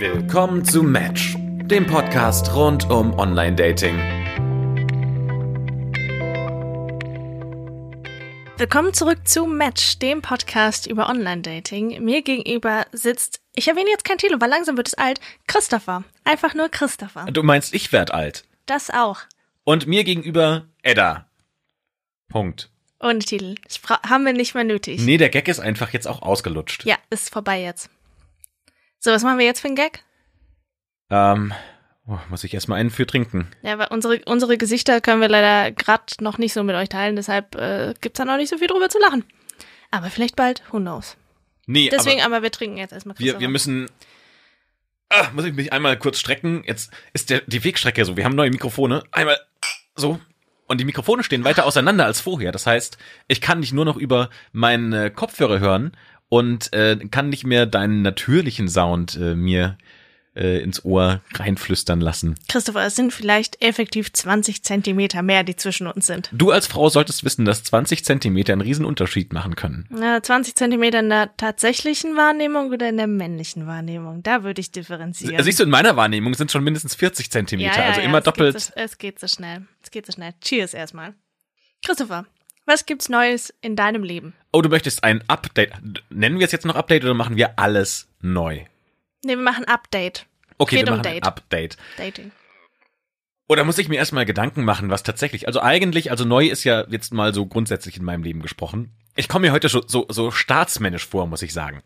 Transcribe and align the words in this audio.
Willkommen 0.00 0.64
zu 0.64 0.84
Match, 0.84 1.34
dem 1.36 1.84
Podcast 1.84 2.54
rund 2.54 2.88
um 2.88 3.18
Online-Dating. 3.18 3.98
Willkommen 8.56 8.94
zurück 8.94 9.26
zu 9.26 9.46
Match, 9.46 9.98
dem 9.98 10.22
Podcast 10.22 10.86
über 10.86 11.08
Online-Dating. 11.08 12.04
Mir 12.04 12.22
gegenüber 12.22 12.86
sitzt, 12.92 13.40
ich 13.56 13.66
erwähne 13.66 13.90
jetzt 13.90 14.04
kein 14.04 14.18
Tilo, 14.18 14.40
weil 14.40 14.48
langsam 14.48 14.76
wird 14.76 14.86
es 14.86 14.94
alt, 14.94 15.20
Christopher. 15.48 16.04
Einfach 16.22 16.54
nur 16.54 16.68
Christopher. 16.68 17.24
Du 17.32 17.42
meinst, 17.42 17.74
ich 17.74 17.90
werd 17.90 18.12
alt. 18.12 18.44
Das 18.66 18.90
auch. 18.90 19.22
Und 19.64 19.88
mir 19.88 20.04
gegenüber 20.04 20.66
Edda. 20.82 21.26
Punkt. 22.28 22.70
Ohne 23.00 23.18
Titel. 23.18 23.56
Das 23.64 23.80
haben 24.08 24.24
wir 24.24 24.32
nicht 24.32 24.54
mehr 24.54 24.62
nötig. 24.62 25.00
Nee, 25.00 25.16
der 25.16 25.28
Gag 25.28 25.48
ist 25.48 25.58
einfach 25.58 25.90
jetzt 25.92 26.06
auch 26.06 26.22
ausgelutscht. 26.22 26.84
Ja, 26.84 26.94
ist 27.10 27.32
vorbei 27.32 27.60
jetzt. 27.60 27.90
So, 28.98 29.10
was 29.10 29.22
machen 29.22 29.38
wir 29.38 29.46
jetzt 29.46 29.60
für 29.60 29.68
einen 29.68 29.76
Gag? 29.76 30.02
Ähm, 31.10 31.52
oh, 32.06 32.18
muss 32.30 32.44
ich 32.44 32.52
erstmal 32.52 32.80
einen 32.80 32.90
für 32.90 33.06
trinken. 33.06 33.48
Ja, 33.62 33.78
weil 33.78 33.88
unsere, 33.88 34.20
unsere 34.26 34.58
Gesichter 34.58 35.00
können 35.00 35.20
wir 35.20 35.28
leider 35.28 35.70
gerade 35.72 36.04
noch 36.20 36.38
nicht 36.38 36.52
so 36.52 36.62
mit 36.62 36.74
euch 36.76 36.88
teilen, 36.88 37.16
deshalb 37.16 37.54
äh, 37.54 37.94
gibt's 38.00 38.18
da 38.18 38.24
noch 38.24 38.36
nicht 38.36 38.50
so 38.50 38.58
viel 38.58 38.66
drüber 38.66 38.88
zu 38.88 38.98
lachen. 38.98 39.24
Aber 39.90 40.10
vielleicht 40.10 40.36
bald, 40.36 40.62
who 40.70 40.78
knows. 40.78 41.16
Nee, 41.66 41.90
Deswegen, 41.90 42.20
aber 42.22 42.36
aber, 42.36 42.42
wir 42.44 42.50
trinken 42.50 42.78
jetzt 42.78 42.92
erstmal 42.92 43.18
wir, 43.18 43.40
wir 43.40 43.48
müssen. 43.48 43.90
Ah, 45.10 45.28
muss 45.34 45.44
ich 45.44 45.54
mich 45.54 45.72
einmal 45.72 45.98
kurz 45.98 46.18
strecken. 46.18 46.64
Jetzt 46.66 46.90
ist 47.12 47.30
der, 47.30 47.42
die 47.42 47.62
Wegstrecke 47.62 48.04
so. 48.04 48.16
Wir 48.16 48.24
haben 48.24 48.34
neue 48.34 48.50
Mikrofone. 48.50 49.04
Einmal 49.10 49.38
so. 49.94 50.18
Und 50.66 50.80
die 50.80 50.84
Mikrofone 50.84 51.24
stehen 51.24 51.44
weiter 51.44 51.64
auseinander 51.64 52.04
als 52.04 52.20
vorher. 52.20 52.52
Das 52.52 52.66
heißt, 52.66 52.98
ich 53.26 53.40
kann 53.40 53.62
dich 53.62 53.72
nur 53.72 53.86
noch 53.86 53.96
über 53.96 54.28
meinen 54.52 54.92
äh, 54.92 55.10
Kopfhörer 55.10 55.60
hören 55.60 55.96
und 56.28 56.72
äh, 56.72 56.96
kann 57.10 57.28
nicht 57.28 57.44
mehr 57.44 57.66
deinen 57.66 58.02
natürlichen 58.02 58.68
Sound 58.68 59.16
äh, 59.16 59.34
mir 59.34 59.78
äh, 60.38 60.62
ins 60.62 60.84
Ohr 60.84 61.20
reinflüstern 61.34 62.00
lassen. 62.00 62.36
Christopher, 62.48 62.86
es 62.86 62.94
sind 62.94 63.12
vielleicht 63.12 63.60
effektiv 63.62 64.12
20 64.12 64.62
Zentimeter 64.62 65.22
mehr, 65.22 65.42
die 65.42 65.56
zwischen 65.56 65.86
uns 65.86 66.06
sind. 66.06 66.30
Du 66.32 66.50
als 66.50 66.66
Frau 66.66 66.88
solltest 66.88 67.24
wissen, 67.24 67.44
dass 67.44 67.64
20 67.64 68.04
Zentimeter 68.04 68.52
einen 68.52 68.62
riesen 68.62 68.84
Unterschied 68.84 69.32
machen 69.32 69.56
können. 69.56 69.86
Na, 69.90 70.22
20 70.22 70.54
Zentimeter 70.54 71.00
in 71.00 71.08
der 71.08 71.36
tatsächlichen 71.36 72.16
Wahrnehmung 72.16 72.70
oder 72.70 72.88
in 72.88 72.96
der 72.96 73.08
männlichen 73.08 73.66
Wahrnehmung? 73.66 74.22
Da 74.22 74.44
würde 74.44 74.60
ich 74.60 74.70
differenzieren. 74.70 75.42
Siehst 75.42 75.58
du, 75.58 75.64
in 75.64 75.70
meiner 75.70 75.96
Wahrnehmung 75.96 76.34
sind 76.34 76.52
schon 76.52 76.62
mindestens 76.62 76.94
40 76.94 77.30
Zentimeter, 77.30 77.84
also 77.84 78.00
immer 78.00 78.18
es 78.18 78.24
doppelt. 78.24 78.54
Geht 78.54 78.62
so, 78.62 78.72
es 78.76 78.98
geht 78.98 79.18
so 79.18 79.26
schnell. 79.26 79.66
Es 79.82 79.90
geht 79.90 80.06
so 80.06 80.12
schnell. 80.12 80.34
Cheers 80.40 80.74
erstmal. 80.74 81.14
Christopher, 81.84 82.26
was 82.68 82.86
gibt's 82.86 83.08
Neues 83.08 83.52
in 83.60 83.74
deinem 83.74 84.04
Leben? 84.04 84.34
Oh, 84.52 84.62
du 84.62 84.68
möchtest 84.68 85.02
ein 85.02 85.24
Update. 85.26 85.72
Nennen 86.10 86.38
wir 86.38 86.46
es 86.46 86.52
jetzt 86.52 86.66
noch 86.66 86.76
Update 86.76 87.02
oder 87.02 87.14
machen 87.14 87.36
wir 87.36 87.58
alles 87.58 88.08
neu? 88.20 88.64
Ne, 89.24 89.36
wir 89.36 89.36
machen 89.38 89.64
Update. 89.64 90.26
Okay, 90.58 90.76
Geht 90.76 90.86
wir 90.86 90.92
um 90.92 90.98
machen 90.98 91.10
Date. 91.10 91.24
Update. 91.24 91.76
Dating. 91.96 92.30
Oder 93.48 93.64
muss 93.64 93.78
ich 93.78 93.88
mir 93.88 93.96
erstmal 93.96 94.26
Gedanken 94.26 94.64
machen, 94.64 94.90
was 94.90 95.02
tatsächlich, 95.02 95.46
also 95.46 95.62
eigentlich, 95.62 96.10
also 96.10 96.24
neu 96.24 96.46
ist 96.46 96.64
ja 96.64 96.84
jetzt 96.88 97.14
mal 97.14 97.32
so 97.32 97.46
grundsätzlich 97.46 97.96
in 97.96 98.04
meinem 98.04 98.22
Leben 98.22 98.42
gesprochen. 98.42 98.92
Ich 99.16 99.28
komme 99.28 99.46
mir 99.46 99.52
heute 99.52 99.70
so, 99.70 99.82
so, 99.86 100.06
so 100.10 100.30
staatsmännisch 100.30 101.06
vor, 101.06 101.26
muss 101.26 101.42
ich 101.42 101.54
sagen. 101.54 101.82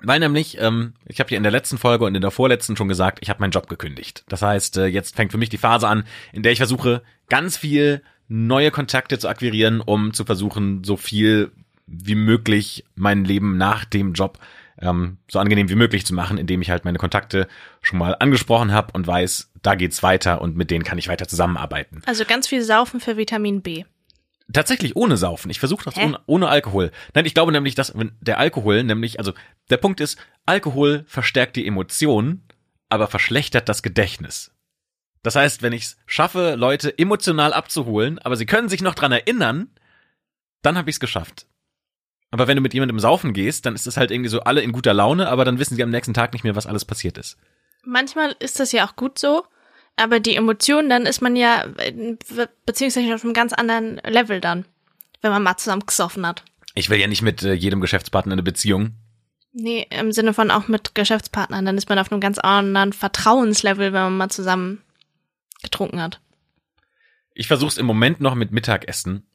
Weil 0.00 0.20
nämlich, 0.20 0.58
ähm, 0.60 0.94
ich 1.06 1.20
habe 1.20 1.30
ja 1.30 1.36
in 1.36 1.42
der 1.42 1.52
letzten 1.52 1.78
Folge 1.78 2.04
und 2.04 2.14
in 2.14 2.22
der 2.22 2.30
vorletzten 2.30 2.76
schon 2.76 2.88
gesagt, 2.88 3.18
ich 3.20 3.28
habe 3.28 3.40
meinen 3.40 3.52
Job 3.52 3.68
gekündigt. 3.68 4.24
Das 4.28 4.42
heißt, 4.42 4.78
äh, 4.78 4.86
jetzt 4.86 5.14
fängt 5.14 5.32
für 5.32 5.38
mich 5.38 5.50
die 5.50 5.58
Phase 5.58 5.88
an, 5.88 6.04
in 6.32 6.42
der 6.42 6.52
ich 6.52 6.58
versuche, 6.58 7.02
ganz 7.28 7.56
viel 7.56 8.02
neue 8.28 8.70
Kontakte 8.70 9.18
zu 9.18 9.28
akquirieren, 9.28 9.80
um 9.80 10.12
zu 10.12 10.24
versuchen, 10.24 10.84
so 10.84 10.96
viel 10.96 11.52
wie 11.86 12.14
möglich 12.14 12.84
mein 12.94 13.24
Leben 13.24 13.56
nach 13.56 13.84
dem 13.84 14.14
Job 14.14 14.38
ähm, 14.80 15.18
so 15.30 15.38
angenehm 15.38 15.68
wie 15.68 15.74
möglich 15.74 16.04
zu 16.04 16.14
machen, 16.14 16.38
indem 16.38 16.62
ich 16.62 16.70
halt 16.70 16.84
meine 16.84 16.98
Kontakte 16.98 17.48
schon 17.80 17.98
mal 17.98 18.16
angesprochen 18.18 18.72
habe 18.72 18.92
und 18.92 19.06
weiß, 19.06 19.52
da 19.62 19.74
geht's 19.74 20.02
weiter 20.02 20.40
und 20.40 20.56
mit 20.56 20.70
denen 20.70 20.84
kann 20.84 20.98
ich 20.98 21.08
weiter 21.08 21.28
zusammenarbeiten. 21.28 22.02
Also 22.06 22.24
ganz 22.24 22.48
viel 22.48 22.62
Saufen 22.62 23.00
für 23.00 23.16
Vitamin 23.16 23.62
B. 23.62 23.84
Tatsächlich 24.52 24.94
ohne 24.94 25.16
Saufen. 25.16 25.50
Ich 25.50 25.58
versuche 25.58 25.84
das 25.84 25.96
ohne, 25.96 26.20
ohne 26.26 26.48
Alkohol. 26.48 26.90
Nein, 27.14 27.24
ich 27.24 27.32
glaube 27.32 27.50
nämlich, 27.50 27.74
dass 27.74 27.96
wenn 27.96 28.12
der 28.20 28.38
Alkohol 28.38 28.84
nämlich, 28.84 29.18
also 29.18 29.32
der 29.70 29.78
Punkt 29.78 30.00
ist, 30.00 30.18
Alkohol 30.44 31.04
verstärkt 31.06 31.56
die 31.56 31.66
Emotionen, 31.66 32.46
aber 32.90 33.06
verschlechtert 33.06 33.68
das 33.68 33.82
Gedächtnis. 33.82 34.53
Das 35.24 35.36
heißt, 35.36 35.62
wenn 35.62 35.72
ich 35.72 35.84
es 35.84 35.96
schaffe, 36.04 36.54
Leute 36.54 36.96
emotional 36.98 37.54
abzuholen, 37.54 38.18
aber 38.18 38.36
sie 38.36 38.44
können 38.44 38.68
sich 38.68 38.82
noch 38.82 38.94
dran 38.94 39.10
erinnern, 39.10 39.70
dann 40.60 40.76
habe 40.76 40.90
ich 40.90 40.96
es 40.96 41.00
geschafft. 41.00 41.46
Aber 42.30 42.46
wenn 42.46 42.56
du 42.56 42.62
mit 42.62 42.74
jemandem 42.74 43.00
saufen 43.00 43.32
gehst, 43.32 43.64
dann 43.64 43.74
ist 43.74 43.86
es 43.86 43.96
halt 43.96 44.10
irgendwie 44.10 44.28
so 44.28 44.40
alle 44.40 44.60
in 44.60 44.72
guter 44.72 44.92
Laune, 44.92 45.28
aber 45.28 45.46
dann 45.46 45.58
wissen 45.58 45.76
sie 45.76 45.82
am 45.82 45.88
nächsten 45.88 46.12
Tag 46.12 46.34
nicht 46.34 46.44
mehr, 46.44 46.56
was 46.56 46.66
alles 46.66 46.84
passiert 46.84 47.16
ist. 47.16 47.38
Manchmal 47.84 48.36
ist 48.38 48.60
das 48.60 48.72
ja 48.72 48.86
auch 48.86 48.96
gut 48.96 49.18
so, 49.18 49.44
aber 49.96 50.20
die 50.20 50.36
Emotionen, 50.36 50.90
dann 50.90 51.06
ist 51.06 51.22
man 51.22 51.36
ja 51.36 51.64
äh, 51.78 52.16
beziehungsweise 52.66 53.14
auf 53.14 53.24
einem 53.24 53.32
ganz 53.32 53.54
anderen 53.54 53.96
Level 54.04 54.42
dann, 54.42 54.66
wenn 55.22 55.30
man 55.30 55.42
mal 55.42 55.56
zusammen 55.56 55.86
gesoffen 55.86 56.26
hat. 56.26 56.44
Ich 56.74 56.90
will 56.90 57.00
ja 57.00 57.06
nicht 57.06 57.22
mit 57.22 57.42
äh, 57.42 57.54
jedem 57.54 57.80
Geschäftspartner 57.80 58.32
eine 58.32 58.42
Beziehung. 58.42 58.92
Nee, 59.54 59.86
im 59.88 60.12
Sinne 60.12 60.34
von 60.34 60.50
auch 60.50 60.68
mit 60.68 60.94
Geschäftspartnern, 60.94 61.64
dann 61.64 61.78
ist 61.78 61.88
man 61.88 61.98
auf 61.98 62.12
einem 62.12 62.20
ganz 62.20 62.38
anderen 62.38 62.92
Vertrauenslevel, 62.92 63.94
wenn 63.94 64.02
man 64.02 64.16
mal 64.18 64.28
zusammen 64.28 64.82
getrunken 65.64 66.00
hat. 66.00 66.20
Ich 67.34 67.48
versuche 67.48 67.70
es 67.70 67.78
im 67.78 67.86
Moment 67.86 68.20
noch 68.20 68.34
mit 68.34 68.52
Mittagessen 68.52 69.26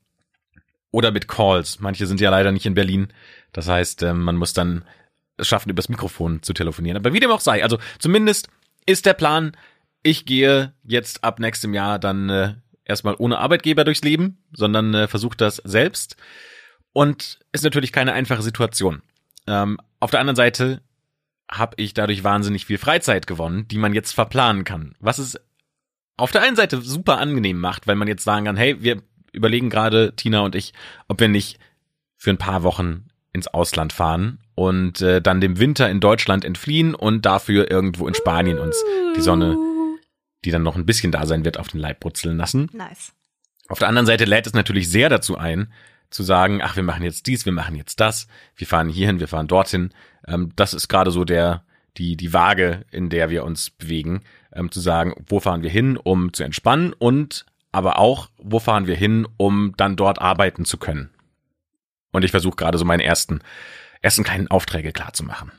oder 0.91 1.11
mit 1.11 1.27
Calls. 1.27 1.79
Manche 1.79 2.07
sind 2.07 2.21
ja 2.21 2.29
leider 2.29 2.51
nicht 2.51 2.65
in 2.65 2.73
Berlin. 2.73 3.09
Das 3.51 3.67
heißt, 3.67 4.03
ähm, 4.03 4.23
man 4.23 4.37
muss 4.37 4.53
dann 4.53 4.85
es 5.37 5.47
schaffen, 5.47 5.69
übers 5.69 5.89
Mikrofon 5.89 6.41
zu 6.41 6.53
telefonieren. 6.53 6.97
Aber 6.97 7.13
wie 7.13 7.19
dem 7.19 7.31
auch 7.31 7.39
sei, 7.39 7.63
also 7.63 7.77
zumindest 7.99 8.49
ist 8.85 9.05
der 9.05 9.13
Plan, 9.13 9.55
ich 10.03 10.25
gehe 10.25 10.73
jetzt 10.83 11.23
ab 11.23 11.39
nächstem 11.39 11.73
Jahr 11.73 11.99
dann 11.99 12.29
äh, 12.29 12.53
erstmal 12.85 13.15
ohne 13.17 13.37
Arbeitgeber 13.37 13.83
durchs 13.83 14.03
Leben, 14.03 14.39
sondern 14.53 14.93
äh, 14.93 15.07
versuche 15.07 15.37
das 15.37 15.57
selbst. 15.57 16.15
Und 16.91 17.39
ist 17.51 17.63
natürlich 17.63 17.91
keine 17.91 18.13
einfache 18.13 18.41
Situation. 18.41 19.01
Ähm, 19.47 19.77
auf 19.99 20.11
der 20.11 20.19
anderen 20.19 20.35
Seite 20.35 20.81
habe 21.51 21.75
ich 21.77 21.93
dadurch 21.93 22.23
wahnsinnig 22.23 22.65
viel 22.65 22.77
Freizeit 22.77 23.27
gewonnen, 23.27 23.67
die 23.67 23.77
man 23.77 23.93
jetzt 23.93 24.13
verplanen 24.13 24.63
kann. 24.63 24.95
Was 24.99 25.17
es 25.17 25.39
auf 26.19 26.31
der 26.31 26.41
einen 26.41 26.55
Seite 26.55 26.81
super 26.81 27.17
angenehm 27.17 27.59
macht, 27.59 27.87
weil 27.87 27.95
man 27.95 28.07
jetzt 28.07 28.23
sagen 28.23 28.45
kann, 28.45 28.57
hey, 28.57 28.81
wir 28.81 29.01
überlegen 29.31 29.69
gerade, 29.69 30.15
Tina 30.15 30.41
und 30.41 30.55
ich, 30.55 30.73
ob 31.07 31.19
wir 31.19 31.27
nicht 31.27 31.59
für 32.17 32.31
ein 32.31 32.37
paar 32.37 32.63
Wochen 32.63 33.05
ins 33.31 33.47
Ausland 33.47 33.93
fahren 33.93 34.39
und 34.55 35.01
äh, 35.01 35.21
dann 35.21 35.41
dem 35.41 35.59
Winter 35.59 35.89
in 35.89 35.99
Deutschland 35.99 36.43
entfliehen 36.43 36.95
und 36.95 37.25
dafür 37.25 37.69
irgendwo 37.69 38.07
in 38.07 38.13
Spanien 38.13 38.57
uns 38.57 38.83
die 39.15 39.21
Sonne, 39.21 39.57
die 40.43 40.51
dann 40.51 40.63
noch 40.63 40.75
ein 40.75 40.85
bisschen 40.85 41.11
da 41.11 41.25
sein 41.25 41.45
wird, 41.45 41.57
auf 41.57 41.67
den 41.67 41.79
Leib 41.79 41.99
brutzeln 41.99 42.37
lassen. 42.37 42.69
Nice. 42.73 43.13
Auf 43.67 43.79
der 43.79 43.87
anderen 43.87 44.07
Seite 44.07 44.25
lädt 44.25 44.47
es 44.47 44.53
natürlich 44.53 44.89
sehr 44.89 45.09
dazu 45.09 45.37
ein, 45.37 45.71
zu 46.09 46.23
sagen, 46.23 46.61
ach, 46.63 46.75
wir 46.75 46.83
machen 46.83 47.03
jetzt 47.03 47.27
dies, 47.27 47.45
wir 47.45 47.53
machen 47.53 47.75
jetzt 47.75 47.99
das, 47.99 48.27
wir 48.55 48.65
fahren 48.65 48.89
hierhin, 48.89 49.19
wir 49.19 49.27
fahren 49.27 49.47
dorthin. 49.47 49.93
Ähm, 50.27 50.51
das 50.55 50.73
ist 50.73 50.87
gerade 50.87 51.11
so 51.11 51.23
der, 51.23 51.63
die, 51.97 52.17
die 52.17 52.33
Waage, 52.33 52.85
in 52.89 53.09
der 53.09 53.29
wir 53.29 53.43
uns 53.43 53.69
bewegen, 53.69 54.21
ähm, 54.53 54.71
zu 54.71 54.79
sagen, 54.79 55.13
wo 55.27 55.39
fahren 55.39 55.63
wir 55.63 55.69
hin, 55.69 55.97
um 55.97 56.33
zu 56.33 56.43
entspannen 56.43 56.93
und 56.93 57.45
aber 57.71 57.99
auch, 57.99 58.29
wo 58.37 58.59
fahren 58.59 58.87
wir 58.87 58.95
hin, 58.95 59.27
um 59.37 59.73
dann 59.77 59.95
dort 59.95 60.19
arbeiten 60.19 60.65
zu 60.65 60.77
können. 60.77 61.11
Und 62.11 62.23
ich 62.23 62.31
versuche 62.31 62.55
gerade 62.55 62.77
so 62.77 62.85
meine 62.85 63.03
ersten, 63.03 63.41
ersten 64.01 64.23
kleinen 64.23 64.47
Aufträge 64.47 64.91
klar 64.91 65.13
zu 65.13 65.23
machen. 65.23 65.51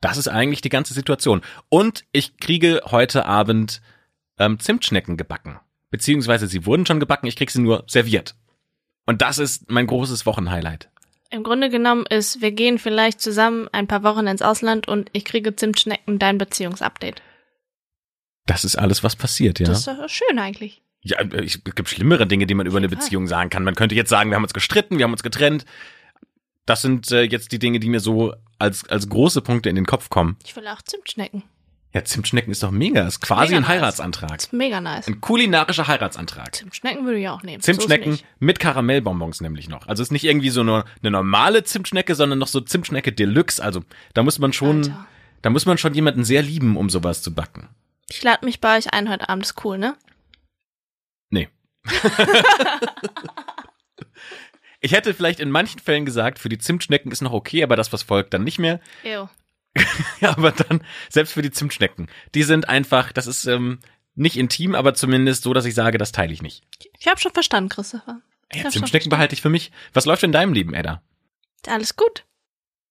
Das 0.00 0.16
ist 0.16 0.28
eigentlich 0.28 0.62
die 0.62 0.70
ganze 0.70 0.94
Situation. 0.94 1.42
Und 1.68 2.04
ich 2.12 2.38
kriege 2.38 2.80
heute 2.86 3.26
Abend 3.26 3.82
ähm, 4.38 4.58
Zimtschnecken 4.58 5.16
gebacken. 5.16 5.60
Beziehungsweise 5.90 6.46
sie 6.46 6.64
wurden 6.64 6.86
schon 6.86 7.00
gebacken, 7.00 7.26
ich 7.26 7.36
krieg 7.36 7.50
sie 7.50 7.60
nur 7.60 7.84
serviert. 7.86 8.34
Und 9.04 9.20
das 9.20 9.38
ist 9.38 9.70
mein 9.70 9.86
großes 9.86 10.26
Wochenhighlight. 10.26 10.88
Im 11.30 11.42
Grunde 11.42 11.70
genommen 11.70 12.04
ist, 12.06 12.40
wir 12.40 12.52
gehen 12.52 12.78
vielleicht 12.78 13.20
zusammen 13.20 13.68
ein 13.72 13.86
paar 13.86 14.02
Wochen 14.02 14.26
ins 14.26 14.42
Ausland 14.42 14.88
und 14.88 15.08
ich 15.12 15.24
kriege 15.24 15.54
Zimtschnecken 15.54 16.18
dein 16.18 16.38
Beziehungsupdate. 16.38 17.22
Das 18.46 18.64
ist 18.64 18.76
alles, 18.76 19.04
was 19.04 19.16
passiert, 19.16 19.60
ja. 19.60 19.66
Das 19.66 19.78
ist 19.78 19.88
doch 19.88 20.08
schön 20.08 20.38
eigentlich. 20.38 20.82
Ja, 21.02 21.18
es 21.20 21.62
gibt 21.64 21.88
schlimmere 21.88 22.26
Dinge, 22.26 22.46
die 22.46 22.54
man 22.54 22.66
über 22.66 22.78
eine. 22.78 22.88
Beziehung 22.88 23.26
sagen 23.26 23.50
kann. 23.50 23.64
Man 23.64 23.74
könnte 23.74 23.94
jetzt 23.94 24.08
sagen, 24.08 24.30
wir 24.30 24.36
haben 24.36 24.44
uns 24.44 24.54
gestritten, 24.54 24.98
wir 24.98 25.04
haben 25.04 25.12
uns 25.12 25.22
getrennt. 25.22 25.64
Das 26.64 26.82
sind 26.82 27.10
äh, 27.10 27.22
jetzt 27.22 27.50
die 27.50 27.58
Dinge, 27.58 27.80
die 27.80 27.88
mir 27.88 27.98
so 27.98 28.34
als, 28.58 28.88
als 28.88 29.08
große 29.08 29.40
Punkte 29.42 29.68
in 29.68 29.74
den 29.74 29.86
Kopf 29.86 30.10
kommen. 30.10 30.36
Ich 30.44 30.54
will 30.54 30.66
auch 30.68 30.80
Zimtschnecken. 30.82 31.42
Ja, 31.92 32.04
Zimtschnecken 32.04 32.50
ist 32.52 32.62
doch 32.62 32.70
mega. 32.70 33.06
Ist 33.06 33.20
quasi 33.20 33.48
Mega 33.48 33.56
ein 33.56 33.62
nice. 33.62 33.68
Heiratsantrag. 33.70 34.38
Ist 34.38 34.52
mega 34.52 34.80
nice. 34.80 35.08
Ein 35.08 35.20
kulinarischer 35.20 35.88
Heiratsantrag. 35.88 36.54
Zimtschnecken 36.54 37.04
würde 37.04 37.18
ich 37.18 37.28
auch 37.28 37.42
nehmen. 37.42 37.60
So 37.60 37.66
Zimtschnecken 37.66 38.12
nicht. 38.12 38.26
mit 38.38 38.60
Karamellbonbons 38.60 39.40
nämlich 39.42 39.68
noch. 39.68 39.88
Also 39.88 40.02
ist 40.02 40.12
nicht 40.12 40.24
irgendwie 40.24 40.50
so 40.50 40.62
nur 40.62 40.84
eine 41.02 41.10
normale 41.10 41.64
Zimtschnecke, 41.64 42.14
sondern 42.14 42.38
noch 42.38 42.46
so 42.46 42.60
Zimtschnecke 42.60 43.12
Deluxe. 43.12 43.62
Also 43.62 43.82
da 44.14 44.22
muss 44.22 44.38
man 44.38 44.52
schon, 44.54 44.78
Alter. 44.84 45.06
da 45.42 45.50
muss 45.50 45.66
man 45.66 45.76
schon 45.76 45.92
jemanden 45.94 46.24
sehr 46.24 46.42
lieben, 46.42 46.76
um 46.76 46.88
sowas 46.88 47.20
zu 47.22 47.34
backen. 47.34 47.68
Ich 48.12 48.22
lade 48.22 48.44
mich 48.44 48.60
bei 48.60 48.76
euch 48.76 48.92
ein 48.92 49.08
heute 49.08 49.30
Abend, 49.30 49.46
ist 49.46 49.64
cool, 49.64 49.78
ne? 49.78 49.96
Nee. 51.30 51.48
ich 54.80 54.92
hätte 54.92 55.14
vielleicht 55.14 55.40
in 55.40 55.50
manchen 55.50 55.80
Fällen 55.80 56.04
gesagt, 56.04 56.38
für 56.38 56.50
die 56.50 56.58
Zimtschnecken 56.58 57.10
ist 57.10 57.22
noch 57.22 57.32
okay, 57.32 57.62
aber 57.62 57.74
das, 57.74 57.90
was 57.90 58.02
folgt, 58.02 58.34
dann 58.34 58.44
nicht 58.44 58.58
mehr. 58.58 58.80
Ew. 59.02 59.28
ja, 60.20 60.36
aber 60.36 60.52
dann, 60.52 60.84
selbst 61.08 61.32
für 61.32 61.40
die 61.40 61.52
Zimtschnecken, 61.52 62.10
die 62.34 62.42
sind 62.42 62.68
einfach, 62.68 63.12
das 63.12 63.26
ist 63.26 63.46
ähm, 63.46 63.78
nicht 64.14 64.36
intim, 64.36 64.74
aber 64.74 64.92
zumindest 64.92 65.44
so, 65.44 65.54
dass 65.54 65.64
ich 65.64 65.74
sage, 65.74 65.96
das 65.96 66.12
teile 66.12 66.34
ich 66.34 66.42
nicht. 66.42 66.64
Ich 66.98 67.06
habe 67.06 67.18
schon 67.18 67.32
verstanden, 67.32 67.70
Christopher. 67.70 68.20
Ich 68.52 68.62
Ja, 68.62 68.68
Zimtschnecken 68.68 69.08
behalte 69.08 69.34
ich 69.34 69.40
für 69.40 69.48
mich. 69.48 69.72
Was 69.94 70.04
läuft 70.04 70.22
in 70.22 70.32
deinem 70.32 70.52
Leben, 70.52 70.74
Edda? 70.74 71.00
Alles 71.66 71.96
gut. 71.96 72.26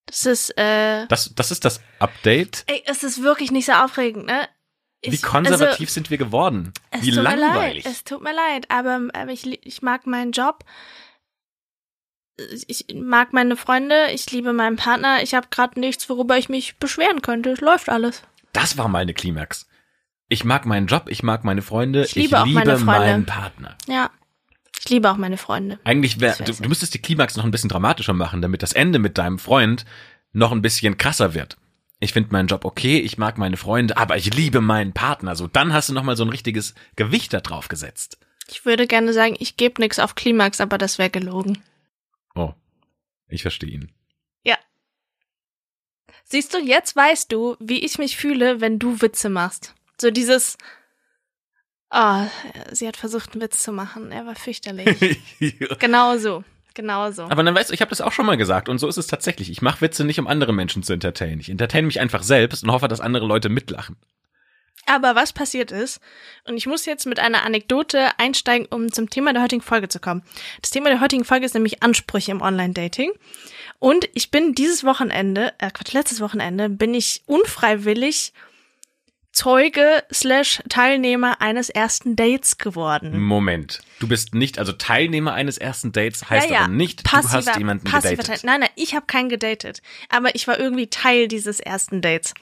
Das 0.07 0.25
ist, 0.25 0.57
äh, 0.57 1.06
Das, 1.06 1.35
das 1.35 1.51
ist 1.51 1.63
das 1.63 1.79
Update. 2.00 2.63
ey, 2.65 2.81
es 2.88 3.03
ist 3.03 3.21
wirklich 3.21 3.51
nicht 3.51 3.67
so 3.67 3.74
aufregend, 3.74 4.25
ne? 4.25 4.50
Wie 5.03 5.15
Ich- 5.15 5.21
konservativ 5.24 5.89
sind 5.89 6.09
wir 6.12 6.18
geworden? 6.18 6.74
also, 6.92 7.06
Wie 7.06 7.09
es 7.09 7.15
tut 7.15 7.24
langweilig. 7.24 7.83
Mir 7.86 7.89
leid, 7.89 7.98
es 7.98 8.03
tut 8.03 8.21
mir 8.21 8.33
leid, 8.33 8.65
aber, 8.69 9.01
aber 9.13 9.31
ich, 9.31 9.45
li- 9.45 9.59
ich 9.63 9.81
mag 9.81 10.06
meinen 10.06 10.31
Job. 10.31 10.63
Ich 12.68 12.86
mag 12.95 13.33
meine 13.33 13.56
Freunde, 13.56 14.07
ich 14.13 14.31
liebe 14.31 14.53
meinen 14.53 14.75
Partner. 14.75 15.21
Ich 15.21 15.33
habe 15.33 15.48
gerade 15.51 15.80
nichts, 15.80 16.09
worüber 16.09 16.38
ich 16.38 16.50
mich 16.50 16.77
beschweren 16.77 17.21
könnte. 17.21 17.51
Es 17.51 17.62
läuft 17.62 17.89
alles. 17.89 18.24
Das 18.53 18.77
war 18.77 18.88
mal 18.88 19.00
eine 19.00 19.13
Klimax. 19.13 19.68
Ich 20.27 20.44
mag 20.44 20.65
meinen 20.65 20.88
Job, 20.88 21.06
ich 21.09 21.24
mag 21.24 21.44
meine 21.44 21.62
Freunde, 21.62 22.03
Ich 22.06 22.15
liebe 22.15 22.39
auch 22.42 22.45
meine 22.45 22.71
Freunde. 22.77 22.86
meinen 22.86 23.25
Partner. 23.25 23.77
Ja. 23.88 24.09
Ich 24.80 24.89
liebe 24.89 25.12
auch 25.12 25.18
meine 25.18 25.38
Freunde. 25.38 25.80
Eigentlich 25.83 26.19
weiß 26.19 26.39
du, 26.39 26.51
ich. 26.51 26.57
du 26.59 26.68
müsstest 26.69 26.94
die 26.95 27.01
Klimax 27.01 27.36
noch 27.36 27.44
ein 27.44 27.51
bisschen 27.51 27.69
dramatischer 27.69 28.13
machen, 28.13 28.42
damit 28.42 28.63
das 28.63 28.74
Ende 28.74 28.98
mit 28.98 29.18
deinem 29.19 29.38
Freund 29.38 29.86
noch 30.31 30.51
ein 30.51 30.62
bisschen 30.63 30.98
krasser 30.98 31.33
wird. 31.36 31.57
Ich 32.01 32.12
finde 32.12 32.33
meinen 32.33 32.48
Job 32.48 32.65
okay, 32.65 33.00
ich 33.00 33.18
mag 33.18 33.38
meine 33.38 33.56
Freunde, 33.56 33.95
aber 33.95 34.18
ich 34.18 34.33
liebe 34.33 34.59
meinen 34.59 34.92
Partner. 34.92 35.38
So, 35.38 35.48
dann 35.48 35.71
hast 35.71 35.88
du 35.88 35.94
noch 35.94 36.03
mal 36.03 36.18
so 36.18 36.25
ein 36.25 36.30
richtiges 36.30 36.75
Gewicht 36.98 37.31
da 37.31 37.39
drauf 37.39 37.69
gesetzt. 37.69 38.18
Ich 38.50 38.65
würde 38.65 38.88
gerne 38.88 39.13
sagen, 39.13 39.38
ich 39.39 39.56
gebe 39.56 39.81
nichts 39.81 40.00
auf 40.00 40.15
Klimax, 40.15 40.59
aber 40.59 40.77
das 40.77 40.98
wäre 40.98 41.09
gelogen. 41.09 41.63
Oh, 42.36 42.53
ich 43.30 43.44
verstehe 43.44 43.69
ihn. 43.69 43.92
Siehst 46.31 46.53
du, 46.53 46.59
jetzt 46.59 46.95
weißt 46.95 47.30
du, 47.30 47.57
wie 47.59 47.83
ich 47.83 47.98
mich 47.98 48.15
fühle, 48.15 48.62
wenn 48.62 48.80
du 48.80 49.01
Witze 49.01 49.27
machst. 49.27 49.75
So 50.00 50.12
dieses, 50.12 50.57
oh, 51.89 52.25
sie 52.71 52.88
hat 52.88 52.95
versucht, 52.95 53.33
einen 53.33 53.42
Witz 53.42 53.62
zu 53.62 53.74
machen. 53.74 54.13
Er 54.13 54.25
war 54.25 54.36
fürchterlich. 54.36 55.19
genau 55.80 56.18
so. 56.18 56.45
Genau 56.73 57.12
so. 57.12 57.23
Aber 57.23 57.44
dann 57.44 57.53
weißt 57.53 57.69
du, 57.69 57.73
ich 57.73 57.81
habe 57.81 57.89
das 57.89 58.01
auch 58.01 58.12
schon 58.12 58.25
mal 58.25 58.38
gesagt 58.38 58.69
und 58.69 58.77
so 58.77 58.88
ist 58.88 58.97
es 58.97 59.07
tatsächlich. 59.07 59.50
Ich 59.50 59.62
mache 59.62 59.81
Witze 59.81 60.06
nicht, 60.06 60.19
um 60.19 60.27
andere 60.27 60.53
Menschen 60.53 60.83
zu 60.83 60.94
entertainen. 60.94 61.39
Ich 61.39 61.50
entertaine 61.50 61.88
mich 61.88 62.00
einfach 62.00 62.23
selbst 62.23 62.63
und 62.63 62.71
hoffe, 62.71 62.88
dass 62.88 63.01
andere 63.01 63.25
Leute 63.25 63.50
mitlachen. 63.50 63.97
Aber 64.85 65.15
was 65.15 65.31
passiert 65.31 65.71
ist, 65.71 66.01
und 66.45 66.57
ich 66.57 66.65
muss 66.65 66.85
jetzt 66.85 67.06
mit 67.06 67.19
einer 67.19 67.44
Anekdote 67.44 68.09
einsteigen, 68.18 68.68
um 68.69 68.91
zum 68.91 69.09
Thema 69.09 69.31
der 69.31 69.44
heutigen 69.44 69.62
Folge 69.62 69.89
zu 69.89 70.00
kommen. 70.00 70.23
Das 70.62 70.71
Thema 70.71 70.89
der 70.89 71.01
heutigen 71.01 71.23
Folge 71.23 71.45
ist 71.45 71.53
nämlich 71.53 71.83
Ansprüche 71.83 72.31
im 72.31 72.41
Online-Dating. 72.41 73.12
Und 73.79 74.09
ich 74.13 74.31
bin 74.31 74.53
dieses 74.53 74.83
Wochenende, 74.83 75.53
äh 75.59 75.69
Quatsch, 75.71 75.94
letztes 75.94 76.19
Wochenende, 76.19 76.69
bin 76.69 76.94
ich 76.94 77.21
unfreiwillig 77.25 78.33
Zeuge 79.31 80.04
slash 80.12 80.62
Teilnehmer 80.68 81.39
eines 81.42 81.69
ersten 81.69 82.16
Dates 82.18 82.57
geworden. 82.57 83.18
Moment, 83.22 83.80
du 84.00 84.07
bist 84.07 84.36
nicht, 84.36 84.60
also 84.60 84.74
Teilnehmer 84.74 85.33
eines 85.33 85.57
ersten 85.57 85.94
Dates 85.94 86.30
heißt 86.30 86.50
aber 86.51 86.68
nicht, 86.68 87.06
du 87.06 87.12
hast 87.12 87.57
jemanden 87.57 87.86
passiver 87.86 88.18
gedatet. 88.18 88.42
Teil- 88.42 88.45
Nein, 88.51 88.60
nein, 88.62 88.69
ich 88.75 88.94
habe 88.94 89.06
keinen 89.06 89.30
gedatet. 89.30 89.81
Aber 90.10 90.36
ich 90.36 90.48
war 90.48 90.60
irgendwie 90.60 90.88
Teil 90.88 91.28
dieses 91.30 91.60
ersten 91.62 92.01
Dates. 92.01 92.33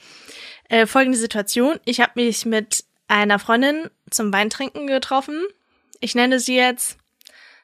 Äh, 0.68 0.86
folgende 0.86 1.18
Situation. 1.18 1.78
Ich 1.84 2.00
habe 2.00 2.12
mich 2.16 2.44
mit 2.44 2.84
einer 3.06 3.38
Freundin 3.38 3.88
zum 4.10 4.32
Weintrinken 4.32 4.86
getroffen. 4.88 5.44
Ich 6.00 6.14
nenne 6.16 6.40
sie 6.40 6.56
jetzt 6.56 6.96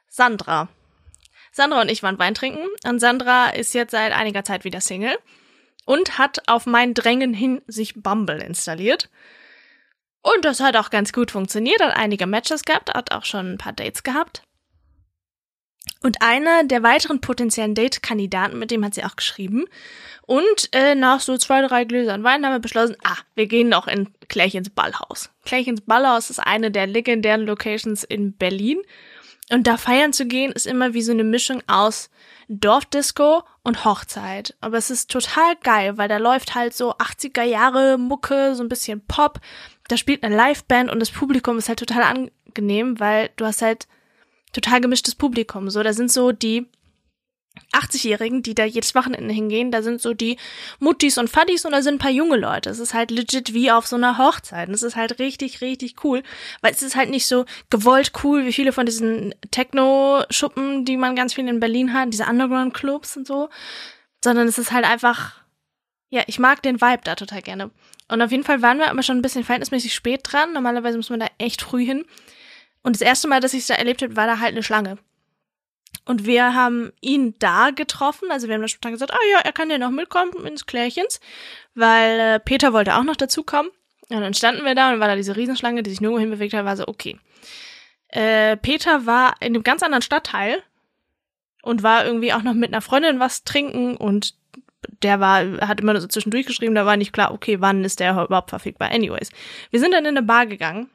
Sandra. 0.09 0.69
Sandra 1.53 1.81
und 1.81 1.91
ich 1.91 2.03
waren 2.03 2.19
Weintrinken 2.19 2.67
und 2.85 3.01
Sandra 3.01 3.49
ist 3.49 3.75
jetzt 3.75 3.91
seit 3.93 4.13
einiger 4.13 4.45
Zeit 4.45 4.65
wieder 4.65 4.81
Single 4.81 5.17
und 5.87 6.19
hat 6.19 6.47
auf 6.49 6.67
mein 6.67 6.93
Drängen 6.93 7.33
hin 7.33 7.63
sich 7.67 7.95
Bumble 7.95 8.43
installiert. 8.43 9.09
Und 10.21 10.45
das 10.45 10.61
hat 10.61 10.77
auch 10.77 10.91
ganz 10.91 11.13
gut 11.13 11.31
funktioniert, 11.31 11.81
hat 11.81 11.97
einige 11.97 12.27
Matches 12.27 12.65
gehabt, 12.65 12.93
hat 12.93 13.13
auch 13.13 13.25
schon 13.25 13.53
ein 13.53 13.59
paar 13.59 13.73
Dates 13.73 14.03
gehabt. 14.03 14.43
Und 16.03 16.21
einer 16.21 16.65
der 16.65 16.83
weiteren 16.83 17.21
potenziellen 17.21 17.75
Date-Kandidaten, 17.75 18.59
mit 18.59 18.71
dem 18.71 18.85
hat 18.85 18.95
sie 18.95 19.05
auch 19.05 19.17
geschrieben. 19.17 19.65
Und 20.23 20.69
äh, 20.73 20.97
nach 20.97 21.21
so 21.21 21.39
zwei, 21.39 21.63
drei 21.63 21.85
Gläsern 21.85 22.25
Wein 22.25 22.45
haben 22.45 22.53
wir 22.53 22.59
beschlossen, 22.59 22.97
ah, 23.05 23.17
wir 23.37 23.47
gehen 23.47 23.69
noch 23.69 23.87
in 23.87 24.09
Klärchens 24.29 24.71
Ballhaus. 24.71 25.31
Klärchens 25.45 25.83
Ballhaus 25.83 26.31
ist 26.31 26.41
eine 26.41 26.73
der 26.73 26.89
legendären 26.89 27.47
Locations 27.47 28.03
in 28.03 28.37
Berlin. 28.37 28.83
Und 29.51 29.69
da 29.69 29.77
feiern 29.77 30.13
zu 30.13 30.27
gehen, 30.27 30.51
ist 30.51 30.67
immer 30.67 30.93
wie 30.93 31.03
so 31.03 31.13
eine 31.13 31.23
Mischung 31.23 31.63
aus 31.69 32.11
Dorfdisco 32.49 33.45
und 33.67 33.85
Hochzeit. 33.85 34.55
Aber 34.61 34.79
es 34.79 34.91
ist 34.91 35.11
total 35.11 35.57
geil, 35.63 35.99
weil 35.99 36.09
da 36.09 36.19
läuft 36.19 36.55
halt 36.55 36.73
so 36.73 36.95
80er 36.95 37.43
Jahre 37.43 37.99
Mucke, 37.99 38.55
so 38.55 38.63
ein 38.63 38.69
bisschen 38.69 39.01
Pop. 39.01 39.41
Da 39.89 39.97
spielt 39.97 40.23
eine 40.23 40.37
Liveband 40.37 40.91
und 40.91 41.01
das 41.01 41.11
Publikum 41.11 41.59
ist 41.59 41.69
halt 41.69 41.81
total 41.81 42.03
angenehm, 42.03 43.01
weil 43.01 43.31
du 43.37 43.45
hast 43.45 43.63
halt 43.63 43.89
total 44.53 44.81
gemischtes 44.81 45.15
Publikum. 45.15 45.69
So, 45.69 45.83
da 45.83 45.93
sind 45.93 46.13
so 46.13 46.33
die 46.33 46.69
80-Jährigen, 47.73 48.43
die 48.43 48.55
da 48.55 48.65
jedes 48.65 48.95
Wochenende 48.95 49.33
hingehen, 49.33 49.71
da 49.71 49.83
sind 49.83 50.01
so 50.01 50.15
die 50.15 50.39
Muttis 50.79 51.19
und 51.19 51.29
Fadis 51.29 51.65
und 51.65 51.73
da 51.73 51.83
sind 51.83 51.97
ein 51.97 51.99
paar 51.99 52.11
junge 52.11 52.37
Leute. 52.37 52.71
Es 52.71 52.79
ist 52.79 52.95
halt 52.95 53.11
legit 53.11 53.55
wie 53.55 53.71
auf 53.71 53.87
so 53.87 53.97
einer 53.97 54.19
Hochzeit. 54.19 54.69
Es 54.69 54.83
ist 54.83 54.97
halt 54.97 55.19
richtig, 55.19 55.61
richtig 55.61 56.05
cool, 56.05 56.23
weil 56.61 56.73
es 56.73 56.83
ist 56.83 56.97
halt 56.97 57.11
nicht 57.11 57.27
so 57.27 57.45
gewollt 57.71 58.13
cool 58.23 58.47
wie 58.47 58.53
viele 58.53 58.73
von 58.73 58.87
diesen 58.87 59.35
Techno-Schuppen, 59.51 60.85
die 60.85 60.97
man 60.97 61.17
ganz 61.17 61.35
viel 61.35 61.47
in 61.49 61.61
Berlin 61.61 61.93
hat, 61.93 62.13
diese 62.13 62.25
Underground-Clubs 62.25 63.17
und 63.17 63.27
so, 63.27 63.49
sondern 64.25 64.49
es 64.49 64.59
ist 64.59 64.73
halt 64.73 64.85
einfach, 64.85 65.35
ja, 66.11 66.23
ich 66.27 66.39
mag 66.39 66.63
den 66.63 66.81
Vibe 66.81 67.03
da 67.05 67.15
total 67.15 67.43
gerne. 67.43 67.71
Und 68.09 68.23
auf 68.23 68.31
jeden 68.31 68.45
Fall 68.45 68.63
waren 68.63 68.79
wir 68.79 68.91
aber 68.91 69.03
schon 69.03 69.19
ein 69.19 69.23
bisschen 69.23 69.45
verhältnismäßig 69.45 69.95
spät 69.95 70.21
dran. 70.23 70.53
Normalerweise 70.53 70.97
muss 70.97 71.11
man 71.11 71.21
da 71.21 71.27
echt 71.39 71.63
früh 71.63 71.85
hin. 71.85 72.05
Und 72.83 72.95
das 72.95 73.03
erste 73.03 73.27
Mal, 73.27 73.41
dass 73.41 73.53
ich 73.53 73.61
es 73.61 73.67
da 73.67 73.75
erlebt 73.75 74.03
habe, 74.03 74.15
war 74.15 74.27
da 74.27 74.39
halt 74.39 74.53
eine 74.53 74.63
Schlange. 74.63 74.99
Und 76.07 76.25
wir 76.25 76.55
haben 76.55 76.93
ihn 77.01 77.35
da 77.41 77.71
getroffen. 77.71 78.31
Also 78.31 78.47
wir 78.47 78.55
haben 78.55 78.63
dann 78.63 78.69
spontan 78.69 78.93
gesagt, 78.93 79.13
ah 79.13 79.27
ja, 79.33 79.41
er 79.41 79.53
kann 79.53 79.71
ja 79.71 79.77
noch 79.77 79.91
mitkommen 79.91 80.47
ins 80.47 80.65
Klärchens, 80.65 81.21
weil 81.75 82.21
äh, 82.21 82.41
Peter 82.41 82.73
wollte 82.73 82.97
auch 82.97 83.03
noch 83.03 83.17
dazukommen. 83.17 83.71
Und 84.09 84.21
dann 84.21 84.33
standen 84.33 84.65
wir 84.65 84.77
da 84.77 84.93
und 84.93 85.01
war 85.01 85.09
da 85.09 85.17
diese 85.17 85.37
Riesenschlange, 85.37 85.83
die 85.83 85.91
sich 85.91 86.01
nirgendwo 86.01 86.21
hinbewegt 86.21 86.55
hat, 86.55 86.65
war 86.65 86.77
so, 86.77 86.87
okay. 86.87 87.19
Äh, 88.09 88.57
Peter 88.57 89.05
war 89.05 89.35
in 89.41 89.49
einem 89.49 89.65
ganz 89.65 89.83
anderen 89.83 90.03
Stadtteil 90.03 90.63
und 91.63 91.83
war 91.83 92.07
irgendwie 92.07 92.33
auch 92.33 92.43
noch 92.43 92.55
mit 92.55 92.73
einer 92.73 92.83
Freundin 92.83 93.19
was 93.19 93.43
trinken 93.43 93.97
und 93.97 94.35
der 95.03 95.19
war, 95.19 95.41
hat 95.67 95.81
immer 95.81 95.93
nur 95.93 96.01
so 96.01 96.07
zwischendurch 96.07 96.47
geschrieben, 96.47 96.77
da 96.77 96.87
war 96.87 96.97
nicht 96.97 97.13
klar, 97.13 97.33
okay, 97.33 97.61
wann 97.61 97.83
ist 97.83 97.99
der 97.99 98.13
überhaupt 98.13 98.51
verfügbar. 98.51 98.93
Anyways. 98.93 99.31
Wir 99.71 99.81
sind 99.81 99.93
dann 99.93 100.05
in 100.05 100.17
eine 100.17 100.25
Bar 100.25 100.47
gegangen 100.47 100.89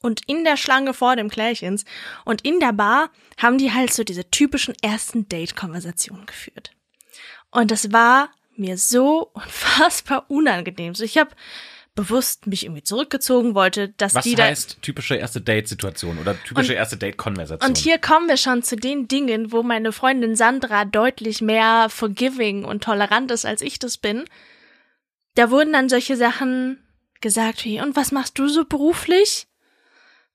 und 0.00 0.22
in 0.26 0.44
der 0.44 0.56
Schlange 0.56 0.94
vor 0.94 1.16
dem 1.16 1.28
Klärchens 1.28 1.84
und 2.24 2.42
in 2.42 2.60
der 2.60 2.72
Bar 2.72 3.10
haben 3.36 3.58
die 3.58 3.72
halt 3.72 3.92
so 3.92 4.04
diese 4.04 4.30
typischen 4.30 4.74
ersten 4.82 5.28
Date-Konversationen 5.28 6.26
geführt. 6.26 6.70
Und 7.50 7.70
das 7.70 7.92
war 7.92 8.30
mir 8.56 8.76
so 8.78 9.30
unfassbar 9.34 10.26
unangenehm. 10.28 10.94
So, 10.94 11.04
ich 11.04 11.18
habe 11.18 11.30
bewusst 11.94 12.46
mich 12.46 12.64
irgendwie 12.64 12.84
zurückgezogen, 12.84 13.56
wollte, 13.56 13.88
dass 13.88 14.14
Was 14.14 14.22
die 14.22 14.36
da 14.36 14.44
heißt 14.44 14.78
typische 14.82 15.16
erste 15.16 15.40
Date-Situation 15.40 16.18
oder 16.18 16.40
typische 16.44 16.72
Und- 16.72 16.78
erste 16.78 16.96
Date-Konversation? 16.96 17.68
und 17.68 17.76
hier 17.76 17.98
kommen 17.98 18.28
wir 18.28 18.36
schon 18.36 18.62
zu 18.62 18.76
den 18.76 19.08
Dingen, 19.08 19.50
wo 19.50 19.64
meine 19.64 19.90
Freundin 19.90 20.36
Sandra 20.36 20.84
deutlich 20.84 21.40
mehr 21.40 21.88
forgiving 21.90 22.64
und 22.64 22.84
tolerant 22.84 23.32
ist, 23.32 23.44
als 23.44 23.62
ich 23.62 23.80
das 23.80 23.98
bin. 23.98 24.24
Da 25.34 25.50
wurden 25.50 25.72
dann 25.72 25.88
solche 25.88 26.16
Sachen 26.16 26.78
gesagt 27.20 27.64
wie, 27.64 27.80
und 27.80 27.96
was 27.96 28.12
machst 28.12 28.38
du 28.38 28.46
so 28.46 28.64
beruflich? 28.64 29.47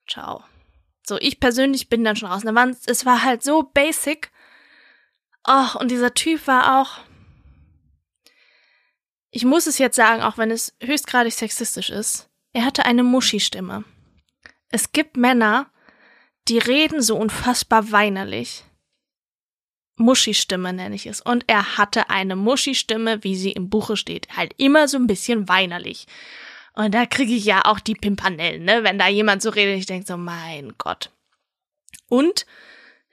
Ciao. 0.08 0.44
So, 1.06 1.18
ich 1.20 1.40
persönlich 1.40 1.90
bin 1.90 2.04
dann 2.04 2.16
schon 2.16 2.30
raus. 2.30 2.44
Es 2.86 3.06
war 3.06 3.24
halt 3.24 3.44
so 3.44 3.64
basic. 3.64 4.32
Och, 5.48 5.76
und 5.76 5.92
dieser 5.92 6.14
Typ 6.14 6.48
war 6.48 6.82
auch. 6.82 7.00
Ich 9.32 9.44
muss 9.46 9.68
es 9.68 9.78
jetzt 9.78 9.96
sagen, 9.96 10.22
auch 10.22 10.38
wenn 10.38 10.52
es 10.52 10.76
höchstgradig 10.82 11.34
sexistisch 11.34 11.90
ist. 11.90 12.30
Er 12.54 12.66
hatte 12.66 12.86
eine 12.86 13.04
Muschi-Stimme. 13.04 13.84
Es 14.70 14.92
gibt 14.92 15.18
Männer, 15.18 15.72
die 16.48 16.60
reden 16.60 17.02
so 17.02 17.18
unfassbar 17.18 17.92
weinerlich. 17.92 18.64
Muschi-Stimme 19.98 20.72
nenne 20.74 20.96
ich 20.96 21.06
es. 21.06 21.22
Und 21.22 21.46
er 21.48 21.78
hatte 21.78 22.10
eine 22.10 22.36
Muschi-Stimme, 22.36 23.24
wie 23.24 23.36
sie 23.36 23.52
im 23.52 23.70
Buche 23.70 23.98
steht. 23.98 24.36
Halt 24.38 24.54
immer 24.58 24.88
so 24.88 24.98
ein 24.98 25.08
bisschen 25.08 25.50
weinerlich. 25.50 26.08
Und 26.76 26.94
da 26.94 27.06
kriege 27.06 27.34
ich 27.34 27.46
ja 27.46 27.62
auch 27.66 27.80
die 27.80 27.96
Pimpanellen, 27.96 28.64
ne? 28.64 28.84
Wenn 28.84 28.98
da 28.98 29.08
jemand 29.08 29.42
so 29.42 29.50
redet, 29.50 29.78
ich 29.78 29.86
denke 29.86 30.08
so, 30.08 30.18
mein 30.18 30.74
Gott. 30.78 31.12
Und 32.10 32.46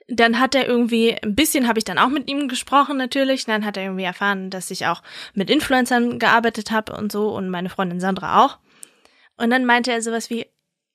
dann 0.07 0.39
hat 0.39 0.55
er 0.55 0.67
irgendwie, 0.67 1.15
ein 1.21 1.35
bisschen 1.35 1.67
habe 1.67 1.79
ich 1.79 1.85
dann 1.85 1.97
auch 1.97 2.09
mit 2.09 2.29
ihm 2.29 2.47
gesprochen 2.47 2.97
natürlich. 2.97 3.45
Dann 3.45 3.65
hat 3.65 3.77
er 3.77 3.83
irgendwie 3.83 4.03
erfahren, 4.03 4.49
dass 4.49 4.71
ich 4.71 4.87
auch 4.87 5.01
mit 5.33 5.49
Influencern 5.49 6.19
gearbeitet 6.19 6.71
habe 6.71 6.93
und 6.93 7.11
so 7.11 7.33
und 7.35 7.49
meine 7.49 7.69
Freundin 7.69 7.99
Sandra 7.99 8.43
auch. 8.43 8.57
Und 9.37 9.51
dann 9.51 9.65
meinte 9.65 9.91
er 9.91 10.01
sowas 10.01 10.29
wie, 10.29 10.47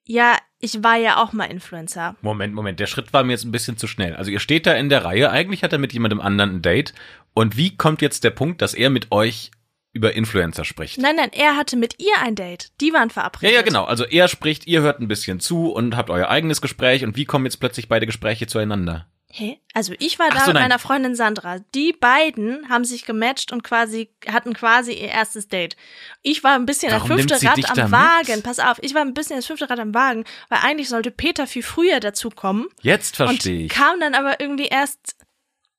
ja, 0.04 0.36
ich 0.60 0.82
war 0.82 0.96
ja 0.96 1.22
auch 1.22 1.32
mal 1.32 1.46
Influencer. 1.46 2.16
Moment, 2.20 2.54
Moment, 2.54 2.78
der 2.78 2.86
Schritt 2.86 3.12
war 3.12 3.24
mir 3.24 3.32
jetzt 3.32 3.44
ein 3.44 3.52
bisschen 3.52 3.76
zu 3.76 3.86
schnell. 3.86 4.14
Also 4.14 4.30
ihr 4.30 4.38
steht 4.38 4.66
da 4.66 4.74
in 4.74 4.88
der 4.88 5.04
Reihe, 5.04 5.30
eigentlich 5.30 5.62
hat 5.62 5.72
er 5.72 5.78
mit 5.78 5.92
jemandem 5.92 6.20
anderen 6.20 6.56
ein 6.56 6.62
Date. 6.62 6.94
Und 7.34 7.56
wie 7.56 7.76
kommt 7.76 8.02
jetzt 8.02 8.24
der 8.24 8.30
Punkt, 8.30 8.62
dass 8.62 8.74
er 8.74 8.90
mit 8.90 9.12
euch 9.12 9.50
über 9.96 10.14
Influencer 10.14 10.64
spricht. 10.64 10.98
Nein, 10.98 11.16
nein, 11.16 11.30
er 11.32 11.56
hatte 11.56 11.76
mit 11.76 11.98
ihr 11.98 12.14
ein 12.22 12.36
Date. 12.36 12.70
Die 12.80 12.92
waren 12.92 13.08
Ja, 13.08 13.14
verabredet. 13.14 13.54
ja, 13.56 13.62
genau. 13.62 13.84
Also 13.84 14.04
er 14.04 14.28
spricht, 14.28 14.66
ihr 14.68 14.82
hört 14.82 15.00
ein 15.00 15.08
bisschen 15.08 15.40
zu 15.40 15.72
und 15.72 15.96
habt 15.96 16.10
euer 16.10 16.28
eigenes 16.28 16.60
Gespräch 16.60 17.02
und 17.04 17.16
wie 17.16 17.24
kommen 17.24 17.44
jetzt 17.46 17.58
plötzlich 17.58 17.88
beide 17.88 18.06
Gespräche 18.06 18.46
zueinander? 18.46 19.08
Hä? 19.28 19.58
Also 19.74 19.92
ich 19.98 20.18
war 20.18 20.28
Ach 20.30 20.34
da 20.34 20.40
so, 20.40 20.46
mit 20.46 20.54
nein. 20.54 20.62
meiner 20.64 20.78
Freundin 20.78 21.14
Sandra. 21.14 21.58
Die 21.74 21.92
beiden 21.92 22.68
haben 22.70 22.84
sich 22.84 23.04
gematcht 23.04 23.52
und 23.52 23.62
quasi 23.64 24.08
hatten 24.28 24.54
quasi 24.54 24.92
ihr 24.92 25.08
erstes 25.08 25.48
Date. 25.48 25.76
Ich 26.22 26.42
war 26.44 26.54
ein 26.54 26.64
bisschen 26.64 26.90
Warum 26.92 27.08
das 27.26 27.40
fünfte 27.40 27.46
Rad 27.46 27.68
am 27.70 27.76
da 27.76 27.82
mit? 27.84 27.92
Wagen. 27.92 28.42
Pass 28.42 28.60
auf, 28.60 28.78
ich 28.82 28.94
war 28.94 29.02
ein 29.02 29.12
bisschen 29.14 29.36
das 29.36 29.44
fünfte 29.46 29.68
Rad 29.68 29.80
am 29.80 29.92
Wagen, 29.94 30.24
weil 30.48 30.60
eigentlich 30.62 30.88
sollte 30.88 31.10
Peter 31.10 31.46
viel 31.46 31.62
früher 31.64 32.00
dazukommen 32.00 32.68
Jetzt 32.80 33.16
verstehe 33.16 33.64
ich. 33.66 33.72
kam 33.72 34.00
dann 34.00 34.14
aber 34.14 34.40
irgendwie 34.40 34.68
erst 34.68 35.16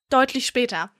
deutlich 0.10 0.46
später. 0.46 0.92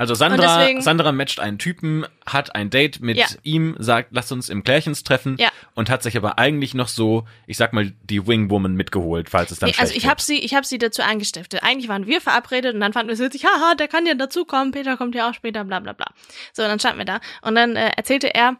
Also 0.00 0.14
Sandra, 0.14 0.58
deswegen- 0.60 0.80
Sandra 0.80 1.12
matcht 1.12 1.40
einen 1.40 1.58
Typen, 1.58 2.06
hat 2.24 2.54
ein 2.54 2.70
Date 2.70 3.00
mit 3.00 3.18
Ja. 3.18 3.26
ihm, 3.42 3.76
sagt, 3.78 4.08
lasst 4.12 4.32
uns 4.32 4.48
im 4.48 4.64
Klärchens 4.64 5.04
treffen 5.04 5.36
Ja. 5.38 5.50
und 5.74 5.90
hat 5.90 6.02
sich 6.02 6.16
aber 6.16 6.38
eigentlich 6.38 6.72
noch 6.72 6.88
so, 6.88 7.26
ich 7.46 7.58
sag 7.58 7.74
mal, 7.74 7.92
die 8.04 8.26
Wingwoman 8.26 8.72
mitgeholt, 8.74 9.28
falls 9.28 9.50
es 9.50 9.58
dann 9.58 9.68
Nee, 9.68 9.76
also 9.78 9.92
ich 9.94 10.08
habe 10.08 10.22
sie, 10.22 10.38
ich 10.38 10.54
habe 10.54 10.64
sie 10.66 10.78
dazu 10.78 11.02
angestiftet. 11.02 11.62
Eigentlich 11.62 11.88
waren 11.88 12.06
wir 12.06 12.22
verabredet 12.22 12.74
und 12.74 12.80
dann 12.80 12.94
fanden 12.94 13.08
wir 13.08 13.12
es 13.12 13.20
witzig, 13.20 13.44
haha, 13.44 13.74
der 13.74 13.88
kann 13.88 14.06
ja 14.06 14.14
dazukommen, 14.14 14.72
Peter 14.72 14.96
kommt 14.96 15.14
ja 15.14 15.28
auch 15.28 15.34
später, 15.34 15.64
bla 15.64 15.80
bla 15.80 15.92
bla. 15.92 16.06
So, 16.54 16.62
und 16.62 16.68
dann 16.70 16.78
standen 16.78 16.96
wir 16.98 17.04
da 17.04 17.20
und 17.42 17.54
dann 17.54 17.76
äh, 17.76 17.90
erzählte 17.94 18.34
er, 18.34 18.56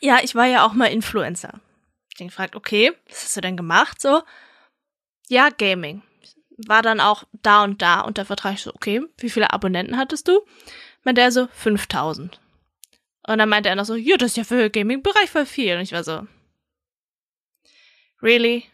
ja, 0.00 0.18
ich 0.22 0.36
war 0.36 0.46
ja 0.46 0.64
auch 0.64 0.74
mal 0.74 0.86
Influencer. 0.86 1.54
Ich 2.12 2.18
den 2.18 2.28
gefragt, 2.28 2.54
okay, 2.54 2.92
was 3.08 3.24
hast 3.24 3.36
du 3.36 3.40
denn 3.40 3.56
gemacht? 3.56 4.00
So, 4.00 4.22
ja, 5.28 5.48
Gaming. 5.48 6.02
War 6.58 6.82
dann 6.82 7.00
auch 7.00 7.24
da 7.42 7.64
und 7.64 7.82
da 7.82 8.00
unter 8.00 8.24
Vertrag. 8.24 8.54
Ich 8.54 8.62
so, 8.62 8.74
okay, 8.74 9.02
wie 9.18 9.30
viele 9.30 9.52
Abonnenten 9.52 9.96
hattest 9.96 10.28
du? 10.28 10.40
Meinte 11.04 11.20
er 11.20 11.32
so, 11.32 11.48
5000. 11.52 12.40
Und 13.26 13.38
dann 13.38 13.48
meinte 13.48 13.68
er 13.68 13.76
noch 13.76 13.84
so, 13.84 13.94
ja, 13.94 14.16
das 14.16 14.30
ist 14.30 14.36
ja 14.36 14.44
für 14.44 14.70
Gaming-Bereich 14.70 15.30
voll 15.30 15.46
viel. 15.46 15.76
Und 15.76 15.82
ich 15.82 15.92
war 15.92 16.04
so, 16.04 16.26
really? 18.22 18.64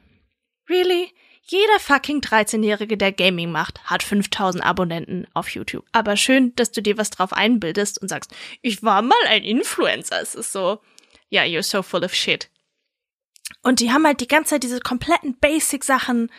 Really? 0.69 1.13
Jeder 1.45 1.81
fucking 1.81 2.21
13-Jährige, 2.21 2.97
der 2.97 3.13
Gaming 3.13 3.51
macht, 3.51 3.83
hat 3.85 4.03
5000 4.03 4.65
Abonnenten 4.65 5.27
auf 5.35 5.49
YouTube. 5.51 5.85
Aber 5.91 6.17
schön, 6.17 6.55
dass 6.55 6.71
du 6.71 6.83
dir 6.83 6.99
was 6.99 7.11
drauf 7.11 7.33
einbildest 7.33 8.01
und 8.01 8.09
sagst, 8.09 8.33
ich 8.61 8.83
war 8.83 9.03
mal 9.03 9.17
ein 9.27 9.43
Influencer. 9.43 10.21
Es 10.21 10.35
ist 10.35 10.53
so, 10.53 10.81
ja, 11.31 11.43
you're 11.43 11.63
so 11.63 11.83
full 11.83 12.05
of 12.05 12.15
shit. 12.15 12.49
Und 13.63 13.81
die 13.81 13.91
haben 13.91 14.07
halt 14.07 14.21
die 14.21 14.29
ganze 14.29 14.51
Zeit 14.51 14.63
diese 14.63 14.81
kompletten 14.81 15.37
Basic-Sachen 15.39 16.31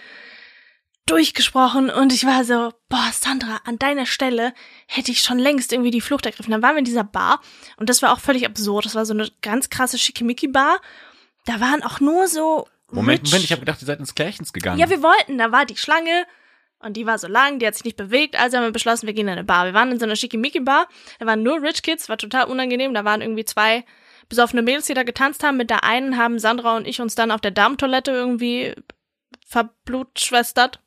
durchgesprochen 1.06 1.90
und 1.90 2.14
ich 2.14 2.26
war 2.26 2.44
so, 2.46 2.72
boah, 2.90 3.10
Sandra, 3.12 3.60
an 3.66 3.78
deiner 3.78 4.06
Stelle 4.06 4.54
hätte 4.88 5.12
ich 5.12 5.22
schon 5.22 5.38
längst 5.40 5.72
irgendwie 5.74 5.92
die 5.92 6.02
Flucht 6.02 6.26
ergriffen. 6.26 6.52
Dann 6.52 6.62
waren 6.62 6.76
wir 6.76 6.80
in 6.80 6.86
dieser 6.86 7.04
Bar 7.04 7.42
und 7.78 7.90
das 7.90 8.02
war 8.02 8.14
auch 8.14 8.20
völlig 8.20 8.46
absurd. 8.46 8.86
Das 8.86 8.96
war 8.96 9.06
so 9.06 9.14
eine 9.14 9.30
ganz 9.42 9.70
krasse 9.70 9.98
Schickimicki-Bar. 9.98 10.80
Da 11.46 11.60
waren 11.60 11.84
auch 11.84 12.00
nur 12.00 12.28
so 12.28 12.68
Moment, 12.92 13.24
rich- 13.24 13.32
Moment, 13.32 13.44
ich 13.46 13.52
habe 13.52 13.60
gedacht, 13.62 13.82
ihr 13.82 13.86
seid 13.86 14.00
ins 14.00 14.16
Klärchens 14.16 14.54
gegangen. 14.54 14.80
ja, 14.80 14.90
wir 14.90 15.04
wollten, 15.04 15.38
da 15.38 15.52
war 15.52 15.66
die 15.66 15.76
Schlange 15.78 16.26
und 16.80 16.96
die 16.96 17.06
war 17.06 17.18
so 17.18 17.28
lang, 17.28 17.60
die 17.60 17.68
hat 17.68 17.76
sich 17.76 17.84
nicht 17.86 17.98
bewegt, 17.98 18.38
also 18.40 18.58
haben 18.58 18.64
wir 18.66 18.72
beschlossen, 18.72 19.08
wir 19.08 19.14
gehen 19.14 19.28
in 19.28 19.34
eine 19.34 19.44
Bar. 19.44 19.66
Wir 19.66 19.74
waren 19.74 19.92
in 19.92 20.00
so 20.00 20.06
einer 20.06 20.16
Schickimicki-Bar, 20.16 20.88
da 21.20 21.26
waren 21.26 21.44
nur 21.44 21.62
Rich 21.62 21.82
Kids, 21.82 22.08
war 22.10 22.18
total 22.18 22.46
unangenehm, 22.46 22.94
da 22.94 23.04
waren 23.04 23.22
irgendwie 23.22 23.46
zwei 23.46 23.84
besoffene 24.30 24.62
Mädels, 24.62 24.86
die 24.86 24.94
da 24.94 25.04
getanzt 25.04 25.44
haben. 25.44 25.58
Mit 25.58 25.70
der 25.70 25.84
einen 25.84 26.18
haben 26.18 26.40
Sandra 26.40 26.78
und 26.78 26.88
ich 26.88 27.02
uns 27.02 27.14
dann 27.16 27.30
auf 27.32 27.42
der 27.42 27.52
Damentoilette 27.52 28.12
irgendwie 28.12 28.74
verblutschwestert. 29.46 30.80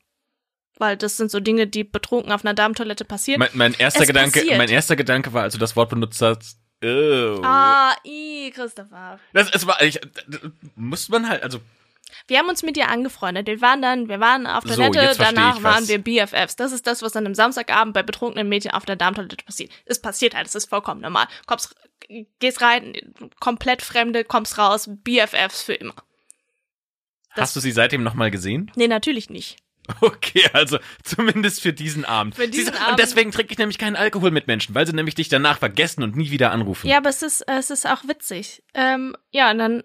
Weil 0.79 0.95
das 0.97 1.17
sind 1.17 1.31
so 1.31 1.39
Dinge, 1.39 1.65
die 1.67 1.83
betrunken 1.83 2.31
auf 2.31 2.43
einer 2.45 2.53
Damentoilette 2.53 3.03
passieren. 3.05 3.39
mein, 3.39 3.49
mein 3.53 3.73
erster 3.73 4.01
Es 4.01 4.07
Gedanke, 4.07 4.39
passiert. 4.39 4.57
mein 4.57 4.69
erster 4.69 4.95
Gedanke 4.95 5.33
war, 5.33 5.43
als 5.43 5.53
du 5.53 5.59
das 5.59 5.75
Wort 5.75 5.89
benutzt 5.89 6.21
hast, 6.21 6.59
oh. 6.83 7.41
ah, 7.43 7.95
i, 8.05 8.51
Christopher. 8.53 9.19
Das, 9.33 9.49
es 9.53 9.65
war, 9.65 9.81
ich, 9.81 9.99
muss 10.75 11.09
man 11.09 11.27
halt, 11.27 11.41
also, 11.41 11.59
Wir 12.27 12.37
haben 12.37 12.47
uns 12.49 12.61
mit 12.61 12.77
ihr 12.77 12.89
angefreundet. 12.89 13.47
Wir 13.47 13.59
waren 13.61 13.81
dann, 13.81 14.07
wir 14.07 14.19
waren 14.19 14.45
auf 14.45 14.63
So, 14.65 14.75
Toilette, 14.75 15.15
versteh 15.15 15.23
danach 15.35 15.63
waren 15.63 15.87
wir 15.87 15.97
BFFs. 15.97 16.55
Das 16.55 16.71
ist 16.71 16.85
das, 16.85 17.01
was 17.01 17.11
dann 17.13 17.25
am 17.25 17.33
Samstagabend 17.33 17.93
bei 17.95 18.03
betrunkenen 18.03 18.47
Mädchen 18.47 18.71
auf 18.71 18.85
der 18.85 18.95
Damentoilette 18.95 19.43
passiert. 19.45 19.71
Es 19.85 19.99
passiert 20.01 20.35
halt, 20.35 20.45
es 20.47 20.53
ist 20.55 20.69
vollkommen 20.69 21.01
normal. 21.01 21.27
Kommst, 21.47 21.75
gehst 22.39 22.61
rein, 22.61 22.93
komplett 23.39 23.81
Fremde, 23.81 24.23
kommst 24.23 24.57
raus, 24.59 24.87
BFFs 24.87 25.63
für 25.63 25.73
immer. 25.73 25.95
Das- 27.35 27.43
hast 27.49 27.55
du 27.55 27.59
sie 27.61 27.71
seitdem 27.71 28.03
nochmal 28.03 28.29
gesehen? 28.31 28.71
Nee, 28.75 28.87
natürlich 28.87 29.29
nicht. 29.31 29.57
Okay, 30.01 30.45
also 30.53 30.79
zumindest 31.03 31.61
für 31.61 31.73
diesen 31.73 32.05
Abend. 32.05 32.35
Für 32.35 32.47
diesen 32.47 32.75
Abend. 32.75 32.91
Und 32.91 32.99
deswegen 32.99 33.31
trinke 33.31 33.53
ich 33.53 33.57
nämlich 33.57 33.77
keinen 33.77 33.95
Alkohol 33.95 34.31
mit 34.31 34.47
Menschen, 34.47 34.75
weil 34.75 34.85
sie 34.85 34.93
nämlich 34.93 35.15
dich 35.15 35.29
danach 35.29 35.57
vergessen 35.57 36.03
und 36.03 36.15
nie 36.15 36.31
wieder 36.31 36.51
anrufen. 36.51 36.87
Ja, 36.87 36.97
aber 36.97 37.09
es 37.09 37.23
ist, 37.23 37.41
es 37.47 37.69
ist 37.69 37.87
auch 37.87 38.07
witzig. 38.07 38.63
Ähm, 38.73 39.15
ja, 39.31 39.51
und 39.51 39.57
dann 39.57 39.83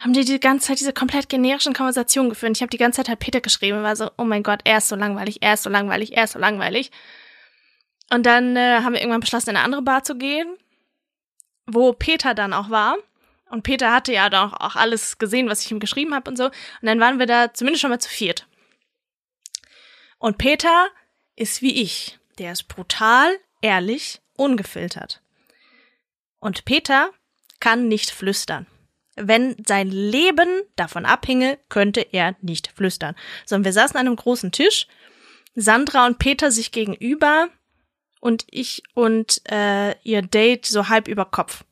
haben 0.00 0.12
die 0.12 0.24
die 0.24 0.40
ganze 0.40 0.68
Zeit 0.68 0.80
diese 0.80 0.92
komplett 0.92 1.28
generischen 1.28 1.74
Konversationen 1.74 2.30
geführt. 2.30 2.56
Ich 2.56 2.62
habe 2.62 2.70
die 2.70 2.78
ganze 2.78 2.98
Zeit 2.98 3.08
halt 3.08 3.18
Peter 3.18 3.40
geschrieben 3.40 3.78
und 3.78 3.84
war 3.84 3.96
so, 3.96 4.10
oh 4.18 4.24
mein 4.24 4.42
Gott, 4.42 4.60
er 4.64 4.78
ist 4.78 4.88
so 4.88 4.96
langweilig, 4.96 5.42
er 5.42 5.54
ist 5.54 5.62
so 5.62 5.70
langweilig, 5.70 6.16
er 6.16 6.24
ist 6.24 6.32
so 6.32 6.38
langweilig. 6.38 6.90
Und 8.12 8.24
dann 8.26 8.56
äh, 8.56 8.80
haben 8.82 8.92
wir 8.92 9.00
irgendwann 9.00 9.20
beschlossen, 9.20 9.50
in 9.50 9.56
eine 9.56 9.64
andere 9.64 9.82
Bar 9.82 10.04
zu 10.04 10.16
gehen, 10.16 10.56
wo 11.66 11.92
Peter 11.92 12.34
dann 12.34 12.52
auch 12.52 12.70
war. 12.70 12.96
Und 13.50 13.62
Peter 13.62 13.92
hatte 13.92 14.12
ja 14.12 14.28
dann 14.28 14.50
auch, 14.50 14.60
auch 14.60 14.76
alles 14.76 15.18
gesehen, 15.18 15.48
was 15.48 15.64
ich 15.64 15.70
ihm 15.70 15.80
geschrieben 15.80 16.14
habe 16.14 16.30
und 16.30 16.36
so. 16.36 16.46
Und 16.46 16.52
dann 16.82 17.00
waren 17.00 17.18
wir 17.18 17.26
da 17.26 17.52
zumindest 17.52 17.82
schon 17.82 17.90
mal 17.90 17.98
zu 17.98 18.08
viert. 18.08 18.46
Und 20.18 20.38
Peter 20.38 20.88
ist 21.34 21.62
wie 21.62 21.82
ich. 21.82 22.18
Der 22.38 22.52
ist 22.52 22.68
brutal, 22.68 23.38
ehrlich, 23.60 24.20
ungefiltert. 24.36 25.22
Und 26.38 26.64
Peter 26.64 27.10
kann 27.60 27.88
nicht 27.88 28.10
flüstern. 28.10 28.66
Wenn 29.16 29.56
sein 29.66 29.88
Leben 29.88 30.62
davon 30.76 31.06
abhinge, 31.06 31.58
könnte 31.68 32.00
er 32.12 32.36
nicht 32.42 32.68
flüstern. 32.68 33.16
Sondern 33.46 33.64
wir 33.64 33.72
saßen 33.72 33.96
an 33.96 34.06
einem 34.06 34.16
großen 34.16 34.52
Tisch, 34.52 34.86
Sandra 35.54 36.06
und 36.06 36.18
Peter 36.18 36.50
sich 36.50 36.70
gegenüber 36.70 37.48
und 38.20 38.44
ich 38.50 38.82
und 38.94 39.40
äh, 39.50 39.98
ihr 40.02 40.20
Date 40.20 40.66
so 40.66 40.88
halb 40.88 41.08
über 41.08 41.24
Kopf. 41.24 41.64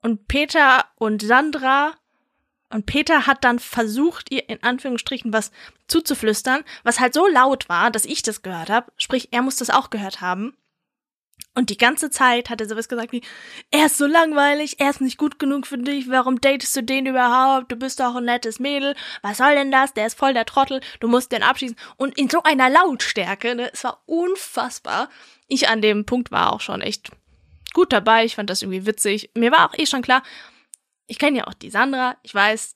Und 0.00 0.26
Peter 0.28 0.86
und 0.96 1.22
Sandra 1.22 1.92
und 2.72 2.86
Peter 2.86 3.26
hat 3.26 3.44
dann 3.44 3.58
versucht, 3.58 4.30
ihr 4.30 4.48
in 4.48 4.62
Anführungsstrichen 4.62 5.32
was 5.32 5.52
zuzuflüstern, 5.88 6.64
was 6.84 7.00
halt 7.00 7.12
so 7.12 7.26
laut 7.26 7.68
war, 7.68 7.90
dass 7.90 8.06
ich 8.06 8.22
das 8.22 8.42
gehört 8.42 8.70
habe. 8.70 8.90
Sprich, 8.96 9.28
er 9.30 9.42
muss 9.42 9.56
das 9.56 9.70
auch 9.70 9.90
gehört 9.90 10.22
haben. 10.22 10.56
Und 11.54 11.68
die 11.68 11.76
ganze 11.76 12.08
Zeit 12.08 12.48
hat 12.48 12.62
er 12.62 12.68
sowas 12.68 12.88
gesagt 12.88 13.12
wie, 13.12 13.20
er 13.70 13.86
ist 13.86 13.98
so 13.98 14.06
langweilig, 14.06 14.80
er 14.80 14.88
ist 14.88 15.02
nicht 15.02 15.18
gut 15.18 15.38
genug 15.38 15.66
für 15.66 15.76
dich, 15.76 16.08
warum 16.08 16.40
datest 16.40 16.74
du 16.74 16.82
den 16.82 17.04
überhaupt? 17.04 17.70
Du 17.70 17.76
bist 17.76 18.00
doch 18.00 18.16
ein 18.16 18.24
nettes 18.24 18.58
Mädel, 18.58 18.94
was 19.20 19.36
soll 19.36 19.54
denn 19.54 19.70
das? 19.70 19.92
Der 19.92 20.06
ist 20.06 20.18
voll 20.18 20.32
der 20.32 20.46
Trottel, 20.46 20.80
du 21.00 21.08
musst 21.08 21.30
den 21.30 21.42
abschießen. 21.42 21.76
Und 21.98 22.16
in 22.16 22.30
so 22.30 22.42
einer 22.42 22.70
Lautstärke, 22.70 23.54
ne, 23.54 23.70
es 23.70 23.84
war 23.84 24.02
unfassbar. 24.06 25.10
Ich 25.46 25.68
an 25.68 25.82
dem 25.82 26.06
Punkt 26.06 26.30
war 26.30 26.54
auch 26.54 26.62
schon 26.62 26.80
echt 26.80 27.10
gut 27.74 27.92
dabei, 27.92 28.24
ich 28.24 28.36
fand 28.36 28.48
das 28.48 28.62
irgendwie 28.62 28.86
witzig. 28.86 29.30
Mir 29.34 29.52
war 29.52 29.68
auch 29.68 29.76
eh 29.76 29.84
schon 29.84 30.00
klar, 30.00 30.22
ich 31.12 31.18
kenne 31.18 31.36
ja 31.36 31.46
auch 31.46 31.52
die 31.52 31.68
Sandra, 31.68 32.16
ich 32.22 32.34
weiß, 32.34 32.74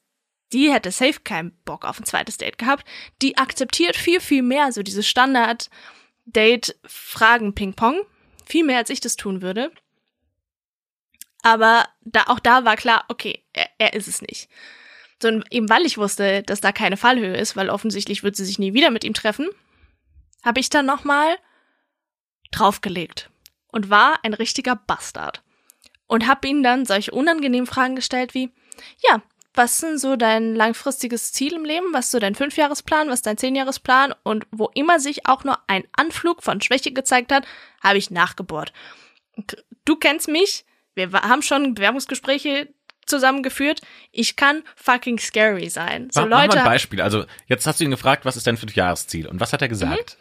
die 0.53 0.71
hätte 0.71 0.91
safe 0.91 1.21
keinen 1.25 1.53
Bock 1.65 1.87
auf 1.87 1.99
ein 1.99 2.05
zweites 2.05 2.37
Date 2.37 2.59
gehabt. 2.59 2.87
Die 3.23 3.39
akzeptiert 3.39 3.97
viel, 3.97 4.21
viel 4.21 4.43
mehr 4.43 4.73
so 4.73 4.83
dieses 4.83 5.09
Standard-Date-Fragen-Ping-Pong. 5.09 8.03
Viel 8.45 8.65
mehr, 8.65 8.77
als 8.77 8.91
ich 8.91 9.01
das 9.01 9.17
tun 9.17 9.41
würde. 9.41 9.73
Aber 11.43 11.89
da, 12.03 12.25
auch 12.27 12.39
da 12.39 12.67
war 12.67 12.77
klar, 12.77 13.07
okay, 13.09 13.43
er, 13.55 13.71
er 13.79 13.95
ist 13.95 14.07
es 14.07 14.21
nicht. 14.21 14.51
So, 15.23 15.41
eben 15.51 15.71
weil 15.71 15.87
ich 15.87 15.97
wusste, 15.97 16.43
dass 16.43 16.61
da 16.61 16.73
keine 16.73 16.99
Fallhöhe 16.99 17.39
ist, 17.39 17.57
weil 17.57 17.71
offensichtlich 17.71 18.23
wird 18.23 18.37
sie 18.37 18.45
sich 18.45 18.59
nie 18.59 18.75
wieder 18.75 18.91
mit 18.91 19.03
ihm 19.03 19.15
treffen, 19.15 19.49
habe 20.45 20.61
ich 20.61 20.69
dann 20.69 20.85
nochmal 20.85 21.39
draufgelegt 22.51 23.31
und 23.69 23.89
war 23.89 24.19
ein 24.25 24.35
richtiger 24.35 24.77
Bastard. 24.77 25.43
Und 26.07 26.29
habe 26.29 26.47
ihm 26.49 26.63
dann 26.63 26.85
solche 26.85 27.11
unangenehmen 27.11 27.67
Fragen 27.67 27.97
gestellt 27.97 28.35
wie, 28.35 28.53
ja, 29.09 29.23
was 29.55 29.73
ist 29.73 29.83
denn 29.83 29.99
so 29.99 30.17
dein 30.17 30.55
langfristiges 30.55 31.33
Ziel 31.33 31.55
im 31.55 31.65
Leben? 31.65 31.87
Was 31.93 32.07
ist 32.07 32.11
so 32.11 32.19
dein 32.19 32.35
Fünfjahresplan? 32.35 33.09
Was 33.09 33.17
ist 33.17 33.27
dein 33.27 33.39
Zehnjahresplan? 33.39 34.15
Und 34.23 34.47
wo 34.53 34.71
immer 34.75 35.01
sich 35.01 35.27
auch 35.27 35.45
nur 35.45 35.59
ein 35.67 35.85
Anflug 35.93 36.43
von 36.43 36.61
Schwäche 36.61 36.93
gezeigt 36.93 37.33
hat, 37.33 37.47
habe 37.83 37.97
ich 37.97 38.11
nachgebohrt. 38.11 38.73
Du 39.85 39.97
kennst 39.97 40.29
mich. 40.29 40.67
Wir 40.95 41.11
haben 41.13 41.43
schon 41.43 41.75
Bewerbungsgespräche 41.75 42.69
zusammengeführt. 43.07 43.81
Ich 44.13 44.37
kann 44.37 44.63
fucking 44.77 45.19
scary 45.19 45.71
sein. 45.71 46.11
So 46.11 46.21
mach, 46.21 46.29
mach 46.29 46.37
mal 46.37 46.47
Leute, 46.47 46.59
ein 46.59 46.65
Beispiel. 46.65 47.01
Also, 47.01 47.25
jetzt 47.47 47.67
hast 47.67 47.81
du 47.81 47.85
ihn 47.85 47.91
gefragt, 47.91 48.25
was 48.25 48.37
ist 48.37 48.47
dein 48.47 48.57
Fünfjahresziel? 48.57 49.27
Und 49.27 49.41
was 49.41 49.53
hat 49.53 49.63
er 49.63 49.69
gesagt? 49.69 50.19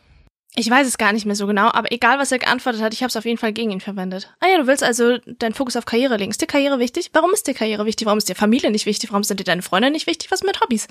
Ich 0.58 0.70
weiß 0.70 0.88
es 0.88 0.98
gar 0.98 1.12
nicht 1.12 1.26
mehr 1.26 1.36
so 1.36 1.48
genau, 1.48 1.68
aber 1.68 1.92
egal, 1.92 2.18
was 2.18 2.32
er 2.32 2.40
geantwortet 2.40 2.82
hat, 2.82 2.94
ich 2.94 3.02
habe 3.02 3.10
es 3.10 3.18
auf 3.18 3.26
jeden 3.26 3.38
Fall 3.38 3.52
gegen 3.52 3.72
ihn 3.72 3.82
verwendet. 3.82 4.34
Ah 4.40 4.48
ja, 4.48 4.58
du 4.58 4.68
willst 4.68 4.84
also 4.84 5.18
deinen 5.18 5.54
Fokus 5.54 5.76
auf 5.76 5.86
Karriere 5.86 6.16
legen. 6.18 6.32
Ist 6.32 6.42
dir 6.42 6.48
Karriere 6.48 6.80
wichtig? 6.80 7.10
Warum 7.14 7.34
ist 7.34 7.48
dir 7.48 7.54
Karriere 7.54 7.86
wichtig? 7.86 8.06
Warum 8.06 8.18
ist 8.18 8.30
dir 8.30 8.36
Familie 8.36 8.72
nicht 8.72 8.86
wichtig? 8.86 9.12
Warum 9.12 9.24
sind 9.24 9.40
dir 9.40 9.44
deine 9.44 9.62
Freunde 9.62 9.92
nicht 9.92 10.08
wichtig? 10.08 10.32
Was 10.32 10.44
mit 10.44 10.62
Hobbys? 10.62 10.88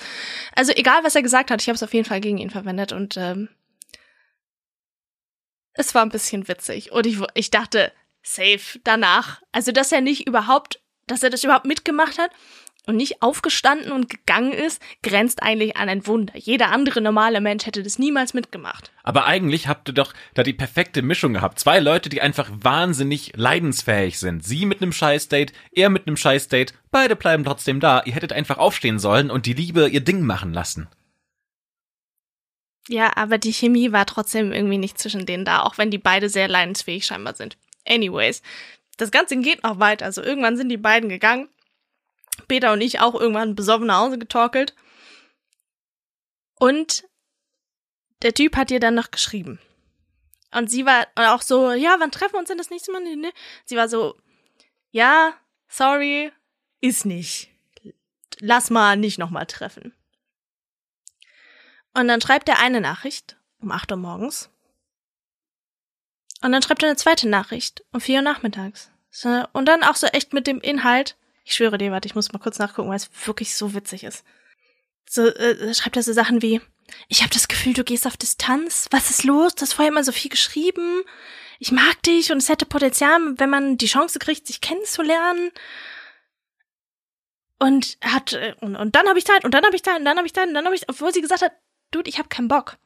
Also 0.54 0.72
egal, 0.72 1.02
was 1.02 1.14
er 1.14 1.22
gesagt 1.22 1.50
hat, 1.50 1.62
ich 1.62 1.68
habe 1.68 1.76
es 1.76 1.82
auf 1.82 1.94
jeden 1.94 2.06
Fall 2.06 2.20
gegen 2.20 2.38
ihn 2.38 2.50
verwendet 2.50 2.92
und 2.92 3.16
ähm, 3.16 3.48
es 5.72 5.94
war 5.94 6.02
ein 6.02 6.10
bisschen 6.10 6.46
witzig. 6.46 6.92
Und 6.92 7.06
ich, 7.06 7.18
ich 7.34 7.50
dachte, 7.50 7.92
safe 8.22 8.80
danach. 8.84 9.42
Also, 9.52 9.72
dass 9.72 9.92
er 9.92 10.00
nicht 10.00 10.26
überhaupt, 10.26 10.80
dass 11.06 11.22
er 11.22 11.30
das 11.30 11.44
überhaupt 11.44 11.66
mitgemacht 11.66 12.18
hat 12.18 12.30
und 12.86 12.96
nicht 12.96 13.22
aufgestanden 13.22 13.92
und 13.92 14.10
gegangen 14.10 14.52
ist, 14.52 14.80
grenzt 15.02 15.42
eigentlich 15.42 15.76
an 15.76 15.88
ein 15.88 16.06
Wunder. 16.06 16.34
Jeder 16.36 16.70
andere 16.70 17.00
normale 17.00 17.40
Mensch 17.40 17.66
hätte 17.66 17.82
das 17.82 17.98
niemals 17.98 18.34
mitgemacht. 18.34 18.92
Aber 19.02 19.24
eigentlich 19.26 19.68
habt 19.68 19.88
ihr 19.88 19.94
doch 19.94 20.12
da 20.34 20.42
die 20.42 20.52
perfekte 20.52 21.02
Mischung 21.02 21.32
gehabt. 21.34 21.58
Zwei 21.58 21.80
Leute, 21.80 22.08
die 22.08 22.20
einfach 22.20 22.50
wahnsinnig 22.52 23.32
leidensfähig 23.34 24.18
sind. 24.18 24.44
Sie 24.44 24.66
mit 24.66 24.82
einem 24.82 24.92
Scheißdate, 24.92 25.52
er 25.72 25.90
mit 25.90 26.06
einem 26.06 26.16
Scheißdate. 26.16 26.74
Beide 26.90 27.16
bleiben 27.16 27.44
trotzdem 27.44 27.80
da. 27.80 28.02
Ihr 28.04 28.14
hättet 28.14 28.32
einfach 28.32 28.58
aufstehen 28.58 28.98
sollen 28.98 29.30
und 29.30 29.46
die 29.46 29.54
Liebe 29.54 29.88
ihr 29.88 30.00
Ding 30.00 30.22
machen 30.22 30.52
lassen. 30.52 30.88
Ja, 32.88 33.16
aber 33.16 33.38
die 33.38 33.52
Chemie 33.52 33.92
war 33.92 34.04
trotzdem 34.04 34.52
irgendwie 34.52 34.76
nicht 34.76 34.98
zwischen 34.98 35.24
denen 35.24 35.46
da, 35.46 35.62
auch 35.62 35.78
wenn 35.78 35.90
die 35.90 35.98
beide 35.98 36.28
sehr 36.28 36.48
leidensfähig 36.48 37.06
scheinbar 37.06 37.34
sind. 37.34 37.56
Anyways, 37.88 38.42
das 38.98 39.10
Ganze 39.10 39.38
geht 39.38 39.62
noch 39.62 39.78
weiter. 39.78 40.04
Also 40.04 40.22
irgendwann 40.22 40.58
sind 40.58 40.68
die 40.68 40.76
beiden 40.76 41.08
gegangen 41.08 41.48
Peter 42.48 42.72
und 42.72 42.80
ich 42.80 43.00
auch 43.00 43.14
irgendwann 43.14 43.54
besoffen 43.54 43.86
nach 43.86 44.00
Hause 44.00 44.18
getorkelt. 44.18 44.74
Und 46.56 47.08
der 48.22 48.34
Typ 48.34 48.56
hat 48.56 48.70
ihr 48.70 48.80
dann 48.80 48.94
noch 48.94 49.10
geschrieben. 49.10 49.58
Und 50.52 50.70
sie 50.70 50.86
war 50.86 51.06
auch 51.16 51.42
so, 51.42 51.72
ja, 51.72 51.96
wann 51.98 52.10
treffen 52.10 52.34
wir 52.34 52.38
uns 52.38 52.48
denn 52.48 52.58
das 52.58 52.70
nächste 52.70 52.92
Mal? 52.92 53.02
Sie 53.64 53.76
war 53.76 53.88
so, 53.88 54.16
ja, 54.90 55.34
sorry, 55.68 56.32
ist 56.80 57.04
nicht. 57.04 57.50
Lass 58.38 58.70
mal 58.70 58.96
nicht 58.96 59.18
nochmal 59.18 59.46
treffen. 59.46 59.94
Und 61.92 62.08
dann 62.08 62.20
schreibt 62.20 62.48
er 62.48 62.58
eine 62.58 62.80
Nachricht 62.80 63.36
um 63.60 63.70
8 63.72 63.92
Uhr 63.92 63.96
morgens. 63.96 64.50
Und 66.42 66.52
dann 66.52 66.62
schreibt 66.62 66.82
er 66.82 66.88
eine 66.88 66.96
zweite 66.96 67.28
Nachricht 67.28 67.84
um 67.92 68.00
4 68.00 68.16
Uhr 68.16 68.22
nachmittags. 68.22 68.90
Und 69.52 69.66
dann 69.66 69.82
auch 69.82 69.96
so 69.96 70.06
echt 70.08 70.32
mit 70.32 70.46
dem 70.46 70.60
Inhalt, 70.60 71.16
ich 71.44 71.54
schwöre 71.54 71.78
dir, 71.78 71.92
warte, 71.92 72.06
ich 72.06 72.14
muss 72.14 72.32
mal 72.32 72.38
kurz 72.38 72.58
nachgucken, 72.58 72.88
weil 72.88 72.96
es 72.96 73.10
wirklich 73.26 73.54
so 73.54 73.74
witzig 73.74 74.04
ist. 74.04 74.24
So 75.08 75.26
äh, 75.26 75.74
schreibt 75.74 75.96
er 75.96 76.02
so 76.02 76.12
Sachen 76.12 76.42
wie, 76.42 76.60
ich 77.08 77.22
habe 77.22 77.32
das 77.32 77.48
Gefühl, 77.48 77.74
du 77.74 77.84
gehst 77.84 78.06
auf 78.06 78.16
Distanz. 78.16 78.88
Was 78.90 79.10
ist 79.10 79.24
los? 79.24 79.54
Du 79.54 79.62
hast 79.62 79.74
vorher 79.74 79.92
immer 79.92 80.04
so 80.04 80.12
viel 80.12 80.30
geschrieben. 80.30 81.02
Ich 81.58 81.70
mag 81.70 82.02
dich 82.02 82.32
und 82.32 82.38
es 82.38 82.48
hätte 82.48 82.66
Potenzial, 82.66 83.20
wenn 83.38 83.50
man 83.50 83.76
die 83.76 83.86
Chance 83.86 84.18
kriegt, 84.18 84.46
sich 84.46 84.60
kennenzulernen. 84.60 85.50
Und 87.58 87.98
hat 88.02 88.32
äh, 88.32 88.54
und, 88.60 88.76
und 88.76 88.96
dann 88.96 89.06
habe 89.08 89.18
ich 89.18 89.24
Zeit 89.24 89.44
und 89.44 89.52
dann 89.54 89.64
habe 89.64 89.76
ich 89.76 89.82
Zeit 89.82 89.98
und 89.98 90.04
dann 90.04 90.16
habe 90.16 90.26
ich 90.26 90.34
Zeit 90.34 90.48
und 90.48 90.54
dann 90.54 90.64
habe 90.64 90.74
ich, 90.74 90.88
obwohl 90.88 91.12
sie 91.12 91.20
gesagt 91.20 91.42
hat, 91.42 91.52
Dude, 91.90 92.10
ich 92.10 92.18
habe 92.18 92.28
keinen 92.28 92.48
Bock. 92.48 92.76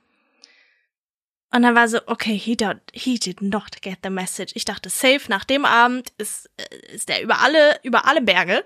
Und 1.51 1.63
dann 1.63 1.75
war 1.75 1.89
so, 1.89 1.99
okay, 2.07 2.37
he 2.37 2.57
did, 2.57 2.79
he 2.93 3.19
did 3.19 3.41
not 3.41 3.81
get 3.81 3.99
the 4.03 4.11
message. 4.11 4.53
Ich 4.55 4.67
dachte, 4.67 4.91
safe, 4.91 5.23
nach 5.29 5.45
dem 5.45 5.65
Abend 5.65 6.13
ist, 6.19 6.51
äh, 6.59 6.95
ist 6.95 7.09
er 7.09 7.23
über 7.23 7.41
alle, 7.41 7.81
über 7.83 8.07
alle 8.07 8.21
Berge. 8.21 8.65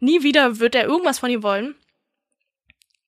Nie 0.00 0.22
wieder 0.22 0.58
wird 0.58 0.74
er 0.74 0.84
irgendwas 0.84 1.20
von 1.20 1.30
ihm 1.30 1.44
wollen. 1.44 1.76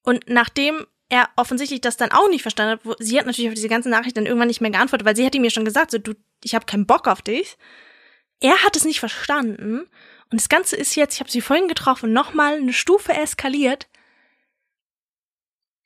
Und 0.02 0.28
nachdem 0.28 0.86
er 1.08 1.28
offensichtlich 1.36 1.80
das 1.80 1.96
dann 1.96 2.12
auch 2.12 2.28
nicht 2.28 2.42
verstanden 2.42 2.72
hat, 2.72 2.84
wo, 2.84 2.94
sie 2.98 3.18
hat 3.18 3.26
natürlich 3.26 3.48
auf 3.48 3.54
diese 3.54 3.68
ganze 3.68 3.88
Nachricht 3.88 4.16
dann 4.16 4.26
irgendwann 4.26 4.48
nicht 4.48 4.60
mehr 4.60 4.70
geantwortet, 4.70 5.06
weil 5.06 5.16
sie 5.16 5.24
hätte 5.24 5.40
mir 5.40 5.50
schon 5.50 5.64
gesagt, 5.64 5.90
so, 5.90 5.98
du, 5.98 6.14
ich 6.44 6.54
habe 6.54 6.66
keinen 6.66 6.86
Bock 6.86 7.08
auf 7.08 7.22
dich. 7.22 7.56
Er 8.40 8.62
hat 8.62 8.76
es 8.76 8.84
nicht 8.84 9.00
verstanden. 9.00 9.88
Und 10.30 10.40
das 10.40 10.48
Ganze 10.48 10.76
ist 10.76 10.94
jetzt, 10.94 11.14
ich 11.14 11.20
habe 11.20 11.30
sie 11.30 11.40
vorhin 11.40 11.68
getroffen, 11.68 12.12
nochmal 12.12 12.56
eine 12.56 12.72
Stufe 12.72 13.12
eskaliert. 13.12 13.88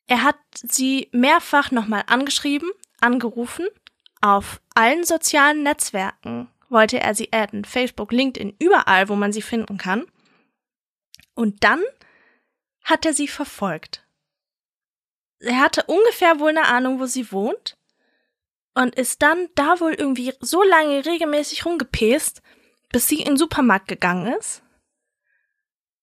Er 0.07 0.25
hat 0.25 0.39
sie 0.53 1.09
mehrfach 1.13 1.71
nochmal 1.71 2.05
angeschrieben, 2.07 2.71
angerufen. 3.01 3.67
Auf 4.21 4.61
allen 4.75 5.05
sozialen 5.05 5.63
Netzwerken 5.63 6.49
wollte 6.69 7.01
er 7.01 7.15
sie 7.15 7.33
adden. 7.33 7.65
Facebook, 7.65 8.13
LinkedIn, 8.13 8.55
überall, 8.59 9.09
wo 9.09 9.17
man 9.17 9.33
sie 9.33 9.43
finden 9.43 9.79
kann. 9.79 10.07
Und 11.35 11.65
dann 11.65 11.83
hat 12.85 13.07
er 13.07 13.15
sie 13.15 13.29
verfolgt. 13.29 14.07
Er 15.39 15.61
hatte 15.61 15.85
ungefähr 15.85 16.39
wohl 16.39 16.51
eine 16.51 16.67
Ahnung, 16.67 17.01
wo 17.01 17.07
sie 17.07 17.33
wohnt 17.33 17.79
und 18.75 18.95
ist 18.95 19.23
dann 19.23 19.49
da 19.55 19.81
wohl 19.81 19.95
irgendwie 19.95 20.33
so 20.41 20.63
lange 20.63 21.05
regelmäßig 21.05 21.65
rumgepest, 21.65 22.43
bis 22.91 23.09
sie 23.09 23.21
in 23.21 23.27
den 23.27 23.37
Supermarkt 23.37 23.89
gegangen 23.89 24.33
ist. 24.35 24.63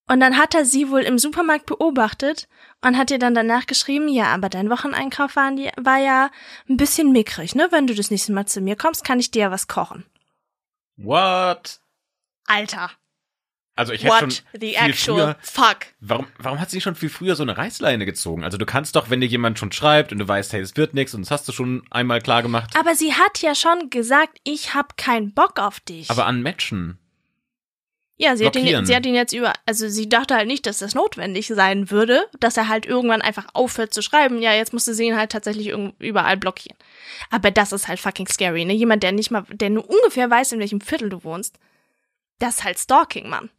Und 0.08 0.20
dann 0.20 0.38
hat 0.38 0.54
er 0.54 0.64
sie 0.64 0.90
wohl 0.90 1.02
im 1.02 1.18
Supermarkt 1.18 1.66
beobachtet 1.66 2.48
und 2.82 2.96
hat 2.96 3.10
ihr 3.10 3.18
dann 3.18 3.34
danach 3.34 3.66
geschrieben, 3.66 4.08
ja, 4.08 4.26
aber 4.26 4.48
dein 4.48 4.70
Wocheneinkauf 4.70 5.36
war, 5.36 5.50
war 5.76 5.98
ja 5.98 6.30
ein 6.68 6.78
bisschen 6.78 7.12
mickrig, 7.12 7.54
ne? 7.54 7.68
Wenn 7.70 7.86
du 7.86 7.94
das 7.94 8.10
nächste 8.10 8.32
Mal 8.32 8.46
zu 8.46 8.60
mir 8.60 8.76
kommst, 8.76 9.04
kann 9.04 9.20
ich 9.20 9.30
dir 9.30 9.42
ja 9.42 9.50
was 9.50 9.68
kochen. 9.68 10.06
What? 10.96 11.80
Alter. 12.46 12.90
Also 13.76 13.92
ich 13.92 14.02
hätte 14.02 14.12
What 14.12 14.20
schon 14.20 14.30
the 14.54 14.58
viel 14.58 14.74
actual 14.74 14.94
früher, 14.94 15.36
fuck. 15.40 15.76
warum, 16.00 16.26
warum 16.38 16.58
hat 16.58 16.68
sie 16.68 16.78
nicht 16.78 16.84
schon 16.84 16.96
viel 16.96 17.10
früher 17.10 17.36
so 17.36 17.44
eine 17.44 17.56
Reißleine 17.56 18.06
gezogen? 18.06 18.42
Also 18.42 18.58
du 18.58 18.66
kannst 18.66 18.96
doch, 18.96 19.08
wenn 19.08 19.20
dir 19.20 19.28
jemand 19.28 19.60
schon 19.60 19.70
schreibt 19.70 20.10
und 20.10 20.18
du 20.18 20.26
weißt, 20.26 20.52
hey, 20.52 20.60
es 20.60 20.76
wird 20.76 20.94
nichts 20.94 21.14
und 21.14 21.20
das 21.20 21.30
hast 21.30 21.46
du 21.46 21.52
schon 21.52 21.84
einmal 21.90 22.20
klar 22.20 22.42
gemacht. 22.42 22.74
Aber 22.76 22.96
sie 22.96 23.14
hat 23.14 23.40
ja 23.40 23.54
schon 23.54 23.88
gesagt, 23.88 24.38
ich 24.42 24.74
hab 24.74 24.96
keinen 24.96 25.32
Bock 25.32 25.60
auf 25.60 25.78
dich. 25.78 26.10
Aber 26.10 26.26
an 26.26 26.42
Matchen. 26.42 26.98
Ja, 28.20 28.36
sie 28.36 28.44
hat, 28.44 28.56
ihn, 28.56 28.84
sie 28.84 28.96
hat 28.96 29.06
ihn 29.06 29.14
jetzt 29.14 29.32
über, 29.32 29.52
also 29.64 29.88
sie 29.88 30.08
dachte 30.08 30.34
halt 30.34 30.48
nicht, 30.48 30.66
dass 30.66 30.78
das 30.78 30.96
notwendig 30.96 31.46
sein 31.46 31.88
würde, 31.92 32.26
dass 32.40 32.56
er 32.56 32.66
halt 32.66 32.84
irgendwann 32.84 33.22
einfach 33.22 33.46
aufhört 33.52 33.94
zu 33.94 34.02
schreiben. 34.02 34.42
Ja, 34.42 34.52
jetzt 34.52 34.72
musste 34.72 34.92
sie 34.92 35.06
ihn 35.06 35.16
halt 35.16 35.30
tatsächlich 35.30 35.72
überall 36.00 36.36
blockieren. 36.36 36.76
Aber 37.30 37.52
das 37.52 37.70
ist 37.70 37.86
halt 37.86 38.00
fucking 38.00 38.26
scary, 38.26 38.64
ne? 38.64 38.72
Jemand, 38.72 39.04
der 39.04 39.12
nicht 39.12 39.30
mal, 39.30 39.44
der 39.50 39.70
nur 39.70 39.88
ungefähr 39.88 40.28
weiß, 40.28 40.50
in 40.50 40.58
welchem 40.58 40.80
Viertel 40.80 41.10
du 41.10 41.22
wohnst. 41.22 41.60
Das 42.40 42.56
ist 42.56 42.64
halt 42.64 42.78
Stalking, 42.80 43.28
Mann. 43.28 43.50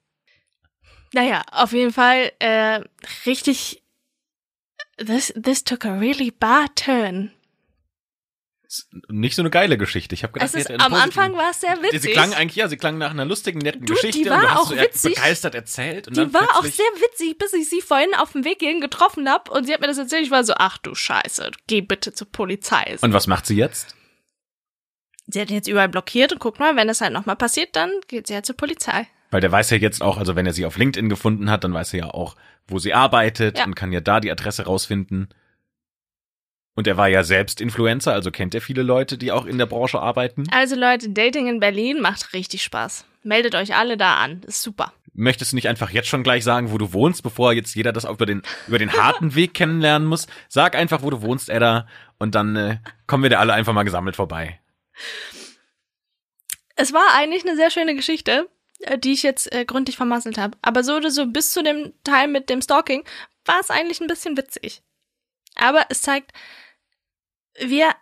Naja, 1.13 1.41
auf 1.52 1.72
jeden 1.72 1.93
Fall, 1.93 2.34
äh, 2.39 2.82
richtig, 3.26 3.82
this, 4.98 5.34
this 5.41 5.63
took 5.63 5.86
a 5.86 5.98
really 5.98 6.32
bad 6.32 6.76
turn. 6.76 7.32
Nicht 9.08 9.36
so 9.36 9.42
eine 9.42 9.50
geile 9.50 9.80
Geschichte. 9.80 10.14
Ich 10.14 10.22
habe 10.24 10.34
gedacht, 10.34 10.54
Es 10.54 10.56
ist, 10.56 10.70
am 10.70 10.94
Anfang 10.94 11.34
war 11.36 11.50
es 11.50 11.62
sehr 11.62 11.82
witzig. 11.82 12.02
Sie 12.04 12.12
klang 12.12 12.34
eigentlich, 12.36 12.56
ja, 12.58 12.68
sie 12.68 12.78
klang 12.78 13.00
nach 13.00 13.10
einer 13.10 13.26
lustigen, 13.26 13.58
netten 13.60 13.82
Du, 13.86 13.94
die 13.96 14.00
Geschichte 14.00 14.30
war 14.30 14.38
und 14.38 14.44
du 14.44 14.50
hast 14.50 14.58
auch 14.60 14.70
so 14.70 14.76
witzig. 14.78 15.16
begeistert 15.16 15.56
erzählt 15.56 16.08
und 16.08 16.16
Die 16.16 16.22
dann 16.22 16.34
war 16.34 16.44
auch 16.58 16.64
sehr 16.64 16.86
witzig, 16.98 17.38
bis 17.40 17.54
ich 17.54 17.68
sie 17.68 17.82
vorhin 17.82 18.14
auf 18.16 18.34
dem 18.34 18.44
Weg 18.46 18.60
hierhin 18.60 18.80
getroffen 18.80 19.28
hab 19.28 19.50
und 19.50 19.66
sie 19.66 19.74
hat 19.74 19.82
mir 19.82 19.88
das 19.88 19.98
erzählt. 19.98 20.24
Ich 20.24 20.32
war 20.32 20.44
so, 20.44 20.54
ach 20.56 20.78
du 20.78 20.94
Scheiße, 20.94 21.50
geh 21.66 21.82
bitte 21.82 22.14
zur 22.14 22.32
Polizei. 22.32 22.96
Und 23.02 23.12
was 23.14 23.26
macht 23.28 23.46
sie 23.48 23.56
jetzt? 23.56 23.96
sie 25.32 25.40
hat 25.42 25.50
ihn 25.52 25.56
jetzt 25.58 25.68
überall 25.68 25.90
blockiert 25.90 26.32
und 26.34 26.40
guck 26.40 26.60
mal, 26.60 26.76
wenn 26.76 26.88
das 26.88 27.02
halt 27.02 27.14
nochmal 27.14 27.36
passiert, 27.36 27.76
dann 27.76 27.92
geht 28.08 28.26
sie 28.28 28.34
halt 28.34 28.48
zur 28.48 28.58
Polizei. 28.58 29.08
Weil 29.30 29.42
der 29.42 29.52
weiß 29.52 29.70
ja 29.70 29.78
jetzt 29.78 30.02
auch, 30.02 30.18
also 30.18 30.36
wenn 30.36 30.48
er 30.48 30.54
sie 30.54 30.66
auf 30.66 30.76
LinkedIn 30.78 31.08
gefunden 31.08 31.52
hat, 31.52 31.64
dann 31.64 31.72
weiß 31.74 31.94
er 31.94 32.00
ja 32.00 32.06
auch, 32.10 32.36
wo 32.68 32.80
sie 32.80 32.96
arbeitet 32.96 33.60
Ja. 33.60 33.66
und 33.66 33.76
kann 33.76 33.92
ja 33.92 34.02
da 34.02 34.20
die 34.22 34.32
Adresse 34.32 34.64
rausfinden. 34.66 35.30
Und 36.80 36.88
er 36.88 36.96
war 36.96 37.10
ja 37.10 37.26
selbst 37.26 37.60
Influencer, 37.60 38.13
also 38.13 38.32
kennt 38.32 38.56
er 38.56 38.62
viele 38.62 38.84
Leute, 38.84 39.18
die 39.18 39.34
auch 39.34 39.46
in 39.46 39.58
der 39.58 39.65
Branche 39.65 40.00
arbeiten. 40.00 40.46
Also 40.50 40.78
Leute, 40.78 41.10
Dating 41.10 41.48
in 41.48 41.60
Berlin 41.60 42.00
macht 42.00 42.32
richtig 42.32 42.63
Spaß. 42.63 43.04
Meldet 43.22 43.54
euch 43.54 43.76
alle 43.76 43.98
da 43.98 44.15
an. 44.15 44.44
Ist 44.48 44.62
super. 44.62 44.94
Möchtest 45.13 45.52
du 45.52 45.58
nicht 45.58 45.68
einfach 45.68 45.89
jetzt 45.89 46.08
schon 46.08 46.24
gleich 46.24 46.46
sagen, 46.46 46.72
wo 46.72 46.78
du 46.78 46.94
wohnst, 46.94 47.22
bevor 47.22 47.52
jetzt 47.52 47.76
jeder 47.76 47.92
das 47.92 48.06
über 48.06 48.26
den, 48.26 48.44
über 48.70 48.80
den 48.80 48.94
harten 48.94 49.36
Weg 49.36 49.54
kennenlernen 49.54 50.08
muss? 50.08 50.28
Sag 50.48 50.74
einfach, 50.74 51.02
wo 51.02 51.10
du 51.10 51.22
wohnst, 51.22 51.50
Edda, 51.50 51.86
und 52.18 52.34
dann 52.34 52.56
äh, 52.56 52.78
kommen 53.08 53.24
wir 53.24 53.30
da 53.30 53.39
alle 53.39 53.52
einfach 53.52 53.74
mal 53.74 53.84
gesammelt 53.84 54.15
vorbei. 54.15 54.62
Es 56.78 56.94
war 56.94 57.13
eigentlich 57.18 57.46
eine 57.46 57.58
sehr 57.58 57.72
schöne 57.72 57.94
Geschichte, 57.94 58.48
äh, 58.80 58.98
die 58.98 59.12
ich 59.12 59.24
jetzt 59.24 59.54
äh, 59.54 59.65
gründlich 59.65 59.98
vermasselt 59.98 60.38
habe. 60.38 60.58
Aber 60.62 60.86
so 60.86 60.96
oder 60.96 61.12
so 61.12 61.26
bis 61.26 61.52
zu 61.52 61.62
dem 61.62 61.92
Teil 62.06 62.30
mit 62.30 62.50
dem 62.50 62.62
Stalking 62.62 63.04
war 63.44 63.60
es 63.60 63.70
eigentlich 63.70 64.00
ein 64.00 64.08
bisschen 64.08 64.38
witzig. 64.38 64.82
Aber 65.56 65.86
es 65.89 66.02
zeigt, 66.02 66.32
wir 67.60 67.93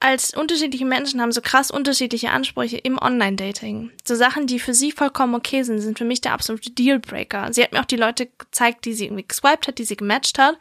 als 0.00 0.34
unterschiedliche 0.34 0.84
Menschen 0.84 1.22
haben 1.22 1.32
so 1.32 1.40
krass 1.40 1.70
unterschiedliche 1.70 2.30
Ansprüche 2.30 2.76
im 2.76 2.98
Online-Dating. 2.98 3.90
So 4.06 4.14
Sachen, 4.14 4.46
die 4.46 4.58
für 4.58 4.74
sie 4.74 4.92
vollkommen 4.92 5.34
okay 5.34 5.62
sind, 5.62 5.80
sind 5.80 5.96
für 5.96 6.04
mich 6.04 6.20
der 6.20 6.32
absolute 6.32 6.70
Dealbreaker. 6.72 7.52
Sie 7.52 7.62
hat 7.62 7.72
mir 7.72 7.80
auch 7.80 7.86
die 7.86 7.96
Leute 7.96 8.26
gezeigt, 8.26 8.84
die 8.84 8.92
sie 8.92 9.06
irgendwie 9.06 9.26
geswiped 9.26 9.66
hat, 9.66 9.78
die 9.78 9.84
sie 9.84 9.96
gematcht 9.96 10.38
hat. 10.38 10.58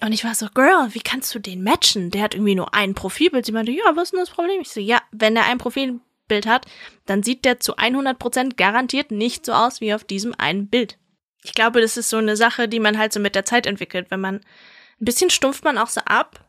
Und 0.00 0.12
ich 0.12 0.24
war 0.24 0.34
so, 0.34 0.46
Girl, 0.54 0.88
wie 0.94 1.00
kannst 1.00 1.34
du 1.34 1.40
den 1.40 1.62
matchen? 1.62 2.10
Der 2.10 2.22
hat 2.22 2.34
irgendwie 2.34 2.54
nur 2.54 2.72
ein 2.72 2.94
Profilbild. 2.94 3.44
Sie 3.44 3.52
meinte, 3.52 3.72
ja, 3.72 3.84
was 3.94 4.04
ist 4.04 4.12
denn 4.12 4.20
das 4.20 4.30
Problem? 4.30 4.60
Ich 4.60 4.70
so, 4.70 4.80
ja, 4.80 5.02
wenn 5.10 5.36
er 5.36 5.44
ein 5.44 5.58
Profilbild 5.58 6.46
hat, 6.46 6.66
dann 7.04 7.22
sieht 7.22 7.44
der 7.44 7.60
zu 7.60 7.76
100% 7.76 8.56
garantiert 8.56 9.10
nicht 9.10 9.44
so 9.44 9.52
aus 9.52 9.80
wie 9.80 9.92
auf 9.92 10.04
diesem 10.04 10.34
einen 10.38 10.68
Bild. 10.68 10.96
Ich 11.42 11.52
glaube, 11.52 11.80
das 11.80 11.96
ist 11.96 12.10
so 12.10 12.16
eine 12.16 12.36
Sache, 12.36 12.68
die 12.68 12.80
man 12.80 12.96
halt 12.96 13.12
so 13.12 13.20
mit 13.20 13.34
der 13.34 13.44
Zeit 13.44 13.66
entwickelt. 13.66 14.06
Wenn 14.10 14.20
man, 14.20 14.36
ein 14.36 15.04
bisschen 15.04 15.30
stumpft 15.30 15.64
man 15.64 15.78
auch 15.78 15.88
so 15.88 16.00
ab. 16.02 16.47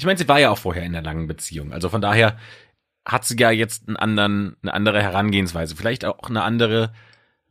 Ich 0.00 0.06
meine, 0.06 0.18
sie 0.18 0.28
war 0.28 0.40
ja 0.40 0.48
auch 0.48 0.56
vorher 0.56 0.82
in 0.82 0.96
einer 0.96 1.04
langen 1.04 1.26
Beziehung. 1.26 1.74
Also 1.74 1.90
von 1.90 2.00
daher 2.00 2.38
hat 3.04 3.26
sie 3.26 3.36
ja 3.38 3.50
jetzt 3.50 3.86
einen 3.86 3.98
anderen, 3.98 4.56
eine 4.62 4.72
andere 4.72 5.02
Herangehensweise. 5.02 5.76
Vielleicht 5.76 6.06
auch 6.06 6.30
eine 6.30 6.42
andere 6.42 6.90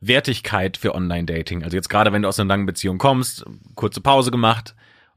Wertigkeit 0.00 0.76
für 0.76 0.96
Online-Dating. 0.96 1.62
Also 1.62 1.76
jetzt 1.76 1.88
gerade, 1.88 2.12
wenn 2.12 2.22
du 2.22 2.28
aus 2.28 2.40
einer 2.40 2.48
langen 2.48 2.66
Beziehung 2.66 2.98
kommst, 2.98 3.44
kurze 3.76 4.00
Pause 4.00 4.32
gemacht 4.32 4.74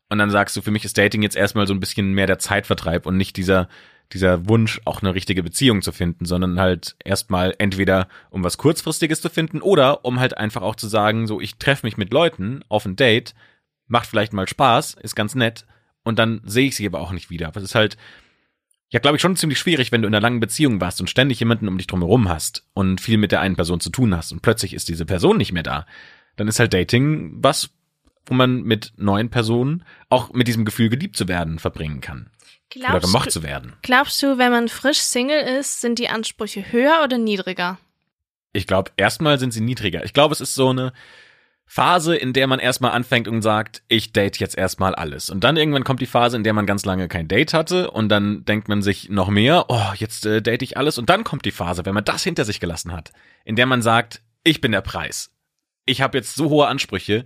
und 0.09 0.19
dann 0.19 0.29
sagst 0.29 0.55
du, 0.55 0.61
für 0.61 0.69
mich 0.69 0.85
ist 0.85 0.95
Dating 0.95 1.23
jetzt 1.23 1.35
erstmal 1.35 1.65
so 1.65 1.73
ein 1.73 1.79
bisschen 1.79 2.13
mehr 2.13 2.27
der 2.27 2.37
Zeitvertreib 2.37 3.07
und 3.07 3.17
nicht 3.17 3.35
dieser, 3.35 3.67
dieser 4.11 4.47
Wunsch, 4.47 4.79
auch 4.85 5.01
eine 5.01 5.15
richtige 5.15 5.41
Beziehung 5.41 5.81
zu 5.81 5.91
finden, 5.91 6.25
sondern 6.25 6.59
halt 6.59 6.95
erstmal 7.03 7.55
entweder 7.57 8.07
um 8.29 8.43
was 8.43 8.59
kurzfristiges 8.59 9.21
zu 9.21 9.29
finden 9.31 9.59
oder 9.59 10.05
um 10.05 10.19
halt 10.19 10.37
einfach 10.37 10.61
auch 10.61 10.75
zu 10.75 10.87
sagen, 10.87 11.25
so 11.25 11.41
ich 11.41 11.55
treffe 11.55 11.87
mich 11.87 11.97
mit 11.97 12.13
Leuten 12.13 12.63
auf 12.69 12.85
ein 12.85 12.95
Date, 12.95 13.33
macht 13.87 14.05
vielleicht 14.05 14.33
mal 14.33 14.47
Spaß, 14.47 14.97
ist 15.01 15.15
ganz 15.15 15.33
nett 15.33 15.65
und 16.03 16.19
dann 16.19 16.41
sehe 16.45 16.67
ich 16.67 16.75
sie 16.75 16.85
aber 16.85 16.99
auch 16.99 17.11
nicht 17.11 17.29
wieder. 17.29 17.51
Das 17.51 17.63
ist 17.63 17.75
halt 17.75 17.97
ja, 18.93 18.99
glaube 18.99 19.17
ich, 19.17 19.21
schon 19.23 19.35
ziemlich 19.35 19.57
schwierig, 19.57 19.91
wenn 19.91 20.03
du 20.03 20.07
in 20.07 20.13
einer 20.13 20.21
langen 20.21 20.39
Beziehung 20.39 20.79
warst 20.79 21.01
und 21.01 21.09
ständig 21.09 21.39
jemanden 21.39 21.67
um 21.67 21.79
dich 21.79 21.87
drumherum 21.87 22.29
hast 22.29 22.63
und 22.75 23.01
viel 23.01 23.17
mit 23.17 23.31
der 23.31 23.41
einen 23.41 23.55
Person 23.55 23.79
zu 23.79 23.89
tun 23.89 24.15
hast 24.15 24.31
und 24.31 24.43
plötzlich 24.43 24.75
ist 24.75 24.87
diese 24.87 25.03
Person 25.03 25.37
nicht 25.37 25.51
mehr 25.51 25.63
da. 25.63 25.87
Dann 26.35 26.47
ist 26.47 26.59
halt 26.59 26.75
Dating 26.75 27.31
was, 27.37 27.71
wo 28.27 28.35
man 28.35 28.61
mit 28.61 28.93
neuen 28.97 29.31
Personen 29.31 29.83
auch 30.09 30.31
mit 30.33 30.47
diesem 30.47 30.63
Gefühl 30.63 30.89
geliebt 30.89 31.17
zu 31.17 31.27
werden 31.27 31.57
verbringen 31.57 32.01
kann. 32.01 32.29
Glaubst 32.69 32.91
oder 32.91 32.99
gemocht 32.99 33.25
du, 33.27 33.31
zu 33.31 33.41
werden. 33.41 33.73
Glaubst 33.81 34.21
du, 34.21 34.37
wenn 34.37 34.51
man 34.51 34.67
frisch 34.67 34.99
Single 34.99 35.41
ist, 35.41 35.81
sind 35.81 35.97
die 35.97 36.09
Ansprüche 36.09 36.71
höher 36.71 37.01
oder 37.03 37.17
niedriger? 37.17 37.79
Ich 38.51 38.67
glaube, 38.67 38.91
erstmal 38.95 39.39
sind 39.39 39.53
sie 39.53 39.61
niedriger. 39.61 40.03
Ich 40.05 40.13
glaube, 40.13 40.33
es 40.33 40.41
ist 40.41 40.53
so 40.53 40.69
eine 40.69 40.93
Phase, 41.73 42.15
in 42.15 42.33
der 42.33 42.45
man 42.45 42.59
erstmal 42.59 42.91
anfängt 42.91 43.27
und 43.27 43.41
sagt, 43.41 43.81
ich 43.87 44.13
date 44.13 44.37
jetzt 44.37 44.55
erstmal 44.55 44.93
alles. 44.93 45.31
Und 45.31 45.43
dann 45.43 45.57
irgendwann 45.57 45.83
kommt 45.83 46.01
die 46.01 46.05
Phase, 46.05 46.37
in 46.37 46.43
der 46.43 46.53
man 46.53 46.67
ganz 46.67 46.85
lange 46.85 47.07
kein 47.07 47.27
Date 47.27 47.55
hatte 47.55 47.89
und 47.89 48.09
dann 48.09 48.45
denkt 48.45 48.67
man 48.67 48.83
sich 48.83 49.09
noch 49.09 49.29
mehr, 49.29 49.65
oh, 49.69 49.91
jetzt 49.95 50.27
äh, 50.27 50.43
date 50.43 50.61
ich 50.61 50.77
alles. 50.77 50.99
Und 50.99 51.09
dann 51.09 51.23
kommt 51.23 51.45
die 51.45 51.51
Phase, 51.51 51.83
wenn 51.83 51.95
man 51.95 52.05
das 52.05 52.23
hinter 52.23 52.45
sich 52.45 52.59
gelassen 52.59 52.91
hat, 52.91 53.11
in 53.43 53.55
der 53.55 53.65
man 53.65 53.81
sagt, 53.81 54.21
ich 54.43 54.61
bin 54.61 54.71
der 54.71 54.81
Preis. 54.81 55.31
Ich 55.87 56.03
habe 56.03 56.15
jetzt 56.15 56.35
so 56.35 56.51
hohe 56.51 56.67
Ansprüche, 56.67 57.25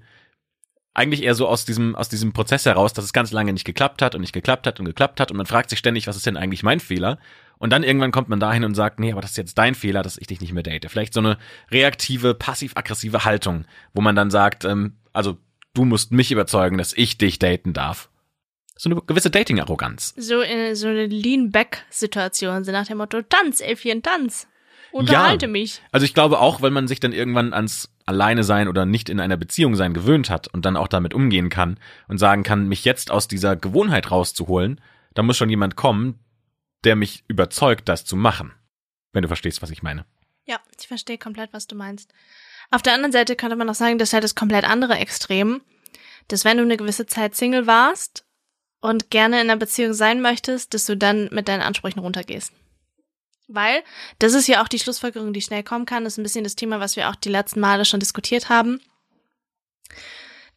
eigentlich 0.94 1.24
eher 1.24 1.36
so 1.36 1.46
aus 1.46 1.66
diesem, 1.66 1.98
aus 1.98 2.08
diesem 2.08 2.32
Prozess 2.32 2.66
heraus, 2.66 2.94
dass 2.94 3.04
es 3.04 3.12
ganz 3.12 3.34
lange 3.34 3.52
nicht 3.52 3.66
geklappt 3.66 4.02
hat 4.02 4.16
und 4.16 4.22
nicht 4.22 4.34
geklappt 4.34 4.66
hat 4.66 4.80
und 4.80 4.86
geklappt 4.86 5.20
hat 5.20 5.30
und 5.30 5.36
man 5.36 5.46
fragt 5.46 5.72
sich 5.72 5.80
ständig, 5.80 6.08
was 6.08 6.16
ist 6.16 6.26
denn 6.26 6.38
eigentlich 6.38 6.64
mein 6.64 6.80
Fehler? 6.80 7.20
Und 7.60 7.72
dann 7.72 7.84
irgendwann 7.84 8.12
kommt 8.12 8.30
man 8.30 8.40
dahin 8.40 8.64
und 8.64 8.76
sagt, 8.76 9.00
nee, 9.00 9.12
aber 9.12 9.22
das 9.22 9.32
ist 9.32 9.38
jetzt 9.38 9.58
dein 9.58 9.76
Fehler, 9.76 10.04
dass 10.04 10.18
ich 10.18 10.28
dich 10.28 10.42
nicht 10.42 10.54
mehr 10.54 10.64
date. 10.64 10.90
Vielleicht 10.90 11.14
so 11.14 11.20
eine 11.20 11.38
reaktive, 11.72 12.34
passiv-aggressive 12.34 13.26
Haltung, 13.26 13.66
wo 13.94 14.02
man 14.02 14.16
dann 14.16 14.30
sagt, 14.30 14.66
ähm, 14.66 14.98
also 15.14 15.38
du 15.74 15.86
musst 15.86 16.12
mich 16.12 16.32
überzeugen, 16.32 16.78
dass 16.78 16.94
ich 16.94 17.18
dich 17.18 17.40
daten 17.40 17.74
darf. 17.74 18.10
So 18.76 18.90
eine 18.90 19.02
gewisse 19.02 19.32
Dating-Arroganz. 19.32 20.14
So 20.18 20.42
in 20.42 20.76
so 20.76 20.88
eine 20.88 21.08
Lean-Back-Situation, 21.08 22.64
so 22.64 22.72
nach 22.72 22.86
dem 22.86 23.00
Motto, 23.00 23.22
tanz, 23.24 23.60
Elfchen, 23.60 24.04
tanz. 24.04 24.48
Unterhalte 24.92 25.48
ja. 25.48 25.52
mich. 25.52 25.82
Also 25.92 26.06
ich 26.06 26.14
glaube 26.14 26.40
auch, 26.40 26.62
weil 26.62 26.72
man 26.72 26.88
sich 26.88 27.00
dann 27.00 27.12
irgendwann 27.12 27.54
ans 27.54 27.90
Alleine 28.06 28.44
sein 28.44 28.68
oder 28.68 28.86
nicht 28.86 29.10
in 29.10 29.20
einer 29.20 29.36
Beziehung 29.36 29.76
sein 29.76 29.94
gewöhnt 29.94 30.30
hat 30.30 30.48
und 30.48 30.66
dann 30.66 30.78
auch 30.78 30.88
damit 30.88 31.14
umgehen 31.14 31.50
kann 31.50 31.78
und 32.08 32.20
sagen 32.20 32.44
kann, 32.44 32.68
mich 32.68 32.86
jetzt 32.86 33.12
aus 33.12 33.28
dieser 33.28 33.56
Gewohnheit 33.56 34.12
rauszuholen, 34.12 34.80
da 35.14 35.24
muss 35.24 35.38
schon 35.38 35.50
jemand 35.50 35.76
kommen, 35.76 36.20
der 36.84 36.96
mich 36.96 37.24
überzeugt, 37.28 37.90
das 37.90 38.06
zu 38.06 38.16
machen. 38.16 38.54
Wenn 39.14 39.22
du 39.22 39.28
verstehst, 39.28 39.62
was 39.62 39.72
ich 39.72 39.84
meine. 39.84 40.06
Ja, 40.46 40.60
ich 40.80 40.88
verstehe 40.88 41.18
komplett, 41.18 41.54
was 41.54 41.68
du 41.68 41.76
meinst. 41.76 42.14
Auf 42.72 42.82
der 42.82 42.94
anderen 42.94 43.12
Seite 43.12 43.36
könnte 43.36 43.56
man 43.56 43.70
auch 43.70 43.76
sagen, 43.76 43.98
das 43.98 44.10
ist 44.10 44.14
halt 44.14 44.24
das 44.24 44.36
komplett 44.36 44.66
andere 44.66 44.96
Extrem, 44.96 45.62
dass 46.28 46.46
wenn 46.46 46.58
du 46.58 46.64
eine 46.64 46.78
gewisse 46.78 47.06
Zeit 47.06 47.36
Single 47.36 47.68
warst 47.68 48.26
und 48.80 49.10
gerne 49.10 49.38
in 49.38 49.50
einer 49.50 49.58
Beziehung 49.58 49.94
sein 49.94 50.22
möchtest, 50.22 50.74
dass 50.74 50.86
du 50.86 50.98
dann 50.98 51.30
mit 51.32 51.48
deinen 51.48 51.62
Ansprüchen 51.62 52.00
runtergehst. 52.00 52.52
Weil, 53.48 53.82
das 54.20 54.34
ist 54.34 54.48
ja 54.48 54.62
auch 54.62 54.68
die 54.68 54.80
Schlussfolgerung, 54.80 55.32
die 55.32 55.42
schnell 55.42 55.64
kommen 55.64 55.86
kann, 55.86 56.04
das 56.04 56.14
ist 56.14 56.18
ein 56.18 56.24
bisschen 56.24 56.44
das 56.44 56.56
Thema, 56.56 56.82
was 56.82 56.98
wir 56.98 57.10
auch 57.10 57.16
die 57.16 57.30
letzten 57.30 57.62
Male 57.62 57.86
schon 57.86 58.02
diskutiert 58.02 58.50
haben. 58.50 58.82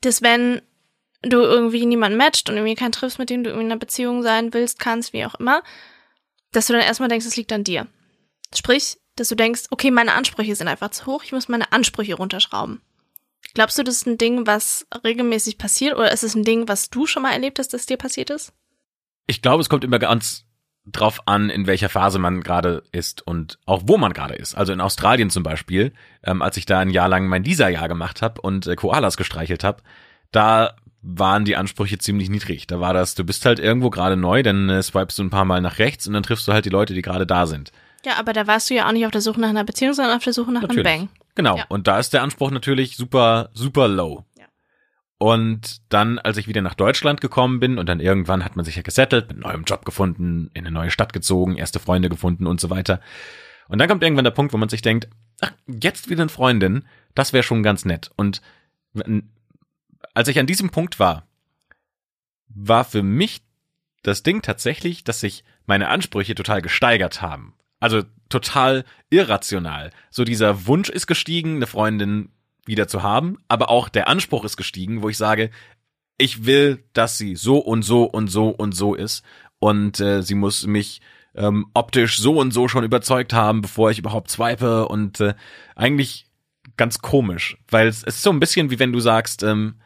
Dass 0.00 0.22
wenn 0.22 0.60
du 1.22 1.38
irgendwie 1.38 1.86
niemanden 1.86 2.18
matcht 2.18 2.48
und 2.48 2.56
irgendwie 2.56 2.74
keinen 2.74 2.92
triffst, 2.92 3.18
mit 3.18 3.30
dem 3.30 3.44
du 3.44 3.50
in 3.50 3.60
einer 3.60 3.76
Beziehung 3.76 4.22
sein 4.22 4.52
willst, 4.52 4.80
kannst, 4.80 5.12
wie 5.12 5.24
auch 5.24 5.36
immer, 5.36 5.62
dass 6.52 6.66
du 6.66 6.72
dann 6.72 6.82
erstmal 6.82 7.08
denkst, 7.08 7.26
es 7.26 7.36
liegt 7.36 7.52
an 7.52 7.64
dir. 7.64 7.86
Sprich, 8.54 8.98
dass 9.16 9.28
du 9.28 9.34
denkst, 9.34 9.64
okay, 9.70 9.90
meine 9.90 10.14
Ansprüche 10.14 10.54
sind 10.56 10.68
einfach 10.68 10.90
zu 10.90 11.06
hoch, 11.06 11.22
ich 11.24 11.32
muss 11.32 11.48
meine 11.48 11.72
Ansprüche 11.72 12.14
runterschrauben. 12.14 12.80
Glaubst 13.54 13.78
du, 13.78 13.82
das 13.82 13.96
ist 13.96 14.06
ein 14.06 14.18
Ding, 14.18 14.46
was 14.46 14.86
regelmäßig 15.04 15.58
passiert 15.58 15.96
oder 15.96 16.12
ist 16.12 16.24
es 16.24 16.34
ein 16.34 16.44
Ding, 16.44 16.68
was 16.68 16.90
du 16.90 17.06
schon 17.06 17.22
mal 17.22 17.32
erlebt 17.32 17.58
hast, 17.58 17.74
dass 17.74 17.86
dir 17.86 17.96
passiert 17.96 18.30
ist? 18.30 18.52
Ich 19.26 19.42
glaube, 19.42 19.60
es 19.60 19.68
kommt 19.68 19.84
immer 19.84 19.98
ganz 19.98 20.44
drauf 20.86 21.26
an, 21.26 21.50
in 21.50 21.66
welcher 21.66 21.88
Phase 21.88 22.18
man 22.18 22.42
gerade 22.42 22.82
ist 22.92 23.22
und 23.26 23.58
auch 23.66 23.82
wo 23.84 23.96
man 23.96 24.12
gerade 24.12 24.34
ist. 24.34 24.54
Also 24.54 24.72
in 24.72 24.80
Australien 24.80 25.30
zum 25.30 25.42
Beispiel, 25.42 25.92
ähm, 26.24 26.42
als 26.42 26.56
ich 26.56 26.66
da 26.66 26.78
ein 26.78 26.90
Jahr 26.90 27.08
lang 27.08 27.26
mein 27.28 27.44
Lisa-Jahr 27.44 27.88
gemacht 27.88 28.22
habe 28.22 28.40
und 28.40 28.66
äh, 28.66 28.76
Koalas 28.76 29.16
gestreichelt 29.16 29.62
habe, 29.62 29.82
da 30.32 30.76
waren 31.02 31.44
die 31.44 31.56
Ansprüche 31.56 31.98
ziemlich 31.98 32.28
niedrig. 32.28 32.66
Da 32.66 32.80
war 32.80 32.92
das, 32.92 33.14
du 33.14 33.24
bist 33.24 33.46
halt 33.46 33.58
irgendwo 33.58 33.90
gerade 33.90 34.16
neu, 34.16 34.42
dann 34.42 34.68
äh, 34.68 34.82
swipest 34.82 35.18
du 35.18 35.24
ein 35.24 35.30
paar 35.30 35.44
Mal 35.44 35.60
nach 35.60 35.78
rechts 35.78 36.06
und 36.06 36.12
dann 36.12 36.22
triffst 36.22 36.46
du 36.46 36.52
halt 36.52 36.64
die 36.64 36.70
Leute, 36.70 36.94
die 36.94 37.02
gerade 37.02 37.26
da 37.26 37.46
sind. 37.46 37.72
Ja, 38.04 38.18
aber 38.18 38.32
da 38.32 38.46
warst 38.46 38.70
du 38.70 38.74
ja 38.74 38.86
auch 38.86 38.92
nicht 38.92 39.04
auf 39.04 39.12
der 39.12 39.20
Suche 39.20 39.40
nach 39.40 39.48
einer 39.48 39.64
Beziehung, 39.64 39.94
sondern 39.94 40.16
auf 40.16 40.24
der 40.24 40.32
Suche 40.32 40.52
nach 40.52 40.62
natürlich. 40.62 40.86
einem 40.86 41.06
Bang. 41.06 41.08
Genau. 41.34 41.56
Ja. 41.56 41.64
Und 41.68 41.86
da 41.86 41.98
ist 41.98 42.12
der 42.12 42.22
Anspruch 42.22 42.50
natürlich 42.50 42.96
super, 42.96 43.50
super 43.54 43.88
low. 43.88 44.24
Ja. 44.38 44.46
Und 45.18 45.82
dann, 45.90 46.18
als 46.18 46.36
ich 46.36 46.48
wieder 46.48 46.62
nach 46.62 46.74
Deutschland 46.74 47.20
gekommen 47.20 47.60
bin 47.60 47.78
und 47.78 47.88
dann 47.88 48.00
irgendwann 48.00 48.44
hat 48.44 48.56
man 48.56 48.64
sich 48.64 48.76
ja 48.76 48.82
gesettelt, 48.82 49.28
mit 49.28 49.38
neuen 49.38 49.64
Job 49.64 49.84
gefunden, 49.84 50.50
in 50.54 50.66
eine 50.66 50.70
neue 50.70 50.90
Stadt 50.90 51.12
gezogen, 51.12 51.56
erste 51.56 51.78
Freunde 51.78 52.08
gefunden 52.08 52.46
und 52.46 52.60
so 52.60 52.70
weiter. 52.70 53.00
Und 53.68 53.78
dann 53.78 53.88
kommt 53.88 54.02
irgendwann 54.02 54.24
der 54.24 54.32
Punkt, 54.32 54.52
wo 54.52 54.58
man 54.58 54.68
sich 54.68 54.82
denkt, 54.82 55.08
ach, 55.40 55.52
jetzt 55.66 56.10
wieder 56.10 56.22
eine 56.22 56.30
Freundin, 56.30 56.84
das 57.14 57.32
wäre 57.32 57.42
schon 57.42 57.62
ganz 57.62 57.84
nett. 57.84 58.10
Und 58.16 58.40
als 60.14 60.28
ich 60.28 60.38
an 60.38 60.46
diesem 60.46 60.70
Punkt 60.70 60.98
war, 60.98 61.26
war 62.48 62.84
für 62.84 63.02
mich 63.02 63.42
das 64.02 64.22
Ding 64.22 64.42
tatsächlich, 64.42 65.04
dass 65.04 65.20
sich 65.20 65.44
meine 65.66 65.88
Ansprüche 65.88 66.34
total 66.34 66.62
gesteigert 66.62 67.22
haben. 67.22 67.54
Also 67.80 68.02
total 68.28 68.84
irrational. 69.08 69.90
So 70.10 70.24
dieser 70.24 70.66
Wunsch 70.66 70.88
ist 70.88 71.06
gestiegen, 71.06 71.56
eine 71.56 71.66
Freundin 71.66 72.30
wieder 72.66 72.88
zu 72.88 73.02
haben, 73.02 73.38
aber 73.48 73.70
auch 73.70 73.88
der 73.88 74.08
Anspruch 74.08 74.44
ist 74.44 74.56
gestiegen, 74.56 75.02
wo 75.02 75.08
ich 75.08 75.16
sage, 75.16 75.50
ich 76.18 76.44
will, 76.44 76.84
dass 76.92 77.16
sie 77.16 77.34
so 77.36 77.58
und 77.58 77.82
so 77.82 78.04
und 78.04 78.28
so 78.28 78.48
und 78.48 78.72
so 78.72 78.94
ist 78.94 79.24
und 79.58 80.00
äh, 80.00 80.22
sie 80.22 80.34
muss 80.34 80.66
mich 80.66 81.00
ähm, 81.34 81.66
optisch 81.72 82.18
so 82.18 82.38
und 82.38 82.52
so 82.52 82.68
schon 82.68 82.84
überzeugt 82.84 83.32
haben, 83.32 83.62
bevor 83.62 83.90
ich 83.90 83.98
überhaupt 83.98 84.30
swipe 84.30 84.86
und 84.88 85.20
äh, 85.20 85.34
eigentlich 85.74 86.26
ganz 86.76 86.98
komisch, 86.98 87.56
weil 87.68 87.88
es, 87.88 88.02
ist 88.02 88.22
so 88.22 88.30
ein 88.30 88.40
bisschen 88.40 88.70
wie 88.70 88.78
wenn 88.78 88.92
du 88.92 89.00
sagst, 89.00 89.42
ähm, 89.42 89.76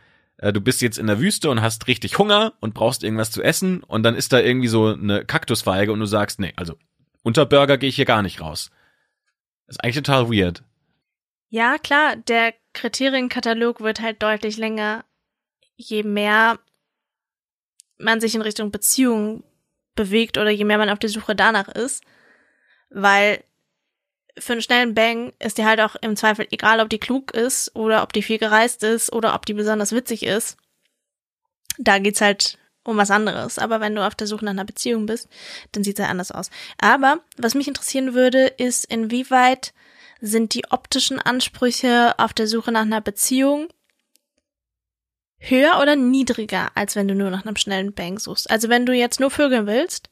äh, 0.45 0.53
du 0.53 0.61
bist 0.61 0.83
jetzt 0.83 0.99
in 0.99 1.07
der 1.07 1.21
Wüste 1.21 1.49
und 1.49 1.63
hast 1.63 1.87
richtig 1.87 2.19
Hunger 2.19 2.53
und 2.61 2.75
brauchst 2.75 3.03
irgendwas 3.03 3.31
zu 3.31 3.43
essen 3.43 3.83
und 3.83 4.03
dann 4.03 4.15
ist 4.15 4.33
da 4.33 4.41
irgendwie 4.41 4.69
so 4.69 4.89
eine 4.89 5.25
Kaktusfeige 5.25 5.91
und 5.91 6.01
du 6.01 6.07
sagst, 6.07 6.39
nee, 6.39 6.53
also 6.57 6.77
unter 7.23 7.47
Burger 7.47 7.79
gehe 7.79 7.89
ich 7.89 7.97
hier 7.97 8.05
gar 8.05 8.21
nicht 8.21 8.43
raus. 8.43 8.71
Das 9.67 9.77
ist 9.77 9.81
eigentlich 9.83 9.97
total 9.97 10.31
weird. 10.31 10.63
Ja, 11.49 11.79
klar, 11.79 12.17
der 12.17 12.53
Kriterienkatalog 12.75 13.81
wird 13.81 14.01
halt 14.01 14.23
deutlich 14.23 14.59
länger, 14.59 15.07
je 15.77 16.03
mehr 16.03 16.59
man 17.97 18.21
sich 18.21 18.35
in 18.35 18.43
Richtung 18.43 18.71
Beziehung 18.71 19.45
bewegt 19.95 20.37
oder 20.37 20.51
je 20.51 20.65
mehr 20.65 20.79
man 20.79 20.91
auf 20.91 20.99
der 20.99 21.09
Suche 21.09 21.35
danach 21.35 21.69
ist. 21.69 22.05
Weil 22.91 23.43
für 24.39 24.53
einen 24.53 24.63
schnellen 24.63 24.95
Bang 24.95 25.33
ist 25.39 25.59
dir 25.59 25.67
halt 25.67 25.81
auch 25.81 25.97
im 25.97 26.17
Zweifel 26.17 26.47
egal, 26.51 26.81
ob 26.81 26.89
die 26.89 26.99
klug 26.99 27.33
ist 27.33 27.75
oder 27.75 28.03
ob 28.03 28.13
die 28.13 28.23
viel 28.23 28.39
gereist 28.39 28.83
ist 28.83 29.13
oder 29.13 29.35
ob 29.35 29.47
die 29.47 29.55
besonders 29.55 29.93
witzig 29.93 30.25
ist. 30.25 30.57
Da 31.79 31.99
geht's 31.99 32.21
halt 32.21 32.59
um 32.85 32.97
was 32.97 33.11
anderes. 33.11 33.59
Aber 33.59 33.81
wenn 33.81 33.95
du 33.95 34.07
auf 34.07 34.15
der 34.15 34.27
Suche 34.27 34.45
nach 34.45 34.53
einer 34.53 34.65
Beziehung 34.65 35.07
bist, 35.07 35.29
dann 35.73 35.85
sieht's 35.85 35.99
ja 35.99 36.07
anders 36.07 36.31
aus. 36.31 36.51
Aber 36.79 37.21
was 37.37 37.55
mich 37.55 37.69
interessieren 37.69 38.15
würde, 38.15 38.47
ist, 38.47 38.85
inwieweit 38.85 39.73
sind 40.21 40.55
die 40.55 40.71
optischen 40.71 41.19
Ansprüche 41.21 42.15
auf 42.19 42.33
der 42.33 42.47
Suche 42.47 42.73
nach 42.73 42.83
einer 42.83 43.01
Beziehung 43.01 43.69
höher 45.39 45.79
oder 45.81 45.97
niedriger, 45.97 46.71
als 46.75 46.97
wenn 46.97 47.09
du 47.09 47.15
nur 47.15 47.31
nach 47.31 47.45
einem 47.45 47.57
schnellen 47.57 47.93
Bang 47.93 48.19
suchst? 48.19 48.51
Also 48.51 48.69
wenn 48.69 48.87
du 48.87 48.93
jetzt 48.93 49.21
nur 49.21 49.31
vögeln 49.31 49.67
willst, 49.67 50.09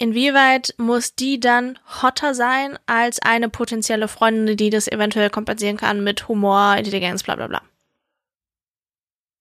Inwieweit 0.00 0.74
muss 0.78 1.14
die 1.14 1.40
dann 1.40 1.78
hotter 2.00 2.34
sein 2.34 2.78
als 2.86 3.20
eine 3.20 3.50
potenzielle 3.50 4.08
Freundin, 4.08 4.56
die 4.56 4.70
das 4.70 4.88
eventuell 4.88 5.28
kompensieren 5.28 5.76
kann 5.76 6.02
mit 6.02 6.26
Humor, 6.26 6.74
Intelligenz, 6.78 7.22
bla 7.22 7.36
bla 7.36 7.48
bla? 7.48 7.60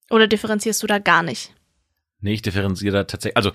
Oder 0.10 0.28
differenzierst 0.28 0.84
du 0.84 0.88
da 0.88 1.00
gar 1.00 1.24
nicht? 1.24 1.56
Nee, 2.20 2.34
ich 2.34 2.42
differenziere 2.42 2.92
da 2.92 3.04
tatsächlich. 3.06 3.38
Also, 3.38 3.54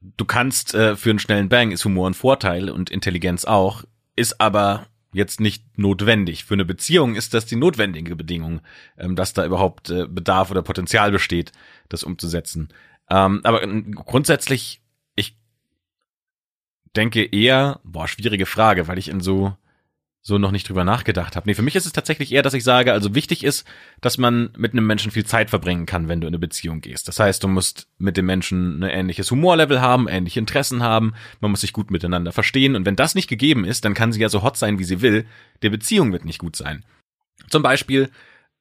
du 0.00 0.24
kannst 0.24 0.74
äh, 0.74 0.96
für 0.96 1.10
einen 1.10 1.20
schnellen 1.20 1.48
Bang 1.48 1.70
ist 1.70 1.84
Humor 1.84 2.10
ein 2.10 2.14
Vorteil 2.14 2.70
und 2.70 2.90
Intelligenz 2.90 3.44
auch, 3.44 3.84
ist 4.16 4.40
aber 4.40 4.88
jetzt 5.12 5.40
nicht 5.40 5.78
notwendig. 5.78 6.44
Für 6.44 6.54
eine 6.54 6.64
Beziehung 6.64 7.14
ist 7.14 7.34
das 7.34 7.46
die 7.46 7.54
notwendige 7.54 8.16
Bedingung, 8.16 8.62
ähm, 8.98 9.14
dass 9.14 9.32
da 9.32 9.46
überhaupt 9.46 9.90
äh, 9.90 10.08
Bedarf 10.08 10.50
oder 10.50 10.62
Potenzial 10.62 11.12
besteht, 11.12 11.52
das 11.88 12.02
umzusetzen. 12.02 12.70
Ähm, 13.08 13.42
aber 13.44 13.64
grundsätzlich 13.94 14.81
denke 16.96 17.24
eher, 17.24 17.80
boah, 17.84 18.08
schwierige 18.08 18.46
Frage, 18.46 18.88
weil 18.88 18.98
ich 18.98 19.08
in 19.08 19.20
so 19.20 19.56
so 20.24 20.38
noch 20.38 20.52
nicht 20.52 20.68
drüber 20.68 20.84
nachgedacht 20.84 21.34
habe. 21.34 21.48
Nee, 21.48 21.54
für 21.54 21.62
mich 21.62 21.74
ist 21.74 21.84
es 21.84 21.92
tatsächlich 21.92 22.30
eher, 22.30 22.42
dass 22.42 22.54
ich 22.54 22.62
sage, 22.62 22.92
also 22.92 23.12
wichtig 23.16 23.42
ist, 23.42 23.66
dass 24.00 24.18
man 24.18 24.50
mit 24.56 24.72
einem 24.72 24.86
Menschen 24.86 25.10
viel 25.10 25.26
Zeit 25.26 25.50
verbringen 25.50 25.84
kann, 25.84 26.06
wenn 26.06 26.20
du 26.20 26.28
in 26.28 26.30
eine 26.30 26.38
Beziehung 26.38 26.80
gehst. 26.80 27.08
Das 27.08 27.18
heißt, 27.18 27.42
du 27.42 27.48
musst 27.48 27.88
mit 27.98 28.16
dem 28.16 28.26
Menschen 28.26 28.84
ein 28.84 28.88
ähnliches 28.88 29.32
Humorlevel 29.32 29.80
haben, 29.80 30.06
ähnliche 30.06 30.38
Interessen 30.38 30.80
haben, 30.80 31.14
man 31.40 31.50
muss 31.50 31.62
sich 31.62 31.72
gut 31.72 31.90
miteinander 31.90 32.30
verstehen 32.30 32.76
und 32.76 32.86
wenn 32.86 32.94
das 32.94 33.16
nicht 33.16 33.28
gegeben 33.28 33.64
ist, 33.64 33.84
dann 33.84 33.94
kann 33.94 34.12
sie 34.12 34.20
ja 34.20 34.28
so 34.28 34.44
hot 34.44 34.56
sein, 34.56 34.78
wie 34.78 34.84
sie 34.84 35.02
will, 35.02 35.26
die 35.64 35.70
Beziehung 35.70 36.12
wird 36.12 36.24
nicht 36.24 36.38
gut 36.38 36.54
sein. 36.54 36.84
Zum 37.50 37.64
Beispiel 37.64 38.08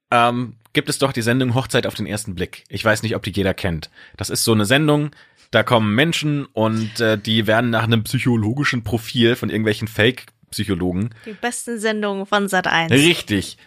ähm, 0.09 0.55
gibt 0.73 0.89
es 0.89 0.97
doch 0.97 1.13
die 1.13 1.21
Sendung 1.21 1.53
Hochzeit 1.53 1.85
auf 1.85 1.93
den 1.93 2.07
ersten 2.07 2.33
Blick. 2.33 2.63
Ich 2.69 2.83
weiß 2.83 3.03
nicht, 3.03 3.15
ob 3.15 3.21
die 3.21 3.31
jeder 3.31 3.53
kennt. 3.53 3.91
Das 4.17 4.31
ist 4.31 4.43
so 4.43 4.51
eine 4.51 4.65
Sendung, 4.65 5.11
da 5.51 5.63
kommen 5.63 5.93
Menschen 5.93 6.45
und 6.45 6.99
äh, 6.99 7.17
die 7.17 7.45
werden 7.45 7.69
nach 7.69 7.83
einem 7.83 8.03
psychologischen 8.03 8.83
Profil 8.83 9.35
von 9.35 9.49
irgendwelchen 9.49 9.87
Fake 9.87 10.27
Psychologen. 10.49 11.11
Die 11.25 11.33
besten 11.33 11.79
Sendungen 11.79 12.25
von 12.25 12.47
Sat 12.47 12.67
1. 12.67 12.91
Richtig. 12.91 13.57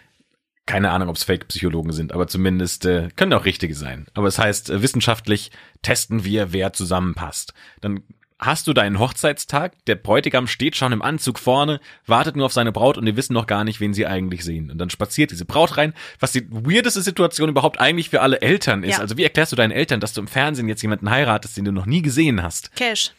Keine 0.67 0.91
Ahnung, 0.91 1.09
ob 1.09 1.15
es 1.15 1.23
Fake-Psychologen 1.23 1.91
sind, 1.91 2.11
aber 2.11 2.27
zumindest 2.27 2.85
äh, 2.85 3.09
können 3.15 3.33
auch 3.33 3.45
richtige 3.45 3.75
sein. 3.75 4.07
Aber 4.15 4.27
es 4.27 4.39
heißt, 4.39 4.71
äh, 4.71 4.81
wissenschaftlich 4.81 5.51
testen 5.83 6.23
wir, 6.23 6.53
wer 6.53 6.73
zusammenpasst. 6.73 7.53
Dann 7.81 8.03
hast 8.39 8.67
du 8.67 8.73
deinen 8.73 8.99
Hochzeitstag, 8.99 9.73
der 9.85 9.95
Bräutigam 9.95 10.47
steht 10.47 10.75
schon 10.75 10.91
im 10.91 11.01
Anzug 11.01 11.39
vorne, 11.39 11.79
wartet 12.05 12.35
nur 12.35 12.45
auf 12.45 12.53
seine 12.53 12.71
Braut 12.71 12.97
und 12.97 13.05
die 13.05 13.15
wissen 13.15 13.33
noch 13.33 13.47
gar 13.47 13.63
nicht, 13.63 13.79
wen 13.79 13.93
sie 13.93 14.05
eigentlich 14.05 14.43
sehen. 14.43 14.69
Und 14.71 14.77
dann 14.77 14.89
spaziert 14.89 15.31
diese 15.31 15.45
Braut 15.45 15.77
rein, 15.77 15.93
was 16.19 16.31
die 16.31 16.45
weirdeste 16.49 17.01
Situation 17.01 17.49
überhaupt 17.49 17.79
eigentlich 17.79 18.09
für 18.09 18.21
alle 18.21 18.41
Eltern 18.41 18.83
ist. 18.83 18.93
Ja. 18.93 18.99
Also 18.99 19.17
wie 19.17 19.23
erklärst 19.23 19.51
du 19.51 19.55
deinen 19.55 19.71
Eltern, 19.71 19.99
dass 19.99 20.13
du 20.13 20.21
im 20.21 20.27
Fernsehen 20.27 20.67
jetzt 20.67 20.81
jemanden 20.81 21.09
heiratest, 21.09 21.57
den 21.57 21.65
du 21.65 21.71
noch 21.71 21.85
nie 21.85 22.01
gesehen 22.01 22.43
hast? 22.43 22.75
Cash. 22.75 23.11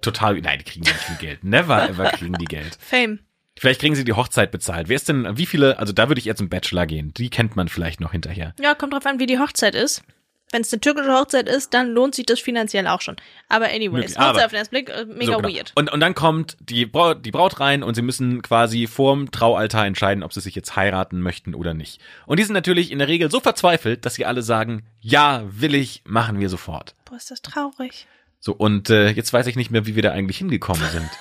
Total, 0.00 0.40
nein, 0.40 0.58
die 0.60 0.64
kriegen 0.64 0.84
nicht 0.84 0.94
viel 0.94 1.16
Geld. 1.16 1.44
Never 1.44 1.88
ever 1.88 2.10
kriegen 2.12 2.34
die 2.34 2.44
Geld. 2.44 2.78
Fame. 2.80 3.18
Vielleicht 3.58 3.80
kriegen 3.80 3.96
sie 3.96 4.04
die 4.04 4.12
Hochzeit 4.12 4.52
bezahlt. 4.52 4.88
Wer 4.88 4.96
ist 4.96 5.08
denn, 5.08 5.36
wie 5.36 5.46
viele, 5.46 5.80
also 5.80 5.92
da 5.92 6.08
würde 6.08 6.20
ich 6.20 6.28
eher 6.28 6.36
zum 6.36 6.48
Bachelor 6.48 6.86
gehen. 6.86 7.12
Die 7.14 7.28
kennt 7.28 7.56
man 7.56 7.68
vielleicht 7.68 8.00
noch 8.00 8.12
hinterher. 8.12 8.54
Ja, 8.60 8.74
kommt 8.74 8.92
drauf 8.92 9.04
an, 9.04 9.18
wie 9.18 9.26
die 9.26 9.40
Hochzeit 9.40 9.74
ist. 9.74 10.02
Wenn 10.50 10.62
es 10.62 10.72
eine 10.72 10.80
türkische 10.80 11.12
Hochzeit 11.12 11.46
ist, 11.48 11.74
dann 11.74 11.88
lohnt 11.92 12.14
sich 12.14 12.24
das 12.24 12.40
finanziell 12.40 12.86
auch 12.86 13.02
schon. 13.02 13.16
Aber 13.48 13.66
anyways, 13.66 13.90
Möglich. 13.92 14.10
Hochzeit 14.16 14.26
Aber- 14.28 14.44
auf 14.46 14.50
den 14.50 14.58
ersten 14.58 14.74
Blick, 14.74 14.88
äh, 14.88 15.04
mega 15.04 15.32
So, 15.32 15.38
genau. 15.40 15.48
weird. 15.54 15.72
Und, 15.74 15.92
und 15.92 16.00
dann 16.00 16.14
kommt 16.14 16.56
die 16.60 16.86
Braut, 16.86 17.24
die 17.26 17.30
Braut 17.30 17.60
rein 17.60 17.82
und 17.82 17.94
sie 17.94 18.02
müssen 18.02 18.40
quasi 18.40 18.86
vorm 18.86 19.30
Traualtar 19.30 19.84
entscheiden, 19.86 20.22
ob 20.22 20.32
sie 20.32 20.40
sich 20.40 20.54
jetzt 20.54 20.74
heiraten 20.76 21.20
möchten 21.20 21.54
oder 21.54 21.74
nicht. 21.74 22.00
Und 22.26 22.38
die 22.38 22.44
sind 22.44 22.54
natürlich 22.54 22.90
in 22.90 22.98
der 22.98 23.08
Regel 23.08 23.30
so 23.30 23.40
verzweifelt, 23.40 24.06
dass 24.06 24.14
sie 24.14 24.24
alle 24.24 24.42
sagen, 24.42 24.84
ja, 25.00 25.42
will 25.50 25.74
ich, 25.74 26.02
machen 26.06 26.40
wir 26.40 26.48
sofort. 26.48 26.94
Boah, 27.04 27.16
ist 27.16 27.30
das 27.30 27.42
traurig. 27.42 28.06
So, 28.40 28.52
und 28.54 28.88
äh, 28.88 29.10
jetzt 29.10 29.32
weiß 29.32 29.46
ich 29.48 29.56
nicht 29.56 29.70
mehr, 29.70 29.84
wie 29.86 29.96
wir 29.96 30.02
da 30.02 30.12
eigentlich 30.12 30.38
hingekommen 30.38 30.88
sind. 30.90 31.10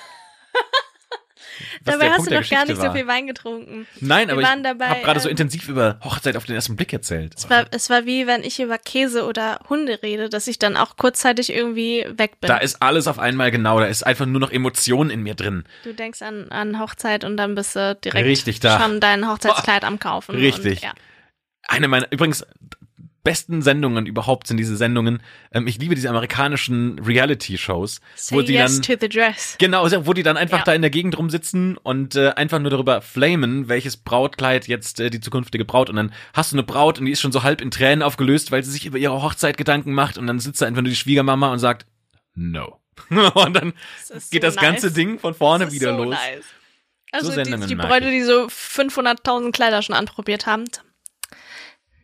Dabei 1.83 2.09
hast 2.09 2.17
Punkt 2.17 2.31
du 2.31 2.41
doch 2.41 2.49
gar 2.49 2.65
nicht 2.65 2.77
so 2.77 2.83
war. 2.83 2.93
viel 2.95 3.07
Wein 3.07 3.27
getrunken. 3.27 3.87
Nein, 3.99 4.29
aber 4.29 4.41
ich 4.41 4.47
habe 4.47 5.01
gerade 5.03 5.19
so 5.19 5.27
ähm, 5.27 5.31
intensiv 5.31 5.67
über 5.69 5.99
Hochzeit 6.03 6.35
auf 6.35 6.45
den 6.45 6.55
ersten 6.55 6.75
Blick 6.75 6.91
erzählt. 6.93 7.33
Es 7.35 7.49
war, 7.49 7.65
es 7.71 7.89
war 7.89 8.05
wie, 8.05 8.27
wenn 8.27 8.43
ich 8.43 8.59
über 8.59 8.77
Käse 8.77 9.25
oder 9.25 9.59
Hunde 9.69 9.99
rede, 10.01 10.29
dass 10.29 10.47
ich 10.47 10.59
dann 10.59 10.77
auch 10.77 10.97
kurzzeitig 10.97 11.51
irgendwie 11.53 12.05
weg 12.09 12.39
bin. 12.39 12.47
Da 12.47 12.57
ist 12.57 12.81
alles 12.81 13.07
auf 13.07 13.19
einmal 13.19 13.51
genau, 13.51 13.79
da 13.79 13.85
ist 13.85 14.03
einfach 14.03 14.25
nur 14.25 14.39
noch 14.39 14.51
Emotion 14.51 15.09
in 15.09 15.23
mir 15.23 15.35
drin. 15.35 15.63
du 15.83 15.93
denkst 15.93 16.21
an, 16.21 16.49
an 16.49 16.79
Hochzeit 16.79 17.23
und 17.23 17.37
dann 17.37 17.55
bist 17.55 17.75
du 17.75 17.95
direkt 17.95 18.25
Richtig 18.25 18.59
da. 18.59 18.79
schon 18.79 18.99
dein 18.99 19.27
Hochzeitskleid 19.29 19.83
am 19.83 19.99
Kaufen. 19.99 20.35
Richtig. 20.35 20.77
Und, 20.77 20.83
ja. 20.83 20.93
Eine 21.69 21.89
meiner, 21.89 22.11
übrigens, 22.11 22.45
besten 23.27 23.61
Sendungen 23.61 24.05
überhaupt 24.05 24.47
sind 24.47 24.55
diese 24.55 24.77
Sendungen. 24.77 25.21
Ähm, 25.51 25.67
ich 25.67 25.77
liebe 25.79 25.95
diese 25.95 26.09
amerikanischen 26.09 26.97
Reality-Shows, 26.99 27.99
wo 28.29 28.41
die 28.41 28.53
yes 28.53 28.75
dann. 28.75 28.81
Genau, 29.59 29.85
wo 30.05 30.13
die 30.13 30.23
dann 30.23 30.37
einfach 30.37 30.59
Ja. 30.59 30.63
da 30.63 30.73
in 30.73 30.81
der 30.81 30.89
Gegend 30.91 31.17
rumsitzen 31.17 31.75
und 31.77 32.15
äh, 32.15 32.29
einfach 32.29 32.59
nur 32.59 32.71
darüber 32.71 33.01
flamen, 33.01 33.67
welches 33.67 33.97
Brautkleid 33.97 34.67
jetzt 34.69 35.01
äh, 35.01 35.09
die 35.09 35.19
zukünftige 35.19 35.65
Braut. 35.65 35.89
Und 35.89 35.97
dann 35.97 36.13
hast 36.33 36.53
du 36.53 36.55
eine 36.55 36.63
Braut 36.63 36.99
und 36.99 37.05
die 37.05 37.11
ist 37.11 37.19
schon 37.19 37.33
so 37.33 37.43
halb 37.43 37.59
in 37.59 37.69
Tränen 37.69 38.01
aufgelöst, 38.01 38.51
weil 38.53 38.63
sie 38.63 38.71
sich 38.71 38.85
über 38.85 38.97
ihre 38.97 39.21
Hochzeit 39.21 39.57
Gedanken 39.57 39.91
macht. 39.93 40.17
Und 40.17 40.25
dann 40.27 40.39
sitzt 40.39 40.61
da 40.61 40.65
einfach 40.65 40.81
nur 40.81 40.89
die 40.89 40.95
Schwiegermama 40.95 41.51
und 41.51 41.59
sagt, 41.59 41.85
no. 42.33 42.79
und 43.09 43.53
dann 43.53 43.73
Das 44.07 44.29
geht 44.29 44.41
so 44.41 44.47
das 44.47 44.55
ganze 44.55 44.87
nice. 44.87 44.95
Ding 44.95 45.19
von 45.19 45.33
vorne 45.33 45.65
Das 45.65 45.73
ist 45.73 45.81
wieder 45.81 45.97
so 45.97 46.03
los. 46.05 46.15
Nice. 46.15 46.45
Also 47.11 47.29
die, 47.29 47.35
Sendungen 47.35 47.67
die 47.67 47.75
mag 47.75 47.87
Bräute, 47.87 48.09
die 48.09 48.21
so 48.21 48.47
500.000 48.47 49.51
Kleider 49.51 49.81
schon 49.81 49.95
anprobiert 49.95 50.45
haben. 50.45 50.65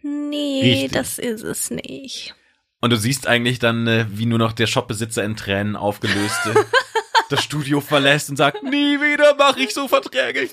Nee, 0.03 0.61
Richtig. 0.61 0.91
das 0.91 1.17
ist 1.17 1.41
es 1.43 1.71
nicht. 1.71 2.35
Und 2.81 2.89
du 2.91 2.97
siehst 2.97 3.25
eigentlich 3.27 3.59
dann, 3.59 3.87
äh, 3.87 4.05
wie 4.09 4.25
nur 4.25 4.37
noch 4.39 4.51
der 4.51 4.67
Shopbesitzer 4.67 5.23
in 5.23 5.35
Tränen 5.37 5.75
aufgelöst 5.77 6.45
äh, 6.47 6.53
das 7.29 7.41
Studio 7.43 7.79
verlässt 7.81 8.29
und 8.29 8.35
sagt, 8.35 8.61
nie 8.63 8.99
wieder 8.99 9.35
mache 9.35 9.61
ich 9.61 9.73
so 9.73 9.87
Verträge. 9.87 10.49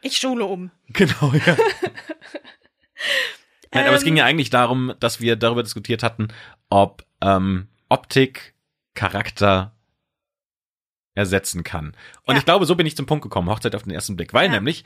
Ich 0.00 0.16
schule 0.16 0.44
um. 0.46 0.70
Genau, 0.88 1.32
ja. 1.34 1.56
Nein, 3.74 3.86
aber 3.86 3.94
es 3.96 4.02
Ähm. 4.02 4.06
ging 4.06 4.16
ja 4.16 4.24
eigentlich 4.24 4.50
darum, 4.50 4.94
dass 5.00 5.20
wir 5.20 5.36
darüber 5.36 5.62
diskutiert 5.62 6.02
hatten, 6.02 6.28
ob 6.70 7.04
ähm, 7.20 7.68
Optik 7.88 8.54
Charakter 8.94 9.74
ersetzen 11.14 11.62
kann. 11.64 11.94
Und 12.24 12.34
Ja. 12.34 12.38
ich 12.38 12.44
glaube, 12.46 12.64
so 12.66 12.74
bin 12.74 12.86
ich 12.86 12.96
zum 12.96 13.06
Punkt 13.06 13.22
gekommen, 13.22 13.48
Hochzeit 13.50 13.74
auf 13.74 13.82
den 13.82 13.92
ersten 13.92 14.16
Blick. 14.16 14.32
Weil 14.32 14.46
Ja. 14.46 14.52
nämlich 14.52 14.84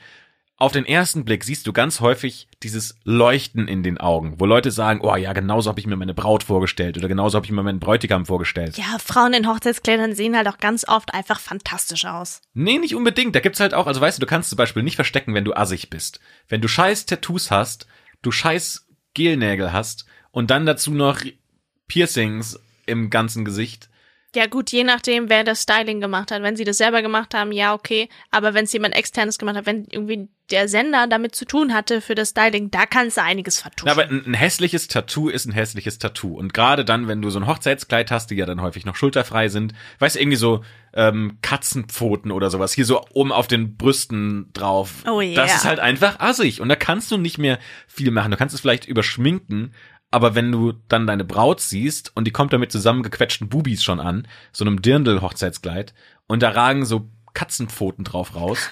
auf 0.59 0.71
den 0.71 0.85
ersten 0.85 1.23
Blick 1.23 1.43
siehst 1.43 1.67
du 1.67 1.73
ganz 1.73 1.99
häufig 1.99 2.47
dieses 2.63 2.97
Leuchten 3.03 3.67
in 3.67 3.83
den 3.83 3.99
Augen, 3.99 4.39
wo 4.39 4.45
Leute 4.47 4.71
sagen, 4.71 5.01
oh 5.03 5.15
ja, 5.15 5.31
genauso 5.33 5.69
habe 5.69 5.79
ich 5.79 5.85
mir 5.85 5.95
meine 5.95 6.15
Braut 6.15 6.43
vorgestellt 6.43 6.97
oder 6.97 7.07
genauso 7.07 7.35
habe 7.35 7.45
ich 7.45 7.51
mir 7.51 7.61
meinen 7.61 7.79
Bräutigam 7.79 8.25
vorgestellt. 8.25 8.75
Ja, 8.75 8.97
Frauen 8.97 9.33
in 9.33 9.47
Hochzeitskleidern 9.47 10.15
sehen 10.15 10.35
halt 10.35 10.47
auch 10.47 10.57
ganz 10.57 10.87
oft 10.87 11.13
einfach 11.13 11.39
fantastisch 11.39 12.05
aus. 12.05 12.41
Nee, 12.55 12.79
nicht 12.79 12.95
unbedingt. 12.95 13.35
Da 13.35 13.39
gibt's 13.39 13.59
halt 13.59 13.75
auch, 13.75 13.85
also 13.85 14.01
weißt 14.01 14.17
du, 14.17 14.21
du 14.21 14.25
kannst 14.25 14.49
zum 14.49 14.57
Beispiel 14.57 14.81
nicht 14.81 14.95
verstecken, 14.95 15.35
wenn 15.35 15.45
du 15.45 15.53
assig 15.53 15.91
bist. 15.91 16.19
Wenn 16.49 16.61
du 16.61 16.67
scheiß 16.67 17.05
Tattoos 17.05 17.51
hast, 17.51 17.85
du 18.23 18.31
scheiß 18.31 18.87
Gelnägel 19.13 19.73
hast 19.73 20.05
und 20.31 20.49
dann 20.49 20.65
dazu 20.65 20.91
noch 20.91 21.21
Piercings 21.87 22.59
im 22.87 23.11
ganzen 23.11 23.45
Gesicht. 23.45 23.89
Ja 24.37 24.45
gut, 24.45 24.71
je 24.71 24.83
nachdem, 24.83 25.29
wer 25.29 25.43
das 25.43 25.63
Styling 25.63 25.99
gemacht 25.99 26.29
hat. 26.29 26.43
Wenn 26.43 26.55
sie 26.55 26.63
das 26.63 26.77
selber 26.77 27.01
gemacht 27.01 27.33
haben, 27.33 27.51
ja 27.51 27.73
okay. 27.73 28.07
Aber 28.29 28.53
wenn 28.53 28.65
es 28.65 28.71
jemand 28.71 28.95
externes 28.95 29.39
gemacht 29.39 29.55
hat, 29.55 29.65
wenn 29.65 29.85
irgendwie 29.89 30.29
der 30.51 30.67
Sender 30.67 31.07
damit 31.07 31.33
zu 31.33 31.43
tun 31.45 31.73
hatte 31.73 32.01
für 32.01 32.13
das 32.13 32.29
Styling, 32.29 32.69
da 32.69 32.85
kannst 32.85 33.17
du 33.17 33.23
einiges 33.23 33.61
vertuschen. 33.61 33.89
Aber 33.89 34.03
ein, 34.03 34.23
ein 34.27 34.35
hässliches 34.35 34.87
Tattoo 34.89 35.29
ist 35.29 35.47
ein 35.47 35.53
hässliches 35.53 35.97
Tattoo. 35.97 36.37
Und 36.37 36.53
gerade 36.53 36.85
dann, 36.85 37.07
wenn 37.07 37.23
du 37.23 37.31
so 37.31 37.39
ein 37.39 37.47
Hochzeitskleid 37.47 38.11
hast, 38.11 38.29
die 38.29 38.35
ja 38.35 38.45
dann 38.45 38.61
häufig 38.61 38.85
noch 38.85 38.95
schulterfrei 38.95 39.47
sind, 39.47 39.73
weißt 39.97 40.17
du, 40.17 40.19
irgendwie 40.19 40.37
so 40.37 40.63
ähm, 40.93 41.39
Katzenpfoten 41.41 42.31
oder 42.31 42.51
sowas, 42.51 42.73
hier 42.73 42.85
so 42.85 43.03
oben 43.13 43.31
auf 43.31 43.47
den 43.47 43.75
Brüsten 43.75 44.51
drauf. 44.53 45.03
Oh 45.09 45.19
Das 45.19 45.35
yeah. 45.35 45.45
ist 45.45 45.65
halt 45.65 45.79
einfach 45.79 46.19
assig. 46.19 46.61
Und 46.61 46.69
da 46.69 46.75
kannst 46.75 47.09
du 47.09 47.17
nicht 47.17 47.39
mehr 47.39 47.57
viel 47.87 48.11
machen. 48.11 48.29
Du 48.29 48.37
kannst 48.37 48.53
es 48.53 48.61
vielleicht 48.61 48.85
überschminken, 48.85 49.73
aber 50.11 50.35
wenn 50.35 50.51
du 50.51 50.73
dann 50.87 51.07
deine 51.07 51.25
Braut 51.25 51.59
siehst 51.59 52.15
und 52.15 52.25
die 52.25 52.31
kommt 52.31 52.53
da 52.53 52.57
mit 52.57 52.71
zusammengequetschten 52.71 53.49
Bubis 53.49 53.83
schon 53.83 53.99
an, 53.99 54.27
so 54.51 54.63
einem 54.63 54.81
Dirndl-Hochzeitskleid, 54.81 55.93
und 56.27 56.43
da 56.43 56.49
ragen 56.49 56.85
so 56.85 57.09
Katzenpfoten 57.33 58.03
drauf 58.03 58.35
raus, 58.35 58.69